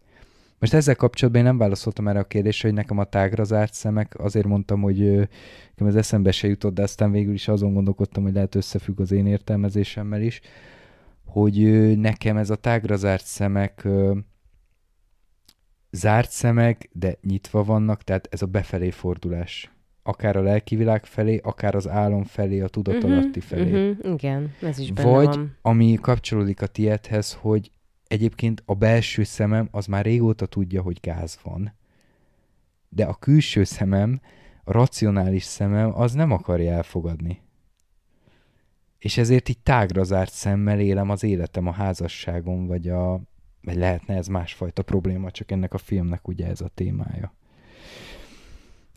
Most 0.58 0.74
ezzel 0.74 0.96
kapcsolatban 0.96 1.42
én 1.42 1.48
nem 1.48 1.58
válaszoltam 1.58 2.08
erre 2.08 2.18
a 2.18 2.24
kérdésre, 2.24 2.68
hogy 2.68 2.76
nekem 2.76 2.98
a 2.98 3.04
tágra 3.04 3.44
zárt 3.44 3.74
szemek, 3.74 4.18
azért 4.18 4.46
mondtam, 4.46 4.80
hogy 4.80 4.98
nekem 5.68 5.86
ez 5.86 5.94
eszembe 5.94 6.30
se 6.30 6.48
jutott, 6.48 6.74
de 6.74 6.82
aztán 6.82 7.10
végül 7.10 7.34
is 7.34 7.48
azon 7.48 7.72
gondolkodtam, 7.72 8.22
hogy 8.22 8.32
lehet 8.32 8.54
összefügg 8.54 9.00
az 9.00 9.12
én 9.12 9.26
értelmezésemmel 9.26 10.22
is, 10.22 10.40
hogy 11.28 11.58
nekem 11.98 12.36
ez 12.36 12.50
a 12.50 12.56
tágra 12.56 12.96
zárt 12.96 13.24
szemek 13.24 13.86
zárt 15.90 16.30
szemek, 16.30 16.88
de 16.92 17.18
nyitva 17.22 17.64
vannak, 17.64 18.02
tehát 18.02 18.28
ez 18.30 18.42
a 18.42 18.46
befelé 18.46 18.90
fordulás. 18.90 19.72
Akár 20.02 20.36
a 20.36 20.42
lelki 20.42 20.76
világ 20.76 21.04
felé, 21.06 21.40
akár 21.42 21.74
az 21.74 21.88
álom 21.88 22.24
felé, 22.24 22.60
a 22.60 22.68
tudatalatti 22.68 23.40
felé. 23.40 23.90
Mhm, 23.90 24.12
igen, 24.12 24.54
ez 24.62 24.78
is 24.78 24.92
benne 24.92 25.10
Vagy, 25.10 25.26
van. 25.26 25.56
ami 25.62 25.98
kapcsolódik 26.00 26.62
a 26.62 26.66
tiédhez, 26.66 27.32
hogy 27.32 27.70
egyébként 28.06 28.62
a 28.66 28.74
belső 28.74 29.22
szemem 29.22 29.68
az 29.70 29.86
már 29.86 30.04
régóta 30.04 30.46
tudja, 30.46 30.82
hogy 30.82 30.98
gáz 31.00 31.38
van. 31.42 31.74
De 32.88 33.04
a 33.04 33.14
külső 33.14 33.64
szemem, 33.64 34.20
a 34.64 34.72
racionális 34.72 35.42
szemem, 35.42 35.98
az 35.98 36.12
nem 36.12 36.30
akarja 36.30 36.72
elfogadni. 36.72 37.40
És 38.98 39.18
ezért 39.18 39.48
így 39.48 39.58
tágra 39.58 40.04
zárt 40.04 40.32
szemmel 40.32 40.80
élem 40.80 41.10
az 41.10 41.22
életem, 41.22 41.66
a 41.66 41.72
házasságom, 41.72 42.66
vagy 42.66 42.88
a... 42.88 43.20
Vagy 43.62 43.76
lehetne 43.76 44.14
ez 44.14 44.26
másfajta 44.26 44.82
probléma, 44.82 45.30
csak 45.30 45.50
ennek 45.50 45.74
a 45.74 45.78
filmnek 45.78 46.28
ugye 46.28 46.46
ez 46.46 46.60
a 46.60 46.70
témája. 46.74 47.34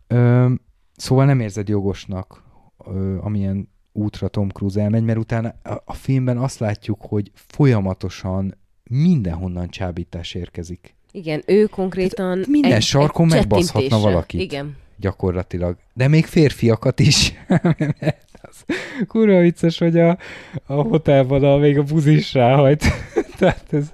Ö, 0.08 0.54
szóval 0.96 1.26
nem 1.26 1.40
érzed 1.40 1.68
jogosnak, 1.68 2.44
ö, 2.86 3.18
amilyen 3.20 3.70
útra 3.92 4.28
Tom 4.28 4.50
Cruise 4.50 4.82
elmegy, 4.82 5.04
mert 5.04 5.20
utána 5.20 5.54
a, 5.64 5.82
a 5.86 5.94
filmben 5.94 6.38
azt 6.38 6.60
látjuk, 6.60 7.02
hogy 7.02 7.32
folyamatosan 7.34 8.58
mindenhonnan 8.84 9.70
csábítás 9.70 10.34
érkezik. 10.34 10.96
Igen, 11.12 11.44
ő 11.46 11.66
konkrétan... 11.66 12.44
minden 12.48 12.80
sarkon 12.80 13.28
megbaszhatna 13.28 13.80
csettintéssel. 13.80 14.12
valakit. 14.12 14.42
Igen. 14.42 14.76
Gyakorlatilag. 14.98 15.78
De 15.94 16.08
még 16.08 16.26
férfiakat 16.26 17.00
is. 17.00 17.34
az 18.52 18.76
kurva 19.08 19.40
vicces, 19.40 19.78
hogy 19.78 20.00
a, 20.00 20.18
a 20.66 20.74
hotelban 20.74 21.44
a, 21.44 21.58
még 21.58 21.78
a 21.78 21.84
buzi 21.84 22.16
is 22.16 22.34
ráhajt. 22.34 22.84
tehát 23.40 23.74
ez... 23.74 23.94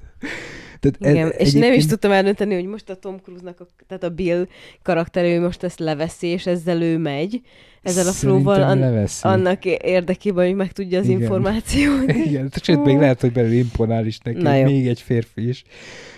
Tehát 0.80 1.16
Igen, 1.16 1.34
és 1.38 1.54
nem 1.54 1.74
is 1.74 1.86
tudtam 1.86 2.12
eldönteni, 2.12 2.54
hogy 2.54 2.66
most 2.66 2.90
a 2.90 2.96
Tom 2.96 3.18
Cruise-nak, 3.24 3.60
a, 3.60 3.66
tehát 3.88 4.04
a 4.04 4.10
Bill 4.10 4.48
karaktere, 4.84 5.28
ő 5.28 5.42
most 5.42 5.64
ezt 5.64 5.80
leveszi, 5.80 6.28
és 6.28 6.46
ezzel 6.46 6.82
ő 6.82 6.98
megy, 6.98 7.42
ezzel 7.82 8.08
a 8.08 8.12
flóval, 8.12 8.62
an, 8.62 8.80
leveszi. 8.80 9.28
annak 9.28 9.66
érdekében, 9.66 10.46
hogy 10.46 10.56
megtudja 10.56 11.00
az 11.00 11.08
Igen. 11.08 11.22
információt. 11.22 12.12
Igen, 12.26 12.52
sőt, 12.62 12.84
még 12.84 12.98
lehet, 12.98 13.22
hogy 13.22 13.32
belül 13.32 13.52
imponál 13.52 14.06
is 14.06 14.18
neki, 14.20 14.42
Na 14.42 14.56
jó. 14.56 14.64
még 14.64 14.88
egy 14.88 15.02
férfi 15.02 15.48
is. 15.48 15.64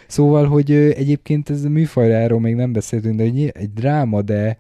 Szóval, 0.07 0.45
hogy 0.45 0.71
egyébként 0.71 1.49
ez 1.49 1.63
a 1.63 1.69
műfajráról 1.69 2.39
még 2.39 2.55
nem 2.55 2.71
beszéltünk, 2.71 3.15
de 3.15 3.23
hogy 3.23 3.51
egy 3.53 3.73
dráma, 3.73 4.21
de, 4.21 4.57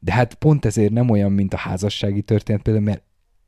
de 0.00 0.12
hát 0.12 0.34
pont 0.34 0.64
ezért 0.64 0.92
nem 0.92 1.10
olyan, 1.10 1.32
mint 1.32 1.54
a 1.54 1.56
házassági 1.56 2.22
történet 2.22 2.62
például, 2.62 2.84
mert 2.84 3.02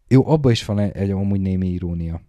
jó, 0.09 0.27
abban 0.29 0.53
is 0.53 0.65
van 0.65 0.79
egy, 0.79 0.97
egy 0.97 1.11
amúgy 1.11 1.41
némi 1.41 1.69
irónia. 1.69 2.21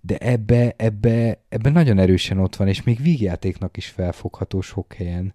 De 0.00 0.18
ebbe, 0.18 0.74
ebbe, 0.76 1.44
ebbe 1.48 1.70
nagyon 1.70 1.98
erősen 1.98 2.38
ott 2.38 2.56
van, 2.56 2.68
és 2.68 2.82
még 2.82 3.02
vígjátéknak 3.02 3.76
is 3.76 3.86
felfogható 3.86 4.60
sok 4.60 4.92
helyen. 4.92 5.34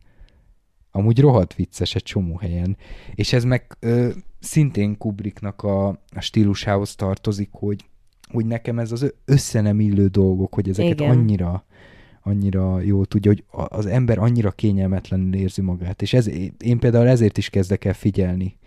Amúgy 0.92 1.20
rohadt 1.20 1.56
vicces 1.56 1.96
egy 1.96 2.04
csomó 2.04 2.38
helyen. 2.38 2.78
És 3.16 3.34
ez 3.34 3.44
meg 3.44 3.78
ö, 3.80 4.10
szintén 4.40 4.98
Kubricknak 4.98 5.64
a, 5.64 5.88
a 5.88 6.20
stílusához 6.20 6.96
tartozik, 6.96 7.50
hogy, 7.52 7.86
hogy 8.32 8.46
nekem 8.46 8.80
ez 8.80 8.92
az 8.92 9.14
össze 9.26 9.62
nem 9.62 9.80
illő 9.80 10.08
dolgok, 10.08 10.54
hogy 10.54 10.70
ezeket 10.70 11.00
Igen. 11.00 11.10
Annyira 11.10 11.66
annyira 12.28 12.82
jól 12.82 13.06
tudja, 13.06 13.32
hogy 13.32 13.44
az 13.70 13.86
ember 13.86 14.18
annyira 14.18 14.52
kényelmetlenül 14.52 15.36
érzi 15.36 15.62
magát. 15.62 16.02
És 16.02 16.14
ez, 16.14 16.28
én 16.58 16.80
például 16.80 17.08
ezért 17.08 17.38
is 17.38 17.50
kezdek 17.50 17.86
el 17.86 17.94
figyelni. 17.94 18.58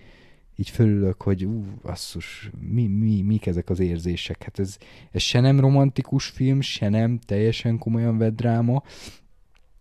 Így 0.60 0.70
fölülök, 0.70 1.22
hogy 1.22 1.44
ú, 1.44 1.64
basszus, 1.82 2.50
mi, 2.60 2.86
mi, 2.86 3.22
mik 3.22 3.46
ezek 3.46 3.70
az 3.70 3.78
érzések? 3.78 4.42
Hát 4.42 4.58
ez, 4.58 4.76
ez 5.10 5.22
se 5.22 5.40
nem 5.40 5.60
romantikus 5.60 6.26
film, 6.26 6.60
se 6.60 6.88
nem 6.88 7.18
teljesen 7.18 7.78
komolyan 7.78 8.18
vett 8.18 8.36
dráma, 8.36 8.82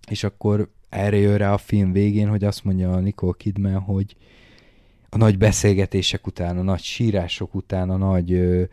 és 0.09 0.23
akkor 0.23 0.71
erre 0.89 1.17
jön 1.17 1.37
rá 1.37 1.53
a 1.53 1.57
film 1.57 1.91
végén, 1.91 2.27
hogy 2.27 2.43
azt 2.43 2.63
mondja 2.63 2.91
a 2.91 2.99
Nicole 2.99 3.33
Kidman, 3.37 3.79
hogy 3.79 4.15
a 5.09 5.17
nagy 5.17 5.37
beszélgetések 5.37 6.27
után, 6.27 6.57
a 6.57 6.61
nagy 6.61 6.81
sírások 6.81 7.55
után, 7.55 7.89
a 7.89 7.97
nagy 7.97 8.31
ö, 8.31 8.63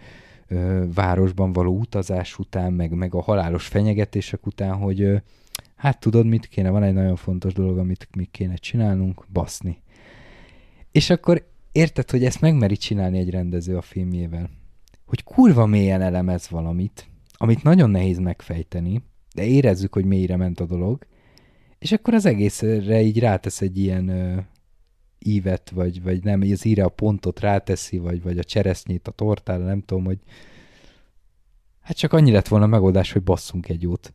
ö, 0.48 0.84
városban 0.94 1.52
való 1.52 1.78
utazás 1.78 2.38
után, 2.38 2.72
meg, 2.72 2.92
meg 2.92 3.14
a 3.14 3.22
halálos 3.22 3.66
fenyegetések 3.66 4.46
után, 4.46 4.74
hogy 4.74 5.00
ö, 5.00 5.16
hát 5.76 6.00
tudod, 6.00 6.26
mit 6.26 6.46
kéne, 6.46 6.70
van 6.70 6.82
egy 6.82 6.94
nagyon 6.94 7.16
fontos 7.16 7.52
dolog, 7.52 7.78
amit 7.78 8.08
mi 8.16 8.24
kéne 8.24 8.54
csinálnunk, 8.54 9.26
baszni. 9.32 9.82
És 10.92 11.10
akkor 11.10 11.52
érted, 11.74 12.10
hogy 12.10 12.24
ezt 12.24 12.40
megmeri 12.40 12.76
csinálni 12.76 13.18
egy 13.18 13.30
rendező 13.30 13.76
a 13.76 13.82
filmjével. 13.82 14.50
Hogy 15.06 15.24
kurva 15.24 15.66
mélyen 15.66 16.00
elemez 16.00 16.48
valamit, 16.48 17.08
amit 17.32 17.62
nagyon 17.62 17.90
nehéz 17.90 18.18
megfejteni, 18.18 19.02
de 19.34 19.44
érezzük, 19.44 19.92
hogy 19.92 20.04
mélyre 20.04 20.36
ment 20.36 20.60
a 20.60 20.66
dolog, 20.66 21.06
és 21.78 21.92
akkor 21.92 22.14
az 22.14 22.24
egészre 22.24 23.02
így 23.02 23.18
rátesz 23.18 23.60
egy 23.60 23.78
ilyen 23.78 24.08
ö, 24.08 24.40
ívet, 25.18 25.70
vagy, 25.70 26.02
vagy 26.02 26.24
nem, 26.24 26.40
az 26.40 26.64
íre 26.64 26.84
a 26.84 26.88
pontot 26.88 27.40
ráteszi, 27.40 27.98
vagy, 27.98 28.22
vagy 28.22 28.38
a 28.38 28.44
cseresznyét 28.44 29.08
a 29.08 29.10
tortára, 29.10 29.64
nem 29.64 29.80
tudom, 29.80 30.04
hogy 30.04 30.18
hát 31.80 31.96
csak 31.96 32.12
annyi 32.12 32.30
lett 32.30 32.48
volna 32.48 32.64
a 32.64 32.68
megoldás, 32.68 33.12
hogy 33.12 33.22
basszunk 33.22 33.68
egy 33.68 33.82
jót. 33.82 34.14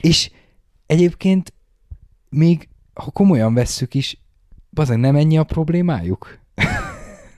És 0.00 0.30
egyébként 0.86 1.52
még, 2.28 2.68
ha 2.94 3.10
komolyan 3.10 3.54
vesszük 3.54 3.94
is, 3.94 4.18
bazeg 4.74 4.98
nem 4.98 5.16
ennyi 5.16 5.38
a 5.38 5.44
problémájuk? 5.44 6.38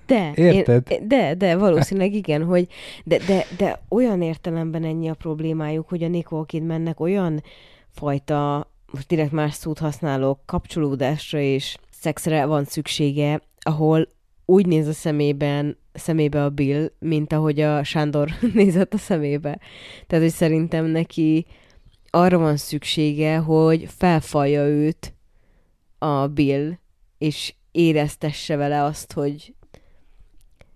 De, 0.06 0.32
Érted? 0.34 0.86
Én, 0.88 1.08
de, 1.08 1.34
de 1.34 1.56
valószínűleg 1.56 2.14
igen, 2.14 2.44
hogy 2.44 2.68
de, 3.04 3.18
de, 3.18 3.46
de 3.56 3.82
olyan 3.88 4.22
értelemben 4.22 4.84
ennyi 4.84 5.08
a 5.08 5.14
problémájuk, 5.14 5.88
hogy 5.88 6.02
a 6.02 6.08
Nicole 6.08 6.44
Kidmannek 6.46 7.00
olyan 7.00 7.42
fajta, 7.90 8.70
most 8.92 9.08
direkt 9.08 9.32
más 9.32 9.54
szót 9.54 9.78
használok, 9.78 10.40
kapcsolódásra 10.46 11.38
és 11.38 11.76
szexre 11.90 12.44
van 12.44 12.64
szüksége, 12.64 13.40
ahol 13.60 14.08
úgy 14.44 14.66
néz 14.66 14.86
a 14.86 14.92
szemében, 14.92 15.76
szemébe 15.92 16.44
a 16.44 16.50
Bill, 16.50 16.90
mint 16.98 17.32
ahogy 17.32 17.60
a 17.60 17.84
Sándor 17.84 18.30
nézett 18.54 18.94
a 18.94 18.98
szemébe. 18.98 19.58
Tehát, 20.06 20.24
hogy 20.24 20.34
szerintem 20.34 20.84
neki 20.84 21.46
arra 22.10 22.38
van 22.38 22.56
szüksége, 22.56 23.36
hogy 23.36 23.88
felfalja 23.96 24.66
őt 24.66 25.14
a 25.98 26.26
Bill, 26.26 26.72
és 27.18 27.54
éreztesse 27.70 28.56
vele 28.56 28.82
azt, 28.82 29.12
hogy 29.12 29.54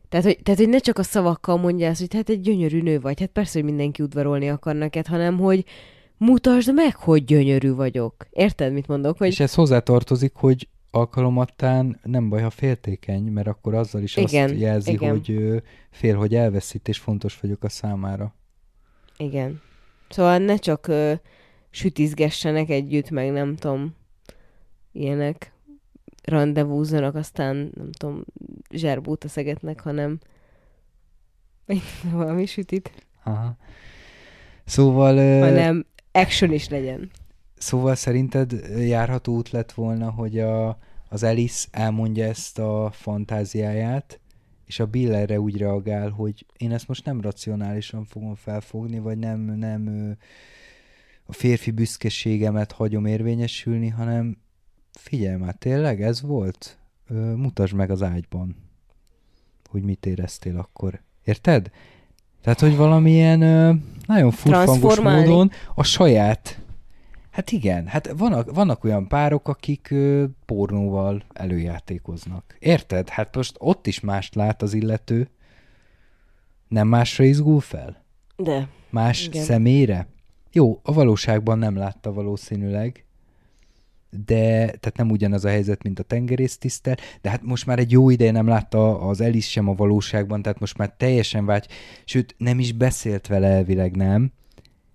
tehát 0.09 0.27
hogy, 0.27 0.39
tehát, 0.43 0.61
hogy 0.61 0.69
ne 0.69 0.79
csak 0.79 0.99
a 0.99 1.03
szavakkal 1.03 1.57
mondja 1.57 1.87
ezt, 1.87 2.01
hogy 2.01 2.15
hát 2.15 2.29
egy 2.29 2.41
gyönyörű 2.41 2.83
nő 2.83 3.01
vagy, 3.01 3.21
hát 3.21 3.29
persze, 3.29 3.59
hogy 3.59 3.69
mindenki 3.69 4.03
udvarolni 4.03 4.49
akar 4.49 4.75
neked, 4.75 5.07
hanem 5.07 5.39
hogy 5.39 5.65
mutasd 6.17 6.75
meg, 6.75 6.97
hogy 6.97 7.25
gyönyörű 7.25 7.75
vagyok. 7.75 8.27
Érted, 8.31 8.73
mit 8.73 8.87
mondok? 8.87 9.19
Hogy 9.19 9.27
És 9.27 9.41
ez 9.41 9.55
hozzátartozik, 9.55 10.35
hogy 10.35 10.69
alkalomattán 10.91 12.01
nem 12.03 12.29
baj, 12.29 12.43
ha 12.43 12.51
féltékeny, 12.51 13.23
mert 13.23 13.47
akkor 13.47 13.75
azzal 13.75 14.03
is 14.03 14.17
Igen, 14.17 14.51
azt 14.51 14.61
jelzi, 14.61 14.93
igen. 14.93 15.11
hogy 15.11 15.63
fél, 15.91 16.17
hogy 16.17 16.35
elveszít, 16.35 16.89
és 16.89 16.99
fontos 16.99 17.41
vagyok 17.41 17.65
a 17.65 17.69
számára. 17.69 18.35
igen. 19.17 19.61
Szóval 20.09 20.39
ne 20.39 20.57
csak 20.57 20.87
ö, 20.87 21.13
sütizgessenek 21.71 22.71
együtt, 22.71 23.11
meg 23.11 23.33
nem 23.33 23.57
tudom, 23.57 23.95
ilyenek, 24.93 25.53
rendezvúzzanak, 26.31 27.15
aztán 27.15 27.71
nem 27.75 27.91
tudom, 27.91 28.25
zserbót 28.71 29.25
eszegetnek, 29.25 29.81
hanem 29.81 30.19
valami 32.13 32.47
sütit. 32.47 32.93
Aha. 33.25 33.57
Szóval... 34.65 35.41
Hanem 35.41 35.87
action 36.13 36.53
is 36.53 36.69
legyen. 36.69 37.11
Szóval 37.59 37.95
szerinted 37.95 38.53
járható 38.79 39.35
út 39.35 39.51
lett 39.51 39.73
volna, 39.73 40.11
hogy 40.11 40.39
a, 40.39 40.79
az 41.09 41.23
Alice 41.23 41.69
elmondja 41.71 42.25
ezt 42.25 42.59
a 42.59 42.91
fantáziáját, 42.93 44.21
és 44.67 44.81
a 44.81 44.87
Bill 44.87 45.15
erre 45.15 45.41
úgy 45.41 45.57
reagál, 45.57 46.09
hogy 46.11 46.47
én 46.57 46.73
ezt 46.73 46.89
most 46.89 47.05
nem 47.05 47.21
racionálisan 47.21 48.05
fogom 48.05 48.35
felfogni, 48.35 48.99
vagy 48.99 49.19
nem, 49.19 49.41
nem 49.41 50.17
a 51.25 51.33
férfi 51.33 51.71
büszkeségemet 51.71 52.73
hagyom 52.73 53.07
érvényesülni, 53.07 53.89
hanem 53.89 54.37
figyelj 54.93 55.37
már, 55.37 55.55
tényleg 55.55 56.03
ez 56.03 56.23
volt? 56.23 56.79
Ö, 57.09 57.35
mutasd 57.35 57.75
meg 57.75 57.91
az 57.91 58.03
ágyban, 58.03 58.57
hogy 59.71 59.83
mit 59.83 60.07
éreztél 60.07 60.59
akkor. 60.59 61.01
Érted? 61.25 61.71
Tehát, 62.43 62.61
hogy 62.61 62.77
valamilyen 62.77 63.43
ö, 63.43 63.73
nagyon 64.07 64.31
furfangos 64.31 65.01
módon 65.01 65.51
a 65.75 65.83
saját 65.83 66.61
Hát 67.31 67.51
igen, 67.51 67.87
hát 67.87 68.13
vannak, 68.17 68.55
vannak 68.55 68.85
olyan 68.85 69.09
párok, 69.09 69.49
akik 69.49 69.91
ö, 69.91 70.25
pornóval 70.47 71.23
előjátékoznak. 71.33 72.57
Érted? 72.59 73.09
Hát 73.09 73.37
most 73.37 73.55
ott 73.59 73.87
is 73.87 74.01
mást 74.01 74.35
lát 74.35 74.63
az 74.63 74.75
illető. 74.75 75.31
Nem 76.69 76.89
másra 76.89 77.25
izgul 77.25 77.61
fel? 77.61 78.05
De. 78.37 78.69
Más 78.91 79.27
igen. 79.27 79.45
személyre? 79.45 80.07
Jó, 80.53 80.81
a 80.83 80.93
valóságban 80.93 81.59
nem 81.59 81.77
látta 81.77 82.13
valószínűleg, 82.13 83.05
de 84.27 84.49
tehát 84.57 84.97
nem 84.97 85.11
ugyanaz 85.11 85.45
a 85.45 85.49
helyzet, 85.49 85.83
mint 85.83 85.99
a 85.99 86.03
tengerésztisztel, 86.03 86.97
de 87.21 87.31
hát 87.31 87.43
most 87.43 87.67
már 87.67 87.79
egy 87.79 87.91
jó 87.91 88.11
ideje 88.11 88.31
nem 88.31 88.47
látta 88.47 89.01
az 89.01 89.21
Elis 89.21 89.51
sem 89.51 89.69
a 89.69 89.75
valóságban, 89.75 90.43
tehát 90.43 90.61
most 90.61 90.77
már 90.77 90.95
teljesen 90.97 91.45
vágy, 91.45 91.67
sőt 92.05 92.35
nem 92.39 92.59
is 92.59 92.73
beszélt 92.73 93.27
vele 93.27 93.47
elvileg, 93.47 93.97
nem? 93.97 94.33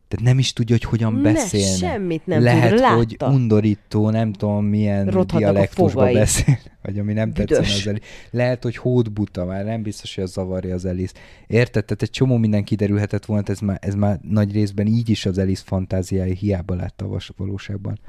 Tehát 0.07 0.25
nem 0.25 0.39
is 0.39 0.53
tudja, 0.53 0.75
hogy 0.75 0.85
hogyan 0.85 1.21
beszélne. 1.21 1.69
Ne, 1.69 1.75
semmit 1.91 2.25
nem 2.25 2.43
Lehet, 2.43 2.69
tud, 2.69 2.79
látta. 2.79 2.95
hogy 2.95 3.17
undorító, 3.19 4.09
nem 4.09 4.33
tudom 4.33 4.65
milyen 4.65 5.05
Rothadnak 5.05 5.35
a 5.35 5.37
dialektusba 5.37 6.11
beszél, 6.11 6.57
vagy 6.83 6.99
ami 6.99 7.13
nem 7.13 7.31
Büdös. 7.31 7.57
tetszene 7.57 7.75
az 7.75 7.87
Elis. 7.87 8.01
Lehet, 8.31 8.63
hogy 8.63 8.77
hódbuta, 8.77 9.45
már 9.45 9.65
nem 9.65 9.81
biztos, 9.81 10.15
hogy 10.15 10.23
az 10.23 10.31
zavarja 10.31 10.73
az 10.73 10.85
Elis. 10.85 11.11
Érted? 11.47 11.85
Tehát 11.85 12.01
egy 12.01 12.09
csomó 12.09 12.37
minden 12.37 12.63
kiderülhetett 12.63 13.25
volna, 13.25 13.43
ez 13.47 13.59
már, 13.59 13.77
ez 13.81 13.95
már 13.95 14.19
nagy 14.21 14.53
részben 14.53 14.87
így 14.87 15.09
is 15.09 15.25
az 15.25 15.37
Elis 15.37 15.59
fantáziái 15.59 16.35
hiába 16.35 16.75
látta 16.75 17.05
a 17.05 17.19
valóságban. 17.37 17.99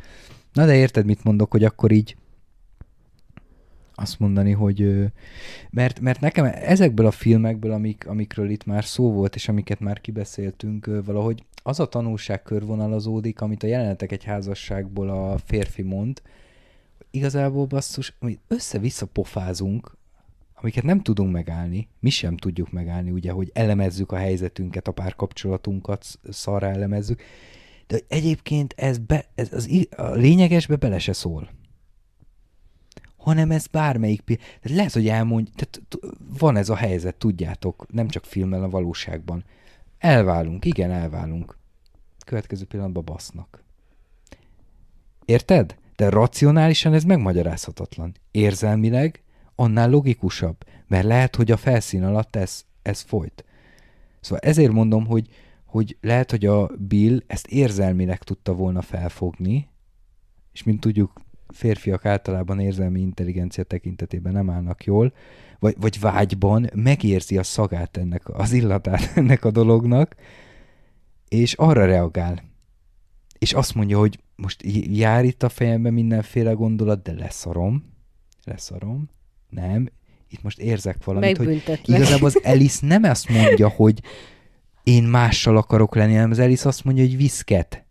Na 0.56 0.66
de 0.66 0.74
érted, 0.74 1.06
mit 1.06 1.24
mondok, 1.24 1.50
hogy 1.50 1.64
akkor 1.64 1.90
így 1.90 2.16
azt 3.94 4.18
mondani, 4.18 4.52
hogy 4.52 5.10
mert, 5.70 6.00
mert 6.00 6.20
nekem 6.20 6.44
ezekből 6.44 7.06
a 7.06 7.10
filmekből, 7.10 7.72
amik, 7.72 8.06
amikről 8.08 8.50
itt 8.50 8.64
már 8.64 8.84
szó 8.84 9.12
volt, 9.12 9.34
és 9.34 9.48
amiket 9.48 9.80
már 9.80 10.00
kibeszéltünk, 10.00 10.90
valahogy 11.04 11.44
az 11.62 11.80
a 11.80 11.86
tanulság 11.86 12.42
körvonalazódik, 12.42 13.40
amit 13.40 13.62
a 13.62 13.66
jelenetek 13.66 14.12
egy 14.12 14.24
házasságból 14.24 15.08
a 15.08 15.38
férfi 15.38 15.82
mond, 15.82 16.22
igazából 17.10 17.66
basszus, 17.66 18.14
amit 18.18 18.40
össze-vissza 18.48 19.06
pofázunk, 19.06 19.96
amiket 20.54 20.84
nem 20.84 21.00
tudunk 21.00 21.32
megállni, 21.32 21.88
mi 22.00 22.10
sem 22.10 22.36
tudjuk 22.36 22.72
megállni, 22.72 23.10
ugye, 23.10 23.30
hogy 23.30 23.50
elemezzük 23.54 24.12
a 24.12 24.16
helyzetünket, 24.16 24.88
a 24.88 24.92
párkapcsolatunkat, 24.92 26.02
sz- 26.02 26.18
szarra 26.30 26.66
elemezzük, 26.66 27.22
de 27.86 27.98
egyébként 28.08 28.74
ez, 28.76 28.98
be, 28.98 29.26
ez 29.34 29.52
az, 29.52 29.86
a 29.96 30.10
lényegesbe 30.10 30.76
bele 30.76 30.98
se 30.98 31.12
szól 31.12 31.48
hanem 33.26 33.50
ez 33.50 33.66
bármelyik 33.66 34.22
tehát 34.24 34.60
lehet, 34.62 34.92
hogy 34.92 35.08
elmondj, 35.08 35.50
tehát 35.54 35.80
van 36.38 36.56
ez 36.56 36.68
a 36.68 36.76
helyzet, 36.76 37.14
tudjátok, 37.14 37.86
nem 37.92 38.08
csak 38.08 38.24
filmmel, 38.24 38.62
a 38.62 38.68
valóságban. 38.68 39.44
Elválunk, 39.98 40.64
igen, 40.64 40.90
elválunk. 40.90 41.58
Következő 42.26 42.64
pillanatban 42.64 43.04
basznak. 43.04 43.64
Érted? 45.24 45.76
De 45.96 46.08
racionálisan 46.08 46.92
ez 46.92 47.04
megmagyarázhatatlan. 47.04 48.14
Érzelmileg 48.30 49.22
annál 49.54 49.90
logikusabb, 49.90 50.56
mert 50.86 51.04
lehet, 51.04 51.36
hogy 51.36 51.50
a 51.50 51.56
felszín 51.56 52.04
alatt 52.04 52.36
ez, 52.36 52.64
ez 52.82 53.00
folyt. 53.00 53.44
Szóval 54.20 54.38
ezért 54.38 54.72
mondom, 54.72 55.06
hogy, 55.06 55.28
hogy 55.66 55.96
lehet, 56.00 56.30
hogy 56.30 56.46
a 56.46 56.70
Bill 56.78 57.22
ezt 57.26 57.46
érzelmileg 57.46 58.22
tudta 58.22 58.54
volna 58.54 58.82
felfogni, 58.82 59.68
és 60.52 60.62
mint 60.62 60.80
tudjuk, 60.80 61.24
férfiak 61.48 62.04
általában 62.04 62.60
érzelmi 62.60 63.00
intelligencia 63.00 63.64
tekintetében 63.64 64.32
nem 64.32 64.50
állnak 64.50 64.84
jól, 64.84 65.12
vagy, 65.58 65.74
vagy 65.80 66.00
vágyban 66.00 66.70
megérzi 66.74 67.38
a 67.38 67.42
szagát 67.42 67.96
ennek, 67.96 68.28
az 68.28 68.52
illatát 68.52 69.10
ennek 69.18 69.44
a 69.44 69.50
dolognak, 69.50 70.14
és 71.28 71.54
arra 71.54 71.84
reagál. 71.84 72.42
És 73.38 73.52
azt 73.52 73.74
mondja, 73.74 73.98
hogy 73.98 74.20
most 74.36 74.62
jár 74.90 75.24
itt 75.24 75.42
a 75.42 75.48
fejemben 75.48 75.92
mindenféle 75.92 76.52
gondolat, 76.52 77.02
de 77.02 77.12
leszarom, 77.12 77.94
leszarom, 78.44 79.08
nem, 79.48 79.88
itt 80.28 80.42
most 80.42 80.58
érzek 80.58 81.04
valamit, 81.04 81.36
hogy 81.36 81.62
igazából 81.84 82.26
az 82.26 82.40
Alice 82.44 82.86
nem 82.86 83.02
azt 83.02 83.28
mondja, 83.28 83.68
hogy 83.68 84.00
én 84.86 85.02
mással 85.02 85.56
akarok 85.56 85.94
lenni, 85.94 86.14
hanem 86.14 86.30
az 86.30 86.38
Alice 86.38 86.68
azt 86.68 86.84
mondja, 86.84 87.04
hogy 87.04 87.16
viszket. 87.16 87.84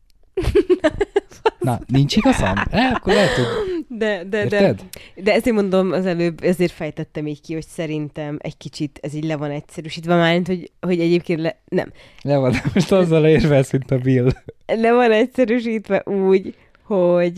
Na, 1.60 1.80
nincs 1.88 2.16
igazam? 2.16 2.54
Ne, 2.72 2.88
akkor 2.96 3.14
lehet, 3.14 3.30
hogy... 3.30 3.46
De, 3.88 4.24
de, 4.24 4.46
de, 4.46 4.62
Érted? 4.62 4.84
de 5.16 5.34
ezért 5.34 5.56
mondom 5.56 5.92
az 5.92 6.06
előbb, 6.06 6.44
ezért 6.44 6.72
fejtettem 6.72 7.28
így 7.28 7.42
ki, 7.42 7.54
hogy 7.54 7.66
szerintem 7.68 8.38
egy 8.42 8.58
kicsit 8.58 9.00
ez 9.02 9.14
így 9.14 9.24
le 9.24 9.36
van 9.36 9.52
egyszerűsítve, 9.52 10.16
mármint, 10.16 10.48
hogy, 10.48 10.72
hogy 10.82 11.00
egyébként 11.00 11.40
le, 11.40 11.60
nem, 11.68 11.92
Le 12.22 12.38
van, 12.38 12.52
de 12.52 12.64
most 12.74 12.92
azzal 12.92 13.26
érvelsz, 13.26 13.72
mint 13.72 13.92
a 13.92 13.98
Bill. 13.98 14.30
le 14.66 14.94
van 14.94 15.12
egyszerűsítve 15.12 16.04
úgy, 16.06 16.56
hogy, 16.84 17.38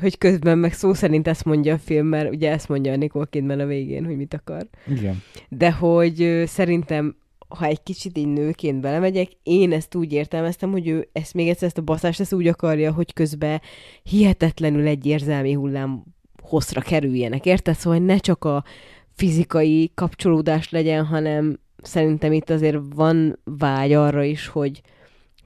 hogy 0.00 0.18
közben 0.18 0.58
meg 0.58 0.72
szó 0.72 0.94
szerint 0.94 1.28
ezt 1.28 1.44
mondja 1.44 1.74
a 1.74 1.78
film, 1.78 2.06
mert 2.06 2.30
ugye 2.30 2.50
ezt 2.50 2.68
mondja 2.68 2.92
a 2.92 2.96
Nicole 2.96 3.26
Kidman 3.30 3.60
a 3.60 3.66
végén, 3.66 4.04
hogy 4.04 4.16
mit 4.16 4.34
akar. 4.34 4.66
Igen. 4.86 5.22
De 5.48 5.72
hogy 5.72 6.42
szerintem, 6.46 7.16
ha 7.54 7.66
egy 7.66 7.82
kicsit 7.82 8.18
így 8.18 8.28
nőként 8.28 8.80
belemegyek, 8.80 9.28
én 9.42 9.72
ezt 9.72 9.94
úgy 9.94 10.12
értelmeztem, 10.12 10.70
hogy 10.70 10.88
ő 10.88 11.08
ezt 11.12 11.34
még 11.34 11.48
egyszer 11.48 11.66
ezt 11.66 11.78
a 11.78 11.82
baszást 11.82 12.20
ezt 12.20 12.32
úgy 12.32 12.46
akarja, 12.46 12.92
hogy 12.92 13.12
közben 13.12 13.60
hihetetlenül 14.02 14.86
egy 14.86 15.06
érzelmi 15.06 15.52
hullám 15.52 16.04
hosszra 16.42 16.80
kerüljenek, 16.80 17.46
érted? 17.46 17.76
Szóval 17.76 17.98
ne 17.98 18.18
csak 18.18 18.44
a 18.44 18.64
fizikai 19.12 19.90
kapcsolódás 19.94 20.70
legyen, 20.70 21.04
hanem 21.04 21.58
szerintem 21.82 22.32
itt 22.32 22.50
azért 22.50 22.78
van 22.94 23.38
vágy 23.44 23.92
arra 23.92 24.22
is, 24.22 24.46
hogy, 24.46 24.82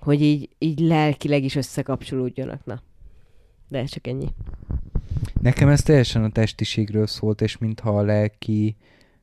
hogy 0.01 0.23
így, 0.23 0.49
így 0.59 0.81
lelkileg 0.81 1.45
is 1.45 1.55
összekapcsolódjanak. 1.55 2.65
Na, 2.65 2.83
de 3.69 3.85
csak 3.85 4.07
ennyi. 4.07 4.29
Nekem 5.41 5.69
ez 5.69 5.83
teljesen 5.83 6.25
a 6.25 6.31
testiségről 6.31 7.07
szólt, 7.07 7.41
és 7.41 7.59
mintha 7.59 7.99
a 7.99 8.03
lelki 8.03 8.77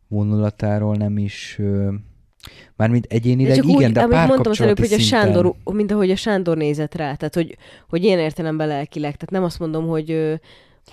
vonulatáról 0.07 0.95
nem 0.95 1.17
is... 1.17 1.55
Ö, 1.59 1.93
mármint 2.75 3.05
egyénileg 3.09 3.63
igen, 3.63 3.75
úgy, 3.75 3.91
de 3.91 3.99
a 3.99 4.03
amit 4.03 4.27
mondtam 4.27 4.51
az 4.51 4.61
előbb, 4.61 4.79
hogy 4.79 4.93
a 4.93 4.97
szinten... 4.97 5.07
Sándor, 5.07 5.53
mint 5.63 5.91
ahogy 5.91 6.11
a 6.11 6.15
Sándor 6.15 6.57
nézett 6.57 6.95
rá, 6.95 7.15
tehát 7.15 7.33
hogy, 7.33 7.57
hogy 7.89 8.03
ilyen 8.03 8.19
értelemben 8.19 8.67
lelkileg, 8.67 9.11
tehát 9.11 9.31
nem 9.31 9.43
azt 9.43 9.59
mondom, 9.59 9.87
hogy 9.87 10.39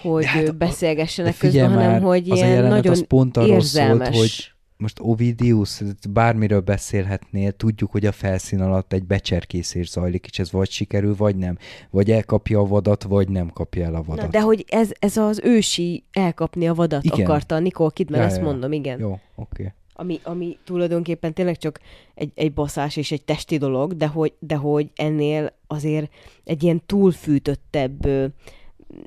hogy 0.00 0.22
De 0.22 0.28
hát 0.28 0.56
beszélgessenek 0.56 1.32
de 1.32 1.38
közben, 1.38 1.68
hanem 1.68 1.90
már, 1.90 2.02
hogy 2.02 2.30
az 2.30 2.38
ilyen 2.38 2.64
nagyon 2.64 2.92
az 2.92 3.06
pont 3.06 3.36
arról 3.36 3.54
érzelmes. 3.54 4.06
szólt, 4.06 4.18
hogy 4.18 4.52
most 4.76 4.98
Ovidius, 5.00 5.80
bármiről 6.10 6.60
beszélhetnél, 6.60 7.52
tudjuk, 7.52 7.90
hogy 7.90 8.06
a 8.06 8.12
felszín 8.12 8.60
alatt 8.60 8.92
egy 8.92 9.04
becserkészés 9.04 9.90
zajlik, 9.90 10.26
és 10.30 10.38
ez 10.38 10.52
vagy 10.52 10.70
sikerül, 10.70 11.14
vagy 11.16 11.36
nem. 11.36 11.58
Vagy 11.90 12.10
elkapja 12.10 12.58
a 12.58 12.66
vadat, 12.66 13.02
vagy 13.02 13.28
nem 13.28 13.50
kapja 13.50 13.84
el 13.84 13.94
a 13.94 14.02
vadat. 14.02 14.24
Na, 14.24 14.30
de 14.30 14.40
hogy 14.40 14.64
ez, 14.68 14.90
ez 14.98 15.16
az 15.16 15.40
ősi 15.44 16.04
elkapni 16.12 16.68
a 16.68 16.74
vadat 16.74 17.04
Igen. 17.04 17.26
akarta, 17.26 17.58
Nicole 17.58 17.90
Kidman, 17.94 18.20
Ja, 18.20 18.26
ezt 18.26 18.36
ja. 18.36 18.42
mondom, 18.42 18.72
igen. 18.72 18.98
Jó, 18.98 19.10
oké. 19.10 19.20
Okay. 19.36 19.72
Ami, 19.94 20.20
ami 20.22 20.58
tulajdonképpen 20.64 21.34
tényleg 21.34 21.58
csak 21.58 21.80
egy, 22.14 22.30
egy 22.34 22.52
baszás 22.52 22.96
és 22.96 23.12
egy 23.12 23.24
testi 23.24 23.56
dolog, 23.56 23.96
de 23.96 24.06
hogy, 24.06 24.32
de 24.38 24.56
hogy 24.56 24.90
ennél 24.94 25.52
azért 25.66 26.12
egy 26.44 26.62
ilyen 26.62 26.82
túlfűtöttebb, 26.86 28.04
ö, 28.04 28.26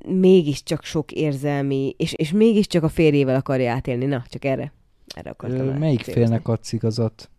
mégiscsak 0.07 0.83
sok 0.83 1.11
érzelmi, 1.11 1.93
és, 1.97 2.13
és 2.13 2.31
mégiscsak 2.31 2.83
a 2.83 2.89
férjével 2.89 3.35
akarja 3.35 3.71
átélni. 3.71 4.05
Na, 4.05 4.23
csak 4.29 4.45
erre. 4.45 4.73
Erre 5.15 5.29
akartam 5.29 5.69
el 5.69 5.77
Melyik 5.77 6.01
célozni. 6.01 6.21
félnek 6.21 6.47
adsz 6.47 6.73
igazat? 6.73 7.29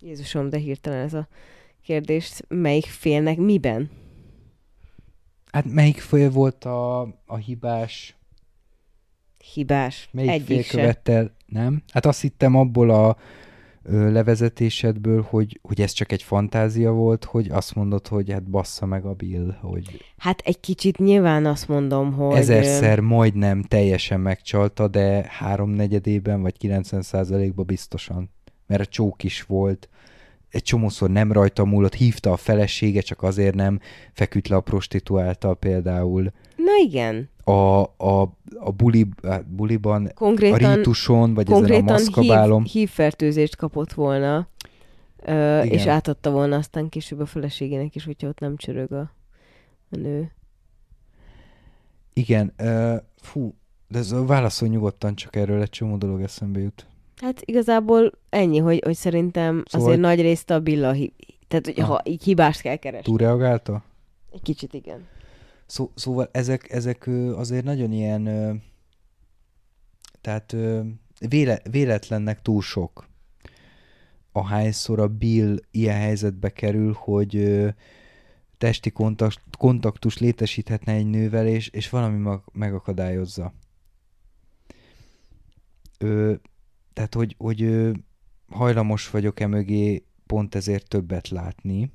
Jézusom, 0.00 0.48
de 0.48 0.58
hirtelen 0.58 1.04
ez 1.04 1.14
a 1.14 1.28
kérdés. 1.82 2.40
Melyik 2.48 2.84
félnek 2.84 3.36
miben? 3.36 3.90
Hát 5.52 5.64
melyik 5.64 5.98
fél 6.00 6.30
volt 6.30 6.64
a, 6.64 7.00
a 7.26 7.36
hibás? 7.36 8.16
Hibás. 9.54 10.08
Melyik 10.12 10.30
fél 10.30 10.56
Egyik 10.56 10.64
se. 10.64 10.76
követte 10.76 11.12
el? 11.12 11.34
Nem? 11.46 11.82
Hát 11.92 12.06
azt 12.06 12.20
hittem 12.20 12.54
abból 12.56 12.90
a 12.90 13.16
ö, 13.82 14.12
levezetésedből, 14.12 15.26
hogy, 15.28 15.58
hogy 15.62 15.80
ez 15.80 15.92
csak 15.92 16.12
egy 16.12 16.22
fantázia 16.22 16.90
volt, 16.90 17.24
hogy 17.24 17.48
azt 17.50 17.74
mondod, 17.74 18.06
hogy 18.06 18.30
hát 18.32 18.50
bassza 18.50 18.86
meg 18.86 19.04
a 19.04 19.12
Bill, 19.12 19.56
hogy 19.60 20.04
Hát 20.18 20.40
egy 20.44 20.60
kicsit 20.60 20.98
nyilván 20.98 21.46
azt 21.46 21.68
mondom, 21.68 22.12
hogy... 22.12 22.36
ezerszer 22.36 23.00
majdnem 23.00 23.62
teljesen 23.62 24.20
megcsalta, 24.20 24.88
de 24.88 25.26
háromnegyedében 25.28 26.42
vagy 26.42 26.54
90%-ban 26.60 27.66
biztosan. 27.66 28.30
mert 28.66 28.80
a 28.82 28.86
csók 28.86 29.22
is 29.22 29.42
volt, 29.42 29.88
egy 30.50 30.62
csomószor 30.62 31.10
nem 31.10 31.32
rajta 31.32 31.64
múlott, 31.64 31.94
hívta 31.94 32.32
a 32.32 32.36
felesége, 32.36 33.00
csak 33.00 33.22
azért 33.22 33.54
nem 33.54 33.80
feküdt 34.12 34.48
le 34.48 34.56
a 34.56 34.60
prostituáltal 34.60 35.56
például. 35.56 36.32
Na 36.56 36.72
igen. 36.84 37.28
A, 37.50 37.80
a, 37.96 38.20
a 38.58 38.70
buli, 38.76 39.06
a 39.22 39.36
buliban, 39.48 40.10
Konkrétan, 40.14 40.70
a 40.70 40.74
rítuson, 40.74 41.34
vagy 41.34 41.44
ezen 41.44 41.56
a 41.56 41.58
konkrétan 41.58 41.84
maszkabálom. 41.92 42.62
hív, 42.62 42.72
hívfertőzést 42.72 43.56
kapott 43.56 43.92
volna, 43.92 44.48
ö, 45.22 45.60
és 45.62 45.86
átadta 45.86 46.30
volna 46.30 46.56
aztán 46.56 46.88
később 46.88 47.20
a 47.20 47.26
feleségének 47.26 47.94
is, 47.94 48.04
hogyha 48.04 48.28
ott 48.28 48.38
nem 48.38 48.56
csörög 48.56 48.92
a, 48.92 49.00
a 49.90 49.96
nő. 49.96 50.32
Igen, 52.12 52.52
uh, 52.62 52.96
fú, 53.16 53.54
de 53.88 53.98
ez 53.98 54.14
válaszol 54.26 54.68
nyugodtan, 54.68 55.14
csak 55.14 55.36
erről 55.36 55.60
egy 55.62 55.70
csomó 55.70 55.96
dolog 55.96 56.20
eszembe 56.22 56.60
jut. 56.60 56.86
Hát 57.16 57.40
igazából 57.44 58.12
ennyi, 58.28 58.58
hogy, 58.58 58.80
hogy 58.84 58.94
szerintem 58.96 59.62
Szóval- 59.66 59.86
azért 59.88 60.02
nagy 60.02 60.20
részt 60.20 60.50
a 60.50 60.60
Billa, 60.60 60.92
hi- 60.92 61.14
tehát 61.48 61.64
hogy 61.64 61.78
ha 61.78 62.00
így 62.04 62.22
hibást 62.24 62.60
kell 62.60 62.76
keresni. 62.76 63.04
Túlreagálta? 63.10 63.82
Egy 64.32 64.42
kicsit 64.42 64.74
igen. 64.74 65.06
Szó, 65.70 65.90
szóval 65.94 66.28
ezek, 66.32 66.70
ezek 66.70 67.06
azért 67.34 67.64
nagyon 67.64 67.92
ilyen, 67.92 68.24
tehát 70.20 70.56
véle, 71.28 71.60
véletlennek 71.70 72.42
túl 72.42 72.62
sok. 72.62 73.08
Ahányszor 74.32 75.00
a 75.00 75.08
Bill 75.08 75.56
ilyen 75.70 75.96
helyzetbe 75.96 76.50
kerül, 76.52 76.92
hogy 76.92 77.64
testi 78.58 78.90
kontakt, 78.90 79.42
kontaktus 79.58 80.18
létesíthetne 80.18 80.92
egy 80.92 81.06
nővel, 81.06 81.46
és, 81.46 81.68
és 81.68 81.90
valami 81.90 82.18
mag, 82.18 82.42
megakadályozza. 82.52 83.52
Ö, 85.98 86.34
tehát, 86.92 87.14
hogy, 87.14 87.34
hogy 87.38 87.62
ö, 87.62 87.92
hajlamos 88.48 89.10
vagyok 89.10 89.40
e 89.40 89.46
mögé 89.46 90.04
pont 90.26 90.54
ezért 90.54 90.88
többet 90.88 91.28
látni. 91.28 91.92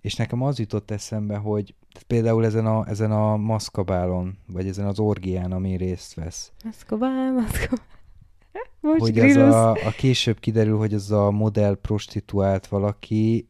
És 0.00 0.14
nekem 0.14 0.42
az 0.42 0.58
jutott 0.58 0.90
eszembe, 0.90 1.36
hogy 1.36 1.74
tehát 1.92 2.06
például 2.06 2.44
ezen 2.44 2.66
a, 2.66 2.88
ezen 2.88 3.12
a 3.12 3.36
maszkabálon, 3.36 4.38
vagy 4.46 4.66
ezen 4.66 4.86
az 4.86 4.98
orgián, 4.98 5.52
ami 5.52 5.76
részt 5.76 6.14
vesz, 6.14 6.52
Maszkovál, 6.64 7.32
maszkovál. 7.32 7.86
Most 8.80 9.00
hogy 9.00 9.18
az 9.18 9.24
grillus. 9.24 9.54
a, 9.54 9.70
a 9.70 9.90
később 9.96 10.38
kiderül, 10.38 10.78
hogy 10.78 10.94
az 10.94 11.10
a 11.10 11.30
modell 11.30 11.74
prostituált 11.74 12.66
valaki, 12.66 13.48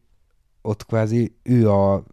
ott 0.61 0.85
kvázi 0.85 1.35
ő 1.43 1.69
a 1.69 2.03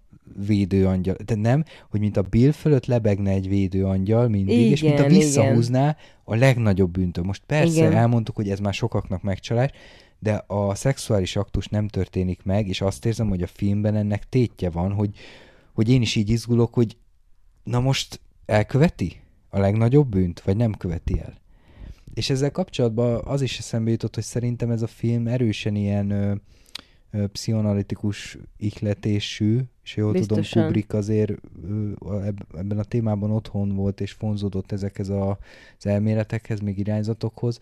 védőangyal. 0.46 1.16
De 1.24 1.34
nem, 1.34 1.64
hogy 1.90 2.00
mint 2.00 2.16
a 2.16 2.22
Bill 2.22 2.50
fölött 2.50 2.86
lebegne 2.86 3.30
egy 3.30 3.48
védőangyal 3.48 4.28
mindig, 4.28 4.58
igen, 4.58 4.70
és 4.70 4.82
mint 4.82 4.98
a 4.98 5.04
Igen, 5.04 5.18
visszahúzná 5.18 5.96
a 6.24 6.34
legnagyobb 6.34 6.90
bűntől. 6.90 7.24
Most 7.24 7.42
persze 7.46 7.72
Igen. 7.72 7.86
igen. 7.86 8.00
elmondtuk, 8.00 8.36
hogy 8.36 8.50
ez 8.50 8.58
már 8.58 8.74
sokaknak 8.74 9.22
megcsalás, 9.22 9.70
de 10.18 10.44
a 10.46 10.74
szexuális 10.74 11.36
aktus 11.36 11.66
nem 11.66 11.88
történik 11.88 12.42
meg, 12.42 12.68
és 12.68 12.80
azt 12.80 13.06
érzem, 13.06 13.28
hogy 13.28 13.42
a 13.42 13.46
filmben 13.46 13.94
ennek 13.94 14.28
tétje 14.28 14.70
van, 14.70 14.92
hogy, 14.92 15.10
hogy 15.78 15.88
én 15.88 16.02
is 16.02 16.16
így 16.16 16.30
izgulok, 16.30 16.74
hogy 16.74 16.96
na 17.62 17.80
most 17.80 18.20
elköveti 18.46 19.20
a 19.48 19.58
legnagyobb 19.58 20.08
bűnt, 20.08 20.40
vagy 20.40 20.56
nem 20.56 20.72
követi 20.72 21.20
el. 21.20 21.40
És 22.14 22.30
ezzel 22.30 22.50
kapcsolatban 22.50 23.24
az 23.24 23.42
is 23.42 23.58
eszembe 23.58 23.90
jutott, 23.90 24.14
hogy 24.14 24.24
szerintem 24.24 24.70
ez 24.70 24.82
a 24.82 24.86
film 24.86 25.26
erősen 25.26 25.74
ilyen 25.74 26.10
ö, 26.10 26.34
ö, 27.10 27.26
pszichoanalitikus 27.26 28.38
ihletésű, 28.56 29.60
és 29.82 29.96
jól 29.96 30.12
tudom, 30.12 30.38
Biztosan. 30.38 30.64
Kubrick 30.64 30.92
azért 30.92 31.32
ö, 31.62 31.90
ebben 32.56 32.78
a 32.78 32.84
témában 32.84 33.30
otthon 33.30 33.74
volt, 33.74 34.00
és 34.00 34.16
vonzódott 34.16 34.72
ezekhez 34.72 35.08
a, 35.08 35.38
az 35.78 35.86
elméletekhez, 35.86 36.60
még 36.60 36.78
irányzatokhoz, 36.78 37.58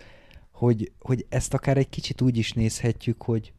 hogy, 0.50 0.92
hogy 0.98 1.26
ezt 1.28 1.54
akár 1.54 1.76
egy 1.76 1.88
kicsit 1.88 2.20
úgy 2.20 2.36
is 2.36 2.52
nézhetjük, 2.52 3.22
hogy 3.22 3.52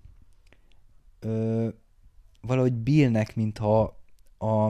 ö, 1.20 1.68
valahogy 2.42 2.74
Billnek, 2.74 3.36
mintha 3.36 3.96
a 4.38 4.70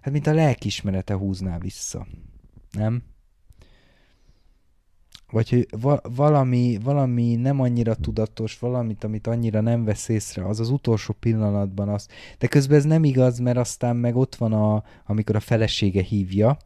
hát 0.00 0.10
mint 0.12 0.26
a 0.26 0.32
lelkismerete 0.32 1.14
húzná 1.14 1.58
vissza. 1.58 2.06
Nem? 2.70 3.02
Vagy 5.30 5.50
hogy 5.50 5.68
va- 5.80 6.08
valami, 6.16 6.78
valami 6.82 7.34
nem 7.34 7.60
annyira 7.60 7.94
tudatos, 7.94 8.58
valamit, 8.58 9.04
amit 9.04 9.26
annyira 9.26 9.60
nem 9.60 9.84
vesz 9.84 10.08
észre, 10.08 10.46
az 10.46 10.60
az 10.60 10.70
utolsó 10.70 11.16
pillanatban 11.20 11.88
az. 11.88 12.08
De 12.38 12.46
közben 12.46 12.78
ez 12.78 12.84
nem 12.84 13.04
igaz, 13.04 13.38
mert 13.38 13.56
aztán 13.56 13.96
meg 13.96 14.16
ott 14.16 14.34
van, 14.34 14.52
a, 14.52 14.84
amikor 15.06 15.36
a 15.36 15.40
felesége 15.40 16.02
hívja. 16.02 16.56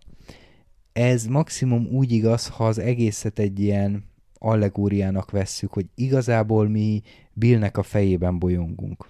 Ez 0.93 1.27
maximum 1.27 1.87
úgy 1.87 2.13
igaz, 2.13 2.49
ha 2.49 2.67
az 2.67 2.79
egészet 2.79 3.39
egy 3.39 3.61
ilyen 3.61 4.05
allegóriának 4.39 5.31
vesszük, 5.31 5.73
hogy 5.73 5.87
igazából 5.95 6.69
mi 6.69 7.03
Billnek 7.33 7.77
a 7.77 7.83
fejében 7.83 8.39
bolyongunk. 8.39 9.09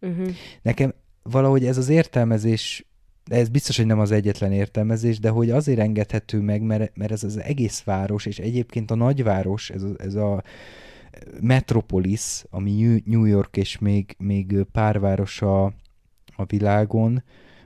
Uh-huh. 0.00 0.28
Nekem 0.62 0.94
valahogy 1.30 1.66
ez 1.66 1.78
az 1.78 1.88
értelmezés, 1.88 2.84
ez 3.24 3.48
biztos, 3.48 3.76
hogy 3.76 3.86
nem 3.86 4.00
az 4.00 4.10
egyetlen 4.10 4.52
értelmezés, 4.52 5.18
de 5.18 5.28
hogy 5.28 5.50
azért 5.50 5.78
engedhető 5.78 6.40
meg, 6.40 6.62
mert, 6.62 6.96
mert 6.96 7.12
ez 7.12 7.24
az 7.24 7.36
egész 7.40 7.82
város, 7.82 8.26
és 8.26 8.38
egyébként 8.38 8.90
a 8.90 8.94
nagyváros, 8.94 9.70
ez 9.70 9.82
a, 9.82 9.90
ez 9.98 10.14
a 10.14 10.42
metropolis, 11.40 12.44
ami 12.50 13.02
New- 13.04 13.28
York 13.28 13.56
és 13.56 13.78
még, 13.78 14.14
még 14.18 14.66
pár 14.72 15.00
város 15.00 15.42
a, 15.42 15.64
a 16.36 16.44
világon, 16.46 17.22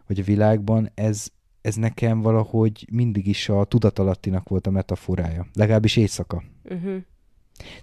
vagy 0.07 0.21
a 0.21 0.23
világban, 0.23 0.91
ez, 0.95 1.27
ez 1.61 1.75
nekem 1.75 2.21
valahogy 2.21 2.89
mindig 2.93 3.27
is 3.27 3.49
a 3.49 3.65
tudatalattinak 3.65 4.49
volt 4.49 4.67
a 4.67 4.71
metaforája. 4.71 5.47
Legalábbis 5.53 5.97
éjszaka. 5.97 6.43
Uh-huh. 6.65 6.97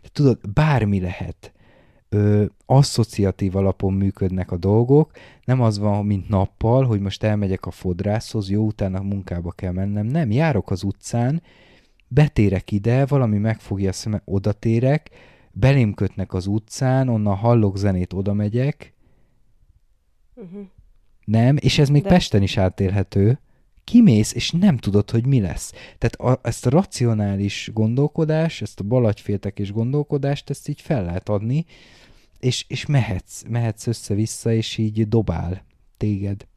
De 0.02 0.10
tudod, 0.12 0.40
bármi 0.54 1.00
lehet. 1.00 1.54
Ö, 2.14 2.46
asszociatív 2.66 3.56
alapon 3.56 3.94
működnek 3.94 4.52
a 4.52 4.58
dolgok, 4.58 5.12
nem 5.44 5.62
az 5.62 5.80
van, 5.80 6.06
mint 6.06 6.30
nappal, 6.30 6.86
hogy 6.86 7.00
most 7.00 7.24
elmegyek 7.24 7.66
a 7.66 7.72
fodrászhoz, 7.72 8.50
jó, 8.50 8.66
utána 8.66 9.00
a 9.00 9.04
munkába 9.04 9.52
kell 9.52 9.72
mennem. 9.72 10.06
Nem, 10.06 10.32
járok 10.32 10.72
az 10.72 10.84
utcán, 10.84 11.42
betérek 12.08 12.72
ide, 12.72 13.06
valami 13.06 13.38
megfogja 13.38 13.90
a 13.90 13.94
szeme, 13.94 14.22
oda 14.26 14.52
térek, 14.52 15.10
belém 15.52 15.94
kötnek 15.94 16.34
az 16.34 16.46
utcán, 16.48 17.10
onnan 17.10 17.36
hallok 17.36 17.78
zenét, 17.78 18.14
oda 18.14 18.34
megyek, 18.34 18.94
Uh-huh. 20.36 20.62
nem, 21.26 21.58
és 21.60 21.78
ez 21.80 21.90
még 21.90 22.02
De-. 22.02 22.10
Pesten 22.10 22.42
is 22.42 22.58
átélhető. 22.58 23.40
Kimész, 23.84 24.34
és 24.34 24.52
nem 24.52 24.78
tudod, 24.78 25.10
hogy 25.12 25.26
mi 25.26 25.40
lesz. 25.42 25.72
Tehát 25.98 26.16
a, 26.16 26.48
ezt 26.48 26.66
a 26.66 26.70
racionális 26.70 27.70
gondolkodás, 27.74 28.62
ezt 28.62 28.80
a 28.80 28.84
balagyféltekés 28.84 29.72
gondolkodást, 29.72 30.50
ezt 30.50 30.68
így 30.68 30.82
fel 30.82 31.04
lehet 31.04 31.30
adni, 31.30 31.66
és, 32.42 32.66
és 32.68 32.86
mehetsz, 32.86 33.44
mehetsz 33.50 33.88
össze-vissza, 33.88 34.52
és 34.52 34.78
így 34.78 35.08
dobál 35.08 35.66
téged. 35.98 36.48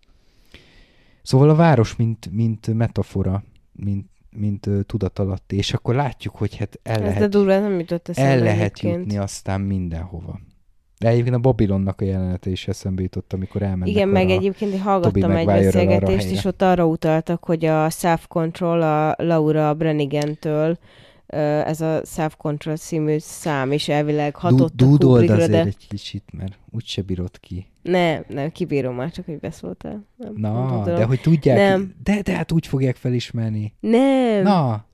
Szóval 1.22 1.48
a 1.50 1.54
város, 1.54 1.96
mint, 1.96 2.28
mint 2.32 2.74
metafora, 2.74 3.44
mint, 3.72 4.06
mint 4.30 4.68
tudatalatti, 4.86 5.56
és 5.56 5.72
akkor 5.72 5.94
látjuk, 5.94 6.36
hogy 6.36 6.56
hát 6.56 6.78
el 6.82 7.02
Ez 7.02 7.14
lehet, 7.14 7.30
durva, 7.30 7.58
nem 7.58 7.78
jutott 7.78 8.08
el 8.08 8.38
lehet 8.38 8.80
jutni 8.80 9.16
aztán 9.16 9.60
mindenhova. 9.60 10.40
De 10.98 11.08
egyébként 11.08 11.34
a 11.34 11.38
Babilonnak 11.38 12.00
a 12.00 12.04
jelenete 12.04 12.50
is 12.50 12.68
eszembe 12.68 13.02
jutott, 13.02 13.32
amikor 13.32 13.62
elmennek 13.62 13.88
Igen, 13.88 14.08
meg 14.08 14.30
egyébként 14.30 14.72
én 14.72 14.80
hallgattam 14.80 15.30
egy 15.30 15.46
beszélgetést, 15.46 16.30
és 16.30 16.44
ott 16.44 16.62
arra 16.62 16.86
utaltak, 16.86 17.44
hogy 17.44 17.64
a 17.64 17.90
self-control 17.90 18.82
a 18.82 19.14
Laura 19.18 19.74
Branigan-től 19.74 20.68
ö, 20.68 20.72
ez 21.40 21.80
a 21.80 22.00
self-control 22.04 22.76
című 22.76 23.16
szám 23.18 23.72
is 23.72 23.88
elvileg 23.88 24.36
hatott 24.36 24.70
a 24.70 24.74
Dúdold 24.74 25.00
Kubrickra, 25.20 25.34
azért 25.34 25.50
de 25.50 25.58
egy 25.64 25.86
kicsit, 25.88 26.22
mert 26.32 26.58
úgyse 26.70 27.02
bírod 27.02 27.40
ki. 27.40 27.66
nem, 27.82 28.24
nem, 28.28 28.50
kibírom 28.50 28.94
már, 28.94 29.10
csak 29.10 29.24
hogy 29.24 29.38
beszóltál. 29.38 30.04
Nem, 30.16 30.32
nem 30.36 30.52
Na, 30.52 30.82
tudom. 30.82 30.98
de 30.98 31.04
hogy 31.04 31.20
tudják, 31.20 31.56
Nem. 31.56 31.94
De, 32.04 32.22
de 32.22 32.34
hát 32.36 32.52
úgy 32.52 32.66
fogják 32.66 32.96
felismerni. 32.96 33.72
Nem, 33.80 34.42
Na, 34.42 34.84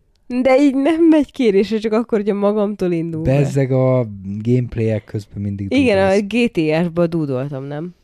de 0.43 0.57
így 0.62 0.74
nem 0.74 1.05
megy 1.05 1.32
kérésre, 1.32 1.78
csak 1.78 1.93
akkor, 1.93 2.18
hogy 2.18 2.28
a 2.28 2.34
magamtól 2.34 2.93
indul 2.93 3.22
be. 3.22 3.38
bezzeg 3.38 3.72
a 3.72 4.07
gameplayek 4.43 5.05
közben 5.05 5.43
mindig 5.43 5.72
Igen, 5.72 5.99
a 6.09 6.14
dúdolsz. 6.20 6.51
GTS-ba 6.51 7.07
dúdoltam, 7.07 7.64
nem? 7.64 7.95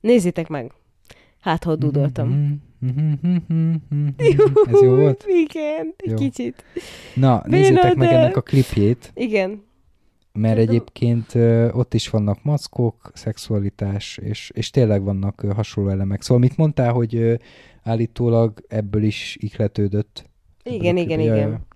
Nézzétek 0.00 0.48
meg. 0.48 0.72
Hát, 1.40 1.64
ha 1.64 1.76
dúdoltam. 1.76 2.28
Mhm, 2.28 2.52
Ez 4.66 4.82
jó 4.82 4.94
volt? 4.94 5.24
Igen, 5.28 5.94
egy 5.96 6.10
Jó. 6.10 6.16
kicsit. 6.16 6.64
Na, 7.14 7.42
nézzétek 7.46 7.94
meg 7.94 8.08
de- 8.08 8.18
ennek 8.18 8.36
a 8.36 8.40
klipjét, 8.40 9.10
Igen. 9.14 9.62
mert 10.32 10.58
egyébként 10.58 11.34
ott 11.72 11.94
is 11.94 12.08
vannak 12.10 12.42
maszkok, 12.42 13.10
szexualitás, 13.14 14.18
és, 14.22 14.50
és 14.54 14.70
tényleg 14.70 15.02
vannak 15.02 15.40
hasonló 15.54 15.90
elemek. 15.90 16.22
Szóval 16.22 16.38
mit 16.42 16.56
mondtál, 16.56 16.92
hogy 16.92 17.40
állítólag 17.82 18.64
ebből 18.68 19.02
is 19.02 19.36
ihletődött? 19.40 20.30
ebből 20.62 20.74
Igen, 20.74 20.96
igen, 20.96 21.20
igen. 21.20 21.66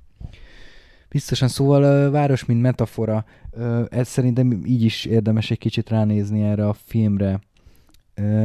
Biztosan, 1.09 1.49
szóval 1.49 2.11
város, 2.11 2.45
mint 2.45 2.61
metafora, 2.61 3.25
ez 3.89 4.09
szerintem 4.09 4.63
így 4.65 4.83
is 4.83 5.05
érdemes 5.05 5.51
egy 5.51 5.59
kicsit 5.59 5.89
ránézni 5.89 6.43
erre 6.43 6.69
a 6.69 6.73
filmre. 6.73 7.41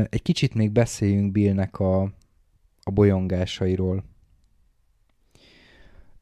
Egy 0.09 0.21
kicsit 0.21 0.53
még 0.53 0.71
beszéljünk 0.71 1.31
Billnek 1.31 1.79
a, 1.79 2.11
a 2.87 2.91
bolyongásairól. 2.91 4.03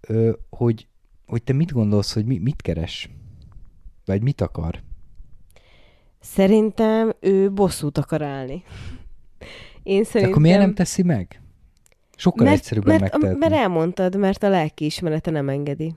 Ö, 0.02 0.32
Hogy, 0.50 0.88
hogy 1.26 1.44
te 1.44 1.54
mit 1.54 1.72
gondolsz, 1.72 2.14
hogy 2.14 2.26
mi, 2.26 2.38
mit 2.38 2.62
keres? 2.62 3.10
Vagy 4.06 4.22
mit 4.22 4.42
akar? 4.42 4.82
Szerintem 6.20 7.14
ő 7.20 7.52
bosszút 7.52 7.98
akar 7.98 8.22
állni. 8.22 8.64
Én 9.84 10.04
szerintem... 10.04 10.30
Akkor 10.30 10.42
miért 10.42 10.60
nem 10.60 10.74
teszi 10.74 11.04
meg? 11.04 11.42
Sokkal 12.16 12.46
mert, 12.46 12.58
egyszerűbben 12.58 13.00
mert, 13.00 13.12
megtehetni. 13.12 13.40
Mert 13.40 13.62
elmondtad, 13.62 14.18
mert 14.18 14.44
a 14.44 14.50
lelkiismerete 14.50 15.32
nem 15.32 15.50
engedi. 15.50 15.96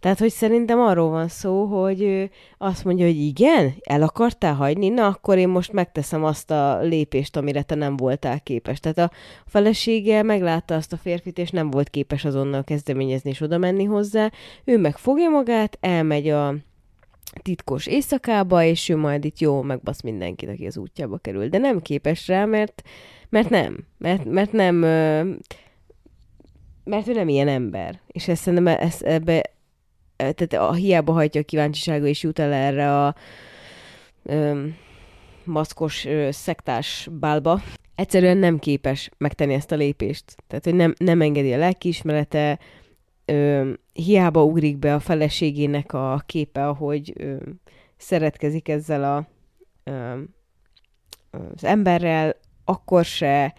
Tehát, 0.00 0.18
hogy 0.18 0.30
szerintem 0.30 0.80
arról 0.80 1.10
van 1.10 1.28
szó, 1.28 1.64
hogy 1.64 2.02
ő 2.02 2.30
azt 2.58 2.84
mondja, 2.84 3.06
hogy 3.06 3.20
igen, 3.20 3.74
el 3.82 4.02
akartál 4.02 4.54
hagyni, 4.54 4.88
na 4.88 5.06
akkor 5.06 5.38
én 5.38 5.48
most 5.48 5.72
megteszem 5.72 6.24
azt 6.24 6.50
a 6.50 6.80
lépést, 6.80 7.36
amire 7.36 7.62
te 7.62 7.74
nem 7.74 7.96
voltál 7.96 8.40
képes. 8.40 8.80
Tehát 8.80 8.98
a 8.98 9.10
felesége 9.46 10.22
meglátta 10.22 10.74
azt 10.74 10.92
a 10.92 10.96
férfit, 10.96 11.38
és 11.38 11.50
nem 11.50 11.70
volt 11.70 11.90
képes 11.90 12.24
azonnal 12.24 12.64
kezdeményezni 12.64 13.30
és 13.30 13.40
oda 13.40 13.58
menni 13.58 13.84
hozzá. 13.84 14.30
Ő 14.64 14.78
meg 14.78 14.96
fogja 14.96 15.28
magát, 15.28 15.78
elmegy 15.80 16.28
a 16.28 16.54
titkos 17.42 17.86
éjszakába, 17.86 18.62
és 18.62 18.88
ő 18.88 18.96
majd 18.96 19.24
itt 19.24 19.38
jó 19.38 19.62
megbasz 19.62 20.02
mindenkit, 20.02 20.48
aki 20.48 20.66
az 20.66 20.76
útjába 20.76 21.18
kerül. 21.18 21.48
De 21.48 21.58
nem 21.58 21.80
képes 21.80 22.28
rá, 22.28 22.44
mert, 22.44 22.82
mert 23.28 23.50
nem. 23.50 23.86
Mert, 23.98 24.24
mert 24.24 24.52
nem 24.52 24.84
mert 26.84 27.08
ő 27.08 27.12
nem 27.12 27.28
ilyen 27.28 27.48
ember. 27.48 28.00
És 28.06 28.28
ezt 28.28 28.42
szerintem 28.42 28.76
ezt, 28.80 29.02
ebbe 29.02 29.42
tehát 30.30 30.52
a 30.52 30.72
hiába 30.72 31.12
hagyja 31.12 31.40
a 31.40 31.44
kíváncsisága, 31.44 32.06
és 32.06 32.22
jut 32.22 32.38
el 32.38 32.52
erre 32.52 33.04
a 33.04 33.14
ö, 34.22 34.66
maszkos 35.44 36.04
ö, 36.04 36.28
szektás 36.30 37.08
bálba, 37.12 37.62
egyszerűen 37.94 38.36
nem 38.36 38.58
képes 38.58 39.10
megtenni 39.18 39.54
ezt 39.54 39.72
a 39.72 39.76
lépést. 39.76 40.24
Tehát, 40.46 40.64
hogy 40.64 40.74
nem, 40.74 40.94
nem 40.98 41.20
engedi 41.20 41.52
a 41.52 41.58
lelkiismerete, 41.58 42.58
ö, 43.24 43.70
hiába 43.92 44.44
ugrik 44.44 44.78
be 44.78 44.94
a 44.94 45.00
feleségének 45.00 45.92
a 45.92 46.22
képe, 46.26 46.68
ahogy 46.68 47.12
ö, 47.16 47.36
szeretkezik 47.96 48.68
ezzel 48.68 49.04
a, 49.04 49.28
ö, 49.84 50.20
az 51.30 51.64
emberrel, 51.64 52.36
akkor 52.64 53.04
se 53.04 53.54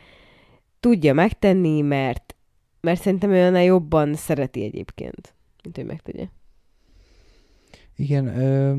tudja 0.79 1.13
megtenni, 1.13 1.81
mert, 1.81 2.35
mert 2.81 3.01
szerintem 3.01 3.31
ő 3.31 3.45
annál 3.45 3.63
jobban 3.63 4.15
szereti 4.15 4.63
egyébként, 4.63 5.35
mint 5.63 5.75
hogy 5.75 5.85
megtegye. 5.85 6.27
Igen, 7.95 8.27
ö, 8.27 8.75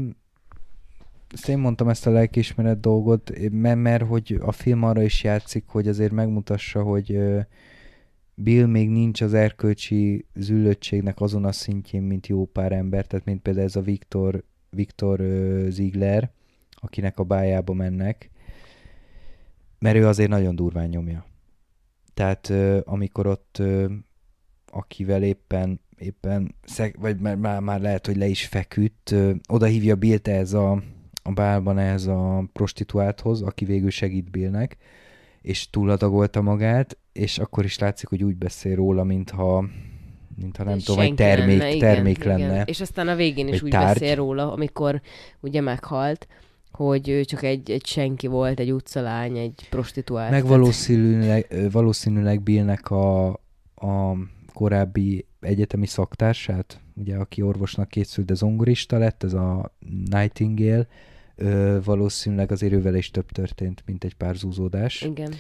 ezt 1.32 1.48
én 1.48 1.58
mondtam 1.58 1.88
ezt 1.88 2.06
a 2.06 2.10
lelkiismeret 2.10 2.80
dolgot, 2.80 3.50
mert, 3.50 3.78
mert 3.78 4.06
hogy 4.06 4.38
a 4.40 4.52
film 4.52 4.82
arra 4.82 5.02
is 5.02 5.22
játszik, 5.22 5.64
hogy 5.66 5.88
azért 5.88 6.12
megmutassa, 6.12 6.82
hogy 6.82 7.12
ö, 7.12 7.40
Bill 8.34 8.66
még 8.66 8.88
nincs 8.90 9.20
az 9.20 9.34
erkölcsi 9.34 10.26
züllöttségnek 10.34 11.20
azon 11.20 11.44
a 11.44 11.52
szintjén, 11.52 12.02
mint 12.02 12.26
jó 12.26 12.44
pár 12.44 12.72
ember, 12.72 13.06
tehát 13.06 13.24
mint 13.24 13.42
például 13.42 13.66
ez 13.66 13.76
a 13.76 13.80
Viktor, 13.80 14.44
Viktor 14.70 15.20
ö, 15.20 15.66
Ziegler, 15.70 16.30
akinek 16.70 17.18
a 17.18 17.24
bájába 17.24 17.72
mennek, 17.72 18.30
mert 19.78 19.96
ő 19.96 20.06
azért 20.06 20.30
nagyon 20.30 20.56
durván 20.56 20.88
nyomja. 20.88 21.26
Tehát 22.14 22.48
ö, 22.48 22.80
amikor 22.84 23.26
ott 23.26 23.56
ö, 23.58 23.92
akivel 24.66 25.22
éppen 25.22 25.80
éppen, 25.98 26.54
szeg, 26.64 26.96
vagy 27.00 27.20
már, 27.20 27.36
már, 27.36 27.60
már 27.60 27.80
lehet, 27.80 28.06
hogy 28.06 28.16
le 28.16 28.26
is 28.26 28.46
feküdt, 28.46 29.14
oda 29.48 29.66
hívja 29.66 29.96
Billt 29.96 30.28
ez 30.28 30.52
a, 30.52 30.82
a 31.22 31.32
bálban 31.32 31.78
ez 31.78 32.06
a 32.06 32.44
prostituálthoz, 32.52 33.42
aki 33.42 33.64
végül 33.64 33.90
segít 33.90 34.30
Billnek, 34.30 34.76
és 35.42 35.70
túladagolta 35.70 36.42
magát, 36.42 36.98
és 37.12 37.38
akkor 37.38 37.64
is 37.64 37.78
látszik, 37.78 38.08
hogy 38.08 38.24
úgy 38.24 38.36
beszél 38.36 38.74
róla, 38.74 39.04
mintha 39.04 39.64
mintha 40.36 40.64
nem 40.64 40.78
tudom, 40.78 41.00
egy 41.00 41.14
termék, 41.14 41.58
lenne, 41.58 41.76
termék 41.76 42.16
igen, 42.16 42.38
lenne. 42.38 42.52
Igen. 42.52 42.66
És 42.66 42.80
aztán 42.80 43.08
a 43.08 43.14
végén 43.14 43.48
is 43.48 43.62
úgy 43.62 43.70
tárgy. 43.70 44.00
beszél 44.00 44.14
róla, 44.14 44.52
amikor 44.52 45.00
ugye 45.40 45.60
meghalt, 45.60 46.26
hogy 46.70 47.08
ő 47.08 47.24
csak 47.24 47.42
egy, 47.42 47.70
egy 47.70 47.86
senki 47.86 48.26
volt, 48.26 48.60
egy 48.60 48.72
utcalány, 48.72 49.36
egy 49.38 49.66
prostituált. 49.70 50.30
Meg 50.30 50.46
valószínűleg, 50.46 51.46
valószínűleg 51.70 52.42
Billnek 52.42 52.90
a, 52.90 53.26
a 53.74 54.16
korábbi 54.52 55.26
egyetemi 55.44 55.86
szaktársát, 55.86 56.80
ugye 56.94 57.16
aki 57.16 57.42
orvosnak 57.42 57.88
készült, 57.88 58.26
de 58.26 58.34
zongorista 58.34 58.98
lett, 58.98 59.22
ez 59.22 59.32
a 59.32 59.74
Nightingale, 60.10 60.86
ö, 61.36 61.78
valószínűleg 61.84 62.52
azért 62.52 62.72
ővel 62.72 62.94
is 62.94 63.10
több 63.10 63.30
történt, 63.30 63.82
mint 63.86 64.04
egy 64.04 64.14
pár 64.14 64.34
zúzódás. 64.34 65.02
Igen. 65.02 65.34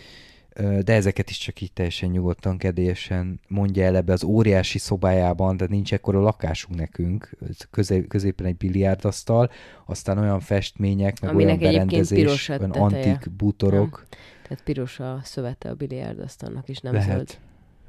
Ö, 0.56 0.78
de 0.82 0.92
ezeket 0.92 1.30
is 1.30 1.38
csak 1.38 1.60
így 1.60 1.72
teljesen 1.72 2.10
nyugodtan, 2.10 2.58
kedélyesen 2.58 3.40
mondja 3.48 3.84
el 3.84 3.96
ebbe 3.96 4.12
az 4.12 4.24
óriási 4.24 4.78
szobájában, 4.78 5.56
de 5.56 5.66
nincs 5.68 5.92
ekkor 5.92 6.14
a 6.14 6.20
lakásunk 6.20 6.78
nekünk, 6.78 7.30
közé, 7.70 8.06
középen 8.06 8.46
egy 8.46 8.56
biliárdasztal, 8.56 9.50
aztán 9.86 10.18
olyan 10.18 10.40
festmények, 10.40 11.20
meg 11.20 11.30
Aminek 11.30 11.60
olyan 11.60 11.72
berendezés, 11.72 12.48
olyan 12.48 12.70
antik 12.70 13.30
bútorok. 13.36 14.06
Nem. 14.10 14.20
Tehát 14.48 14.64
piros 14.64 15.00
a 15.00 15.20
szövete 15.22 15.68
a 15.68 15.74
biliárdasztalnak 15.74 16.68
is, 16.68 16.78
nem 16.78 16.92
lehet, 16.92 17.16
zöld. 17.16 17.38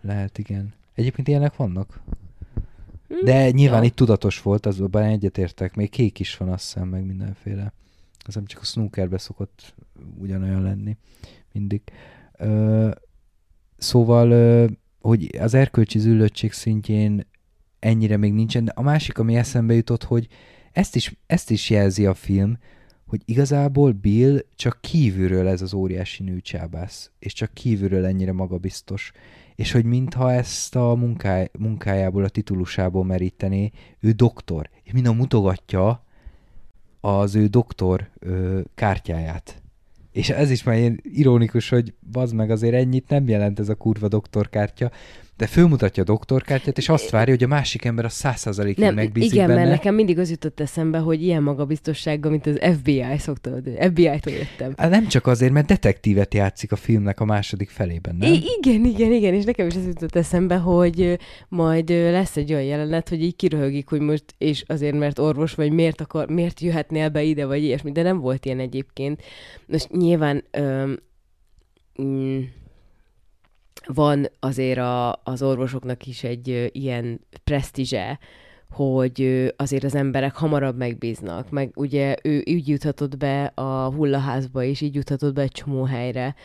Lehet, 0.02 0.38
igen. 0.38 0.74
Egyébként 0.96 1.28
ilyenek 1.28 1.56
vannak? 1.56 2.02
Hm, 3.08 3.26
De 3.26 3.52
nyilván 3.52 3.82
ja. 3.82 3.88
itt 3.88 3.96
tudatos 3.96 4.42
volt, 4.42 4.66
azonban 4.66 5.04
egyetértek. 5.04 5.76
Még 5.76 5.90
kék 5.90 6.20
is 6.20 6.38
van, 6.38 6.50
azt 6.50 6.64
hiszem, 6.64 6.88
meg 6.88 7.06
mindenféle. 7.06 7.74
Az 8.26 8.36
nem 8.36 8.46
csak 8.46 8.62
a 8.62 8.66
snookerbe 8.66 9.18
szokott 9.18 9.76
ugyanolyan 10.18 10.62
lenni 10.62 10.98
mindig. 11.52 11.82
Ö, 12.38 12.90
szóval, 13.78 14.32
ö, 14.32 14.66
hogy 15.02 15.36
az 15.40 15.54
erkölcsi 15.54 16.00
züllöttség 16.00 16.52
szintjén 16.52 17.28
ennyire 17.80 18.18
még 18.18 18.34
nincsen. 18.34 18.66
De 18.66 18.72
a 18.76 18.82
másik, 18.82 19.18
ami 19.18 19.36
eszembe 19.36 19.74
jutott, 19.74 20.04
hogy 20.04 20.28
ezt 20.72 20.96
is, 20.96 21.18
ezt 21.26 21.52
is 21.52 21.70
jelzi 21.70 22.06
a 22.06 22.14
film, 22.14 22.58
hogy 23.06 23.22
igazából 23.26 23.92
Bill 23.92 24.46
csak 24.56 24.78
kívülről 24.82 25.48
ez 25.48 25.62
az 25.62 25.74
óriási 25.74 26.24
nőcsábász, 26.24 27.12
és 27.20 27.34
csak 27.34 27.54
kívülről 27.54 28.06
ennyire 28.06 28.32
magabiztos 28.32 29.12
és 29.56 29.72
hogy 29.72 29.86
mintha 29.86 30.32
ezt 30.32 30.76
a 30.76 30.96
munkáj, 30.96 31.50
munkájából, 31.60 32.24
a 32.24 32.30
titulusából 32.30 33.06
merítené, 33.06 33.72
ő 34.00 34.12
doktor, 34.12 34.70
és 34.84 34.92
minden 34.92 35.16
mutogatja 35.16 36.04
az 37.02 37.36
ő 37.36 37.48
doktor 37.48 38.10
ö, 38.20 38.60
kártyáját. 38.76 39.62
És 40.12 40.30
ez 40.30 40.50
is 40.50 40.64
már 40.64 40.78
ilyen 40.78 41.00
ironikus, 41.04 41.70
hogy 41.70 41.94
bazd 42.12 42.34
meg 42.34 42.50
azért 42.50 42.74
ennyit 42.74 43.10
nem 43.10 43.28
jelent 43.28 43.60
ez 43.60 43.70
a 43.70 43.76
kurva 43.76 44.08
doktorkártya, 44.08 44.92
de 45.38 45.48
fölmutatja 45.48 46.04
a 46.04 46.06
doktorkártyát, 46.06 46.78
és 46.78 46.90
azt 46.90 47.10
várja, 47.10 47.34
hogy 47.34 47.44
a 47.44 47.48
másik 47.48 47.86
ember 47.86 48.06
a 48.06 48.10
százszázalékig 48.10 48.94
megbízik 48.94 49.32
Igen, 49.32 49.48
benne. 49.48 49.60
mert 49.60 49.72
nekem 49.72 49.96
mindig 49.96 50.20
az 50.20 50.30
jutott 50.30 50.60
eszembe, 50.60 50.98
hogy 50.98 51.24
ilyen 51.24 51.44
magabiztossággal, 51.44 52.32
mint 52.32 52.46
az 52.46 52.60
FBI 52.78 53.04
szokta, 53.18 53.50
FBI-tól 53.80 54.34
jöttem. 54.34 54.74
Hát 54.78 54.90
nem 54.90 55.08
csak 55.08 55.28
azért, 55.28 55.52
mert 55.52 55.68
detektívet 55.68 56.34
játszik 56.34 56.72
a 56.72 56.76
filmnek 56.76 57.20
a 57.20 57.26
második 57.26 57.70
felében, 57.70 58.16
nem? 58.16 58.34
I- 58.34 58.44
igen, 58.58 58.86
igen, 58.86 59.12
igen, 59.12 59.34
és 59.34 59.44
nekem 59.44 59.68
is 59.68 59.76
az 59.76 59.86
jutott 59.86 60.16
eszembe, 60.16 60.56
hogy 60.56 61.20
majd 61.50 61.90
lesz 61.90 62.38
egy 62.38 62.52
olyan 62.52 62.64
jelenet, 62.64 63.10
hogy 63.10 63.24
így 63.24 63.36
kiröhögik, 63.36 63.90
hogy 63.90 64.00
most, 64.00 64.24
és 64.38 64.64
azért, 64.68 64.98
mert 64.98 65.20
orvos 65.20 65.54
vagy, 65.54 65.72
miért, 65.72 66.02
akar, 66.02 66.30
miért 66.30 66.60
jöhetnél 66.60 67.10
be 67.10 67.24
ide, 67.24 67.46
vagy 67.46 67.64
ilyesmi, 67.64 67.92
de 67.92 68.02
nem 68.02 68.20
volt 68.20 68.46
ilyen 68.46 68.60
egyébként. 68.60 69.22
Most 69.68 69.92
nyilván 69.92 70.44
öm, 70.52 71.00
mm, 72.02 72.42
van 73.86 74.30
azért 74.40 74.80
a, 74.80 75.22
az 75.24 75.42
orvosoknak 75.42 76.06
is 76.08 76.24
egy 76.24 76.70
ilyen 76.72 77.20
presztízse, 77.44 78.20
hogy 78.72 79.52
azért 79.58 79.84
az 79.84 79.96
emberek 79.96 80.36
hamarabb 80.36 80.78
megbíznak, 80.78 81.50
meg 81.50 81.72
ugye 81.76 82.16
ő 82.24 82.42
így 82.46 82.68
juthatott 82.68 83.18
be 83.18 83.46
a 83.46 83.92
hullaházba, 83.92 84.64
és 84.64 84.82
így 84.82 84.96
juthatott 84.96 85.34
be 85.34 85.42
egy 85.42 85.52
csomó 85.52 85.84
helyre, 85.84 86.36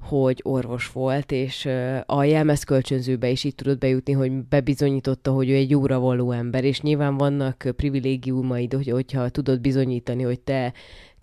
hogy 0.00 0.40
orvos 0.42 0.92
volt, 0.92 1.32
és 1.32 1.68
a 2.06 2.24
jelmezkölcsönzőbe 2.24 3.28
is 3.28 3.44
így 3.44 3.54
tudott 3.54 3.78
bejutni, 3.78 4.12
hogy 4.12 4.32
bebizonyította, 4.32 5.32
hogy 5.32 5.50
ő 5.50 5.54
egy 5.54 5.70
jóra 5.70 5.98
való 5.98 6.30
ember, 6.30 6.64
és 6.64 6.80
nyilván 6.80 7.16
vannak 7.16 7.68
privilégiumaid, 7.76 8.72
hogy, 8.72 8.88
hogyha 8.88 9.28
tudod 9.28 9.60
bizonyítani, 9.60 10.22
hogy 10.22 10.40
te 10.40 10.72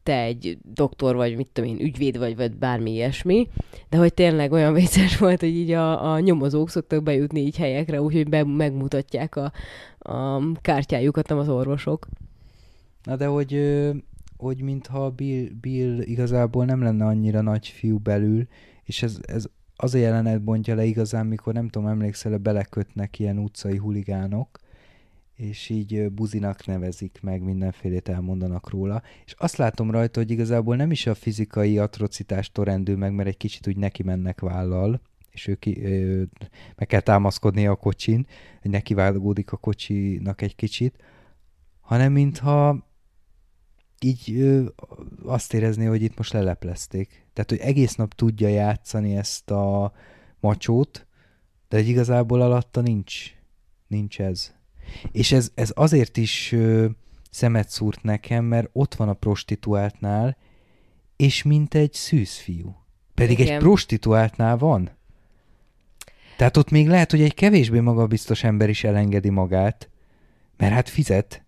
te 0.08 0.22
egy 0.22 0.58
doktor 0.64 1.16
vagy, 1.16 1.36
mit 1.36 1.48
tudom 1.54 1.70
én, 1.70 1.80
ügyvéd 1.80 2.18
vagy, 2.18 2.36
vagy 2.36 2.56
bármi 2.56 2.92
ilyesmi, 2.92 3.48
de 3.90 3.98
hogy 3.98 4.14
tényleg 4.14 4.52
olyan 4.52 4.74
vicces 4.80 5.18
volt, 5.18 5.40
hogy 5.40 5.56
így 5.56 5.72
a, 5.72 6.12
a 6.14 6.20
nyomozók 6.20 6.70
szoktak 6.70 7.04
bejutni 7.04 7.40
így 7.40 7.58
helyekre, 7.58 8.02
úgyhogy 8.02 8.30
be, 8.30 8.44
megmutatják 8.44 9.36
a, 9.36 9.52
a 10.00 10.42
kártyájukat, 10.62 11.28
nem 11.28 11.38
az 11.38 11.50
orvosok. 11.50 12.08
Na 13.04 13.16
de 13.16 13.26
hogy, 13.26 13.82
hogy 14.38 14.62
mintha 14.62 15.10
Bill, 15.10 15.48
Bill 15.62 16.02
igazából 16.02 16.66
nem 16.66 16.82
lenne 16.82 17.06
annyira 17.06 17.42
nagy 17.42 17.68
fiú 17.68 17.98
belül, 17.98 18.48
és 18.84 19.04
ez, 19.04 19.20
ez 19.22 19.46
az 19.76 19.94
a 19.94 19.98
jelenet 19.98 20.44
bontja 20.44 20.76
le 20.76 20.84
igazán, 20.84 21.26
mikor 21.26 21.54
nem 21.54 21.70
tudom, 21.70 21.88
emlékszel, 21.88 22.38
belekötnek 22.38 23.20
ilyen 23.20 23.38
utcai 23.38 23.78
huligánok, 23.78 24.60
és 25.38 25.70
így 25.70 26.12
buzinak 26.12 26.66
nevezik 26.66 27.20
meg, 27.22 27.42
mindenfélét 27.42 28.10
elmondanak 28.10 28.70
róla, 28.70 29.02
és 29.26 29.34
azt 29.38 29.58
látom 29.58 29.92
rajta, 29.92 30.20
hogy 30.20 30.32
igazából 30.32 30.76
nem 30.76 30.92
is 30.92 31.08
a 31.08 31.16
fizikai 31.16 31.78
atrocitást 31.78 32.54
torrendül 32.54 32.98
meg, 32.98 33.14
mert 33.14 33.28
egy 33.28 33.38
kicsit 33.38 33.68
úgy 33.68 33.78
neki 33.78 34.04
mennek 34.04 34.40
vállal, 34.40 35.02
és 35.32 35.48
ő 35.48 35.56
ki, 35.56 35.84
ö, 35.84 36.24
meg 36.76 36.88
kell 36.88 37.00
támaszkodni 37.00 37.68
a 37.68 37.76
kocsin, 37.76 38.28
hogy 38.62 38.72
neki 38.72 38.94
vágódik 38.94 39.52
a 39.52 39.58
kocsinak 39.58 40.42
egy 40.42 40.56
kicsit, 40.56 41.04
hanem 41.80 42.12
mintha 42.12 42.86
így 44.00 44.32
ö, 44.32 44.66
azt 45.24 45.54
érezni, 45.54 45.86
hogy 45.86 46.02
itt 46.02 46.18
most 46.18 46.34
leleplezték. 46.34 47.26
Tehát, 47.34 47.50
hogy 47.50 47.60
egész 47.60 47.96
nap 47.96 48.14
tudja 48.14 48.48
játszani 48.48 49.16
ezt 49.16 49.52
a 49.52 49.94
macsót, 50.40 51.08
de 51.68 51.78
hogy 51.78 51.88
igazából 51.88 52.42
alatta 52.42 52.82
nincs, 52.82 53.36
nincs 53.88 54.22
ez. 54.22 54.57
És 55.12 55.32
ez, 55.32 55.52
ez 55.56 55.72
azért 55.76 56.18
is 56.18 56.52
ö, 56.52 56.86
szemet 57.30 57.70
szúrt 57.70 58.04
nekem, 58.04 58.46
mert 58.46 58.70
ott 58.72 58.96
van 58.96 59.10
a 59.10 59.14
prostituáltnál, 59.14 60.38
és 61.16 61.44
mint 61.44 61.74
egy 61.74 61.94
szűzfiú. 61.94 62.76
Pedig 63.14 63.40
Igen. 63.40 63.54
egy 63.54 63.60
prostituáltnál 63.60 64.58
van. 64.58 64.90
Tehát 66.38 66.58
ott 66.58 66.70
még 66.70 66.88
lehet, 66.88 67.12
hogy 67.12 67.22
egy 67.22 67.34
kevésbé 67.34 67.80
magabiztos 67.80 68.44
ember 68.44 68.70
is 68.70 68.84
elengedi 68.84 69.30
magát, 69.30 69.90
mert 70.58 70.74
hát 70.74 70.90
fizet, 70.90 71.46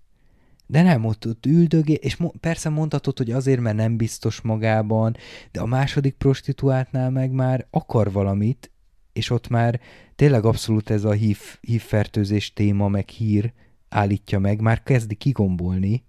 de 0.66 0.82
nem, 0.82 1.06
ott, 1.06 1.28
ott 1.28 1.46
üldögé, 1.46 1.94
és 1.94 2.16
mo- 2.16 2.36
persze 2.40 2.70
mondhatod, 2.70 3.18
hogy 3.18 3.32
azért, 3.32 3.60
mert 3.60 3.76
nem 3.76 3.98
biztos 3.98 4.42
magában, 4.42 5.16
de 5.52 5.60
a 5.60 5.66
második 5.66 6.14
prostituáltnál 6.14 7.10
meg 7.10 7.32
már 7.32 7.68
akar 7.70 8.12
valamit, 8.12 8.72
és 9.14 9.30
ott 9.30 9.48
már 9.48 9.80
tényleg 10.16 10.46
abszolút 10.46 10.90
ez 10.90 11.04
a 11.04 11.12
hív, 11.12 11.40
hívfertőzés 11.62 12.54
téma, 12.54 12.88
meg 12.88 13.10
hír 13.10 13.54
állítja 13.90 14.40
meg, 14.40 14.62
már 14.62 14.84
kezdi 14.84 15.16
kigombolni, 15.16 16.04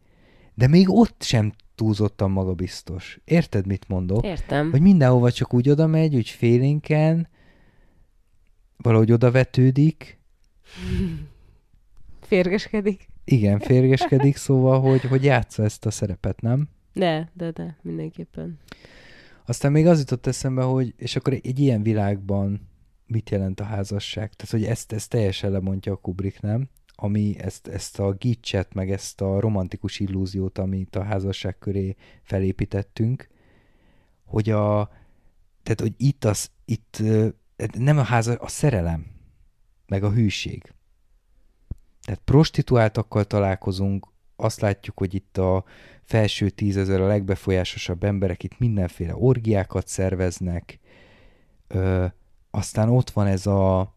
de 0.55 0.66
még 0.66 0.88
ott 0.88 1.22
sem 1.22 1.53
túlzottan 1.74 2.30
magabiztos. 2.30 3.20
Érted, 3.24 3.66
mit 3.66 3.88
mondok? 3.88 4.24
Értem. 4.24 4.70
Hogy 4.70 4.80
mindenhova 4.80 5.32
csak 5.32 5.55
úgy 5.55 5.68
oda 5.68 5.86
megy, 5.86 6.16
úgy 6.16 6.28
félénken, 6.28 7.28
valahogy 8.76 9.12
oda 9.12 9.30
vetődik. 9.30 10.18
Férgeskedik. 12.20 13.09
Igen, 13.24 13.59
férgeskedik, 13.59 14.36
szóval, 14.46 14.80
hogy, 14.80 15.03
hogy 15.03 15.24
játsza 15.24 15.62
ezt 15.62 15.86
a 15.86 15.90
szerepet, 15.90 16.40
nem? 16.40 16.68
De, 16.92 17.30
de, 17.34 17.51
de, 17.51 17.76
mindenképpen. 17.82 18.59
Aztán 19.46 19.72
még 19.72 19.86
az 19.86 19.98
jutott 19.98 20.26
eszembe, 20.26 20.62
hogy 20.62 20.94
és 20.96 21.16
akkor 21.16 21.32
egy 21.32 21.59
ilyen 21.59 21.82
világban 21.82 22.70
mit 23.11 23.31
jelent 23.31 23.61
a 23.61 23.65
házasság? 23.65 24.35
Tehát, 24.35 24.53
hogy 24.53 24.65
ezt, 24.65 24.93
ezt 24.93 25.11
teljesen 25.11 25.51
lemondja 25.51 25.93
a 25.93 25.97
Kubrick, 25.97 26.41
nem? 26.41 26.69
Ami 26.95 27.39
ezt, 27.39 27.67
ezt 27.67 27.99
a 27.99 28.13
gicset, 28.13 28.75
meg 28.75 28.91
ezt 28.91 29.21
a 29.21 29.41
romantikus 29.41 30.01
illúziót, 30.01 30.59
amit 30.59 30.97
a 30.97 31.03
házasság 31.03 31.59
köré 31.59 31.97
felépítettünk, 32.23 33.29
hogy 34.25 34.51
a, 34.51 34.91
tehát, 35.63 35.81
hogy 35.81 35.95
itt 35.97 36.25
az, 36.25 36.51
itt 36.65 37.03
nem 37.73 37.99
a 37.99 38.03
házas, 38.03 38.37
a 38.39 38.49
szerelem, 38.49 39.07
meg 39.87 40.03
a 40.03 40.13
hűség. 40.13 40.73
Tehát 42.03 42.21
prostituáltakkal 42.25 43.25
találkozunk, 43.25 44.07
azt 44.37 44.61
látjuk, 44.61 44.99
hogy 44.99 45.15
itt 45.15 45.39
a 45.39 45.65
felső 46.03 46.51
tízezer 46.51 47.01
a 47.01 47.07
legbefolyásosabb 47.07 48.05
emberek 48.05 48.43
itt 48.43 48.59
mindenféle 48.59 49.17
orgiákat 49.17 49.87
szerveznek, 49.87 50.79
aztán 52.51 52.88
ott 52.88 53.11
van 53.11 53.26
ez 53.26 53.46
a 53.46 53.94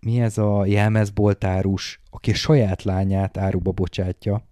mi 0.00 0.20
ez 0.20 0.38
a 0.38 0.66
jelmezboltárus, 0.66 2.00
aki 2.10 2.30
a 2.30 2.34
saját 2.34 2.82
lányát 2.82 3.36
áruba 3.36 3.72
bocsátja, 3.72 4.46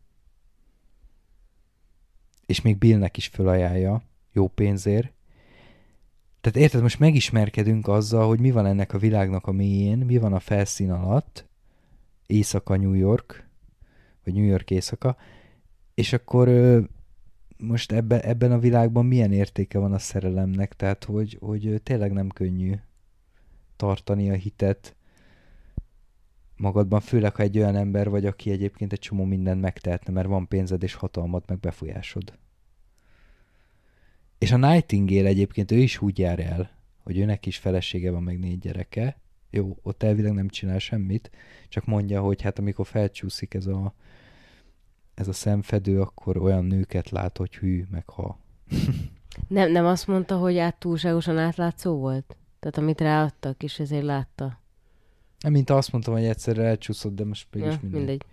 és 2.47 2.61
még 2.61 2.79
Billnek 2.79 3.17
is 3.17 3.27
fölajánlja, 3.27 4.03
jó 4.33 4.49
pénzért. 4.49 5.13
Tehát 6.41 6.59
érted, 6.59 6.83
most 6.83 6.99
megismerkedünk 6.99 7.89
azzal, 7.89 8.27
hogy 8.27 8.41
mi 8.41 8.51
van 8.51 8.67
ennek 8.67 8.93
a 8.93 8.99
világnak 8.99 9.47
a 9.47 9.53
mélyén, 9.53 9.99
mi 9.99 10.19
van 10.19 10.33
a 10.33 10.41
felszín 10.41 10.91
alatt, 10.91 11.49
éjszaka 12.27 12.77
New 12.77 12.93
York, 12.93 13.49
vagy 14.25 14.35
New 14.35 14.45
York 14.45 14.71
éjszaka, 14.71 15.17
és 15.95 16.13
akkor 16.13 16.49
most 17.57 17.93
ebben, 17.93 18.21
ebben 18.21 18.53
a 18.53 18.59
világban 18.59 19.07
milyen 19.07 19.33
értéke 19.33 19.79
van 19.79 19.93
a 19.93 19.99
szerelemnek, 19.99 20.73
tehát 20.73 21.05
hogy, 21.05 21.39
hogy 21.41 21.81
tényleg 21.83 22.13
nem 22.13 22.29
könnyű 22.29 22.75
tartani 23.77 24.31
a 24.31 24.35
hitet 24.35 24.97
magadban, 26.57 27.01
főleg 27.01 27.35
ha 27.35 27.43
egy 27.43 27.59
olyan 27.59 27.77
ember 27.77 28.09
vagy, 28.09 28.27
aki 28.27 28.51
egyébként 28.51 28.93
egy 28.93 28.99
csomó 28.99 29.25
mindent 29.25 29.61
megtehetne, 29.61 30.13
mert 30.13 30.29
van 30.29 30.49
pénzed 30.49 30.83
és 30.83 30.95
hatalmad, 30.95 31.45
meg 31.47 31.61
befolyásod. 31.61 32.39
És 34.39 34.53
a 34.53 34.57
Nightingale 34.57 35.29
egyébként 35.29 35.71
ő 35.71 35.77
is 35.77 36.01
úgy 36.01 36.19
jár 36.19 36.41
el, 36.41 36.71
hogy 37.03 37.19
őnek 37.19 37.47
is 37.47 37.59
felesége 37.59 38.11
van, 38.11 38.23
meg 38.23 38.39
négy 38.39 38.59
gyereke. 38.59 39.19
Jó, 39.51 39.79
ott 39.83 40.03
elvileg 40.03 40.33
nem 40.33 40.49
csinál 40.49 40.79
semmit, 40.79 41.31
csak 41.69 41.85
mondja, 41.85 42.21
hogy 42.21 42.43
hát 42.43 42.59
amikor 42.59 42.87
felcsúszik 42.87 43.55
ez 43.55 43.67
a, 43.67 43.95
ez 45.15 45.29
a 45.29 45.33
szemfedő, 45.33 46.01
akkor 46.01 46.37
olyan 46.37 46.65
nőket 46.65 47.11
lát, 47.11 47.37
hogy 47.37 47.57
hű, 47.57 47.85
meg 47.91 48.09
ha. 48.09 48.39
nem, 49.49 49.71
nem 49.71 49.87
azt 49.87 50.07
mondta, 50.07 50.37
hogy 50.37 50.59
át 50.59 50.77
túlságosan 50.77 51.39
átlátszó 51.39 51.97
volt? 51.97 52.37
Tehát 52.61 52.79
amit 52.79 53.01
ráadtak, 53.01 53.63
és 53.63 53.79
ezért 53.79 54.05
látta? 54.05 54.63
Nem, 55.41 55.53
mint 55.53 55.71
azt 55.71 55.93
mondtam, 55.93 56.15
hogy 56.15 56.25
egyszerre 56.25 56.63
elcsúszott, 56.63 57.15
de 57.15 57.25
most 57.25 57.47
mégis 57.53 57.73
ja, 57.73 57.79
mindegy. 57.83 57.99
mindegy. 57.99 58.25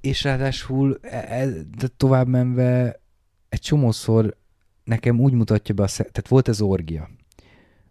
És 0.00 0.22
ráadásul 0.24 0.98
e, 1.02 1.16
e, 1.16 1.46
de 1.78 1.88
tovább 1.96 2.26
menve 2.26 3.00
egy 3.48 3.60
csomószor 3.60 4.36
nekem 4.84 5.20
úgy 5.20 5.32
mutatja 5.32 5.74
be 5.74 5.82
a 5.82 5.86
sze- 5.86 6.12
tehát 6.12 6.28
volt 6.28 6.48
ez 6.48 6.60
orgia. 6.60 7.10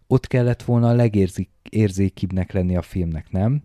Ott 0.07 0.27
kellett 0.27 0.63
volna 0.63 0.89
a 0.89 0.93
legérzékibbnek 0.93 2.51
lenni 2.51 2.75
a 2.77 2.81
filmnek, 2.81 3.31
nem? 3.31 3.63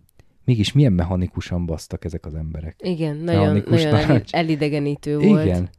Mégis 0.49 0.71
milyen 0.71 0.93
mechanikusan 0.93 1.65
basztak 1.65 2.05
ezek 2.05 2.25
az 2.25 2.35
emberek. 2.35 2.75
Igen, 2.83 3.15
nagyon, 3.15 3.63
nagyon 3.69 4.21
elidegenítő 4.29 5.17
volt. 5.17 5.45
Igen. 5.45 5.69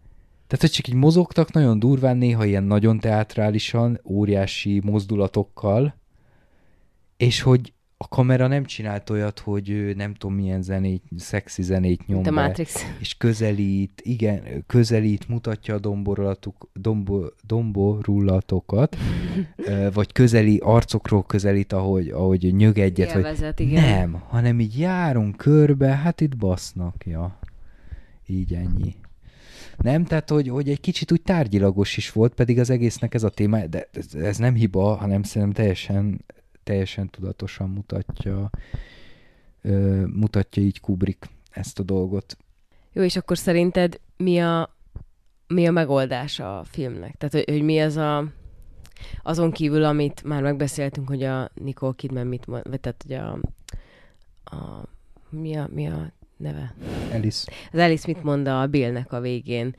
Tehát, 0.46 0.60
hogy 0.60 0.70
csak 0.70 0.88
így 0.88 0.94
mozogtak 0.94 1.52
nagyon 1.52 1.78
durván, 1.78 2.16
néha 2.16 2.44
ilyen 2.44 2.64
nagyon 2.64 2.98
teátrálisan, 2.98 4.00
óriási 4.04 4.80
mozdulatokkal, 4.84 5.94
és 7.16 7.40
hogy 7.40 7.72
a 8.02 8.08
kamera 8.08 8.46
nem 8.46 8.64
csinált 8.64 9.10
olyat, 9.10 9.38
hogy 9.38 9.92
nem 9.96 10.14
tudom 10.14 10.36
milyen 10.36 10.62
zenét, 10.62 11.02
szexi 11.16 11.62
zenét 11.62 12.06
nyom 12.06 12.22
be, 12.22 12.30
Matrix. 12.30 12.86
és 12.98 13.16
közelít, 13.16 14.00
igen, 14.04 14.64
közelít, 14.66 15.28
mutatja 15.28 15.74
a 15.74 15.78
domborulatuk, 15.78 16.68
dombo, 16.72 17.24
domborulatokat, 17.46 18.96
vagy 19.94 20.12
közeli, 20.12 20.60
arcokról 20.62 21.24
közelít, 21.26 21.72
ahogy, 21.72 22.08
ahogy 22.08 22.54
nyög 22.54 22.78
egyet, 22.78 23.14
Élvezet, 23.14 23.58
vagy 23.58 23.66
igen. 23.66 23.84
nem, 23.84 24.22
hanem 24.28 24.60
így 24.60 24.78
járunk 24.78 25.36
körbe, 25.36 25.88
hát 25.88 26.20
itt 26.20 26.36
basznak, 26.36 27.06
ja. 27.06 27.38
Így 28.26 28.54
ennyi. 28.54 28.94
Nem, 29.76 30.04
tehát 30.04 30.30
hogy, 30.30 30.48
hogy 30.48 30.68
egy 30.68 30.80
kicsit 30.80 31.12
úgy 31.12 31.22
tárgyilagos 31.22 31.96
is 31.96 32.12
volt, 32.12 32.34
pedig 32.34 32.58
az 32.58 32.70
egésznek 32.70 33.14
ez 33.14 33.22
a 33.22 33.28
téma, 33.28 33.66
de 33.66 33.88
ez, 33.92 34.14
ez 34.14 34.36
nem 34.36 34.54
hiba, 34.54 34.94
hanem 34.94 35.22
szerintem 35.22 35.52
teljesen 35.52 36.24
teljesen 36.70 37.08
tudatosan 37.08 37.70
mutatja, 37.70 38.50
ö, 39.62 40.06
mutatja 40.06 40.62
így 40.62 40.80
Kubrick 40.80 41.28
ezt 41.50 41.78
a 41.78 41.82
dolgot. 41.82 42.36
Jó, 42.92 43.02
és 43.02 43.16
akkor 43.16 43.38
szerinted 43.38 44.00
mi 44.16 44.40
a, 44.40 44.76
mi 45.46 45.66
a 45.66 45.70
megoldás 45.70 46.40
a 46.40 46.62
filmnek? 46.64 47.16
Tehát, 47.16 47.34
hogy, 47.34 47.44
hogy 47.54 47.62
mi 47.62 47.80
az 47.80 47.96
a 47.96 48.24
azon 49.22 49.50
kívül, 49.50 49.84
amit 49.84 50.22
már 50.22 50.42
megbeszéltünk, 50.42 51.08
hogy 51.08 51.22
a 51.22 51.50
Nicole 51.54 51.92
Kidman 51.96 52.26
mit 52.26 52.46
mond, 52.46 52.68
vagy 52.68 52.80
tehát, 52.80 53.04
hogy 53.06 53.14
a, 53.14 53.38
a 54.56 54.88
mi 55.28 55.56
a, 55.56 55.68
mi 55.72 55.86
a 55.86 56.12
neve? 56.36 56.74
Alice. 57.12 57.52
Az 57.72 57.78
Alice 57.78 58.04
mit 58.06 58.22
mond 58.22 58.48
a 58.48 58.66
Billnek 58.66 59.12
a 59.12 59.20
végén? 59.20 59.74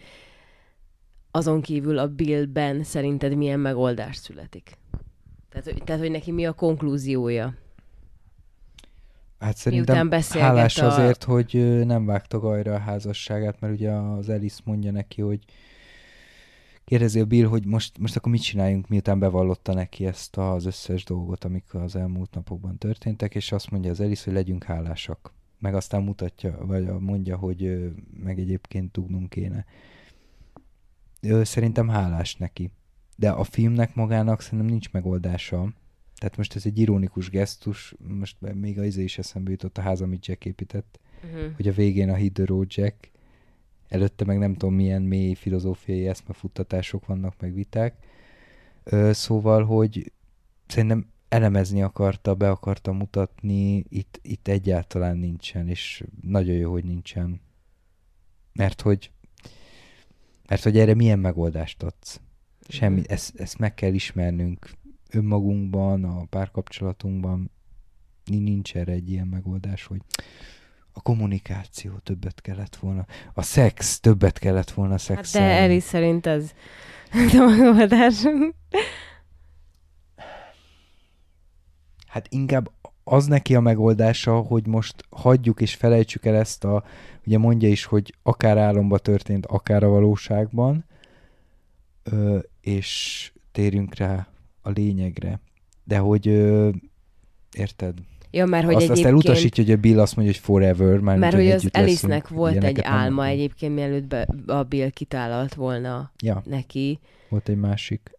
Azon 1.32 1.62
kívül 1.62 1.98
a 1.98 2.08
Billben 2.08 2.84
szerinted 2.84 3.36
milyen 3.36 3.60
megoldás 3.60 4.16
születik? 4.16 4.80
Tehát, 5.52 5.84
tehát, 5.84 6.02
hogy 6.02 6.12
neki 6.12 6.32
mi 6.32 6.46
a 6.46 6.54
konklúziója? 6.54 7.54
Hát 9.40 9.58
szerintem 9.58 10.12
hálás 10.30 10.78
a... 10.78 10.86
azért, 10.86 11.24
hogy 11.24 11.82
nem 11.86 12.06
vágta 12.06 12.40
gajra 12.40 12.74
a 12.74 12.80
házasságát, 12.80 13.60
mert 13.60 13.74
ugye 13.74 13.92
az 13.92 14.30
Alice 14.30 14.62
mondja 14.66 14.92
neki, 14.92 15.22
hogy 15.22 15.40
kérdezi 16.84 17.20
a 17.20 17.26
Bill, 17.26 17.46
hogy 17.46 17.66
most, 17.66 17.98
most 17.98 18.16
akkor 18.16 18.32
mit 18.32 18.42
csináljunk, 18.42 18.88
miután 18.88 19.20
bevallotta 19.20 19.74
neki 19.74 20.06
ezt 20.06 20.38
az 20.38 20.66
összes 20.66 21.04
dolgot, 21.04 21.44
amik 21.44 21.74
az 21.74 21.96
elmúlt 21.96 22.34
napokban 22.34 22.78
történtek, 22.78 23.36
és 23.36 23.52
azt 23.52 23.70
mondja 23.72 23.92
az 23.92 24.00
Alice, 24.00 24.24
hogy 24.26 24.34
legyünk 24.34 24.64
hálásak. 24.64 25.34
Meg 25.60 25.76
aztán 25.76 26.04
mutatja, 26.04 26.58
vagy 26.66 26.86
mondja, 27.00 27.38
hogy 27.38 27.92
meg 28.24 28.40
egyébként 28.40 28.92
tudnunk 28.92 29.30
kéne. 29.30 29.66
Szerintem 31.42 31.88
hálás 31.88 32.36
neki 32.36 32.72
de 33.16 33.30
a 33.30 33.44
filmnek 33.44 33.96
magának 33.96 34.42
szerintem 34.42 34.68
nincs 34.68 34.92
megoldása. 34.92 35.74
Tehát 36.16 36.38
most 36.38 36.56
ez 36.56 36.66
egy 36.66 36.80
ironikus 36.80 37.30
gesztus, 37.30 37.96
most 38.08 38.36
még 38.54 38.80
az 38.80 38.86
izé 38.86 39.04
is 39.04 39.18
eszembe 39.18 39.52
jutott 39.52 39.78
a 39.78 39.82
ház, 39.82 40.02
amit 40.02 40.26
Jack 40.26 40.46
épített, 40.46 41.00
uh-huh. 41.24 41.56
hogy 41.56 41.68
a 41.68 41.72
végén 41.72 42.10
a 42.10 42.16
Hit 42.16 42.34
the 42.34 42.46
Road 42.46 42.74
Jack, 42.76 43.12
előtte 43.88 44.26
meg 44.26 44.38
nem 44.38 44.54
tudom 44.54 44.76
milyen 44.76 45.02
mély 45.02 45.34
filozófiai 45.34 46.08
eszmefuttatások 46.08 47.06
vannak, 47.06 47.36
meg 47.40 47.54
viták. 47.54 47.96
Ö, 48.84 49.14
szóval, 49.14 49.66
hogy 49.66 50.12
szerintem 50.68 51.10
elemezni 51.30 51.82
akarta, 51.82 52.36
be 52.36 52.50
akarta 52.50 52.92
mutatni, 52.92 53.86
itt, 53.90 54.20
itt 54.22 54.48
egyáltalán 54.48 55.18
nincsen, 55.18 55.68
és 55.68 56.04
nagyon 56.22 56.56
jó, 56.56 56.72
hogy 56.72 56.84
nincsen. 56.84 57.42
Mert 58.54 58.82
hogy 58.82 59.12
Mert 60.48 60.64
hogy 60.64 60.78
erre 60.78 60.94
milyen 60.94 61.20
megoldást 61.20 61.84
adsz? 61.84 62.22
Semmi, 62.72 63.02
ezt, 63.08 63.40
ezt 63.40 63.58
meg 63.58 63.74
kell 63.74 63.94
ismernünk 63.94 64.70
önmagunkban, 65.10 66.04
a 66.04 66.26
párkapcsolatunkban. 66.30 67.52
Ni- 68.26 68.38
Nincs 68.40 68.76
erre 68.76 68.92
egy 68.92 69.10
ilyen 69.10 69.28
megoldás, 69.28 69.86
hogy 69.86 70.02
a 70.92 71.02
kommunikáció 71.02 71.92
többet 72.04 72.42
kellett 72.42 72.76
volna, 72.76 73.06
a 73.34 73.42
szex 73.42 74.00
többet 74.00 74.40
kellett 74.40 74.72
volna 74.72 74.92
Hát 74.92 75.00
szexelni. 75.00 75.48
de 75.48 75.54
Eli 75.54 75.80
szerint 75.80 76.26
ez 76.26 76.52
a 77.40 77.46
megoldás. 77.46 78.24
Hát 82.08 82.28
inkább 82.30 82.72
az 83.04 83.26
neki 83.26 83.56
a 83.56 83.60
megoldása, 83.60 84.36
hogy 84.40 84.68
most 84.68 84.96
hagyjuk 85.10 85.62
és 85.62 85.76
felejtsük 85.76 86.26
el 86.26 86.36
ezt 86.36 86.64
a, 86.64 86.84
ugye 87.26 87.38
mondja 87.38 87.70
is, 87.70 87.86
hogy 87.86 88.16
akár 88.24 88.58
álomba 88.58 88.98
történt, 88.98 89.46
akár 89.46 89.84
a 89.84 89.88
valóságban, 89.90 90.86
ö, 92.04 92.40
és 92.62 93.32
térjünk 93.52 93.96
rá 93.96 94.28
a 94.62 94.70
lényegre. 94.70 95.40
De 95.84 95.98
hogy 95.98 96.28
ö, 96.28 96.70
érted? 97.58 97.98
Ja, 98.32 98.46
mert 98.46 98.66
hogy 98.66 98.74
azt, 98.76 98.90
azt 98.90 98.92
egyébként... 98.92 99.26
elutasítja, 99.26 99.64
hogy 99.64 99.74
a 99.74 99.78
Bill 99.78 100.00
azt 100.00 100.16
mondja, 100.16 100.34
hogy 100.34 100.44
forever, 100.44 101.00
már 101.00 101.18
Mert 101.18 101.36
hogy 101.36 101.48
az 101.48 101.54
együtt 101.62 101.78
Alice-nek 101.78 102.22
leszünk, 102.22 102.40
volt 102.40 102.64
egy 102.64 102.76
nem 102.76 102.94
álma 102.94 103.04
mondom. 103.16 103.26
egyébként, 103.26 103.76
mielőtt 103.76 104.04
be, 104.04 104.28
a 104.46 104.64
Bill 104.64 104.90
kitálalt 104.90 105.54
volna 105.54 106.12
Ja, 106.24 106.44
neki. 106.46 107.00
volt 107.30 107.50
egy 107.50 107.58
másik. 107.58 108.12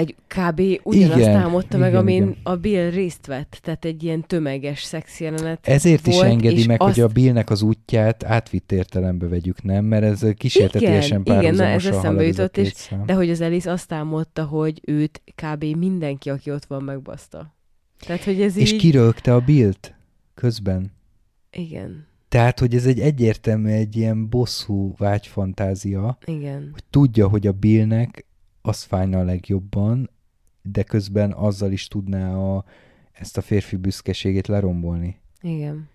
Egy 0.00 0.14
kb. 0.26 0.60
ugyanazt 0.82 1.18
Igen, 1.18 1.36
álmodta 1.36 1.78
meg, 1.78 1.88
igen, 1.88 2.00
amin 2.00 2.22
igen. 2.22 2.36
a 2.42 2.56
Bill 2.56 2.90
részt 2.90 3.26
vett. 3.26 3.58
Tehát 3.62 3.84
egy 3.84 4.02
ilyen 4.02 4.26
tömeges 4.26 4.82
szex 4.82 5.20
jelenet 5.20 5.68
Ezért 5.68 6.06
is 6.06 6.14
volt, 6.14 6.26
engedi 6.26 6.58
és 6.58 6.66
meg, 6.66 6.82
azt... 6.82 6.94
hogy 6.94 7.04
a 7.04 7.08
Billnek 7.08 7.50
az 7.50 7.62
útját 7.62 8.24
átvitt 8.24 8.72
értelembe 8.72 9.28
vegyük, 9.28 9.62
nem? 9.62 9.84
Mert 9.84 10.04
ez 10.04 10.26
kísértetiesen 10.36 11.20
Igen, 11.24 11.40
igen, 11.40 11.54
na, 11.54 11.64
ez 11.64 11.86
eszembe 11.86 12.22
jutott, 12.26 12.56
és- 12.56 12.72
szám. 12.72 13.06
De 13.06 13.14
hogy 13.14 13.30
az 13.30 13.40
Alice 13.40 13.70
azt 13.72 13.92
álmodta, 13.92 14.44
hogy 14.44 14.80
őt 14.84 15.22
kb. 15.34 15.64
mindenki, 15.64 16.30
aki 16.30 16.50
ott 16.50 16.64
van, 16.64 16.82
megbaszta. 16.82 17.54
Tehát, 18.06 18.24
hogy 18.24 18.40
ez 18.42 18.56
És 18.56 18.72
így... 18.72 18.78
kirögte 18.78 19.34
a 19.34 19.40
Billt 19.40 19.94
közben. 20.34 20.92
Igen, 21.50 22.06
Tehát, 22.28 22.58
hogy 22.58 22.74
ez 22.74 22.86
egy 22.86 23.00
egyértelmű, 23.00 23.70
egy 23.70 23.96
ilyen 23.96 24.28
bosszú 24.28 24.94
vágyfantázia, 24.96 26.18
igen. 26.24 26.68
hogy 26.72 26.84
tudja, 26.90 27.28
hogy 27.28 27.46
a 27.46 27.52
Billnek 27.52 28.24
az 28.62 28.82
fájna 28.82 29.18
a 29.18 29.22
legjobban, 29.22 30.10
de 30.62 30.82
közben 30.82 31.32
azzal 31.32 31.72
is 31.72 31.88
tudná 31.88 32.36
a, 32.36 32.64
ezt 33.12 33.36
a 33.36 33.40
férfi 33.40 33.76
büszkeségét 33.76 34.46
lerombolni. 34.46 35.20
Igen. 35.40 35.88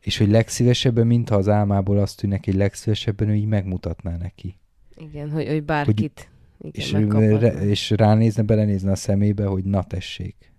És 0.00 0.18
hogy 0.18 0.28
legszívesebben, 0.28 1.06
mintha 1.06 1.36
az 1.36 1.48
álmából 1.48 1.98
azt 1.98 2.16
tűnnek, 2.16 2.44
hogy 2.44 2.54
legszívesebben 2.54 3.28
ő 3.28 3.34
így 3.34 3.46
megmutatná 3.46 4.16
neki. 4.16 4.56
Igen, 4.96 5.30
hogy, 5.30 5.46
hogy 5.46 5.64
bárkit 5.64 6.30
igen, 6.62 7.22
És, 7.22 7.40
re, 7.40 7.52
és 7.52 7.90
ránézne, 7.90 8.42
belenézne 8.42 8.90
a 8.90 8.96
szemébe, 8.96 9.46
hogy 9.46 9.64
na 9.64 9.82
tessék, 9.82 10.52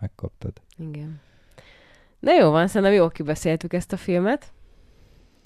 megkaptad. 0.00 0.52
Igen. 0.76 1.20
Na 2.18 2.32
jó 2.40 2.50
van, 2.50 2.66
szerintem 2.66 2.96
jól 2.96 3.10
kibeszéltük 3.10 3.72
ezt 3.72 3.92
a 3.92 3.96
filmet, 3.96 4.52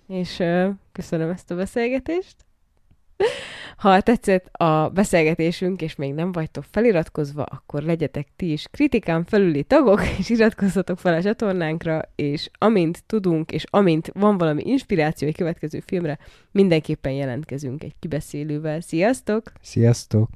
és 0.09 0.39
uh, 0.39 0.69
köszönöm 0.93 1.31
ezt 1.31 1.51
a 1.51 1.55
beszélgetést. 1.55 2.44
Ha 3.77 4.01
tetszett 4.01 4.47
a 4.53 4.89
beszélgetésünk, 4.89 5.83
és 5.83 5.95
még 5.95 6.15
nem 6.15 6.33
vagytok 6.33 6.65
feliratkozva, 6.71 7.43
akkor 7.43 7.83
legyetek 7.83 8.29
ti 8.37 8.53
is 8.53 8.67
kritikán 8.71 9.25
felüli 9.25 9.63
tagok, 9.63 10.01
és 10.19 10.29
iratkozzatok 10.29 10.99
fel 10.99 11.15
a 11.15 11.23
csatornánkra, 11.23 12.03
és 12.15 12.51
amint 12.59 13.05
tudunk, 13.07 13.53
és 13.53 13.65
amint 13.71 14.11
van 14.15 14.39
valami 14.39 14.63
inspiráció 14.67 15.29
egy 15.29 15.37
következő 15.37 15.83
filmre, 15.87 16.19
mindenképpen 16.51 17.13
jelentkezünk 17.13 17.83
egy 17.83 17.95
kibeszélővel. 17.99 18.81
Sziasztok! 18.81 19.53
Sziasztok! 19.61 20.29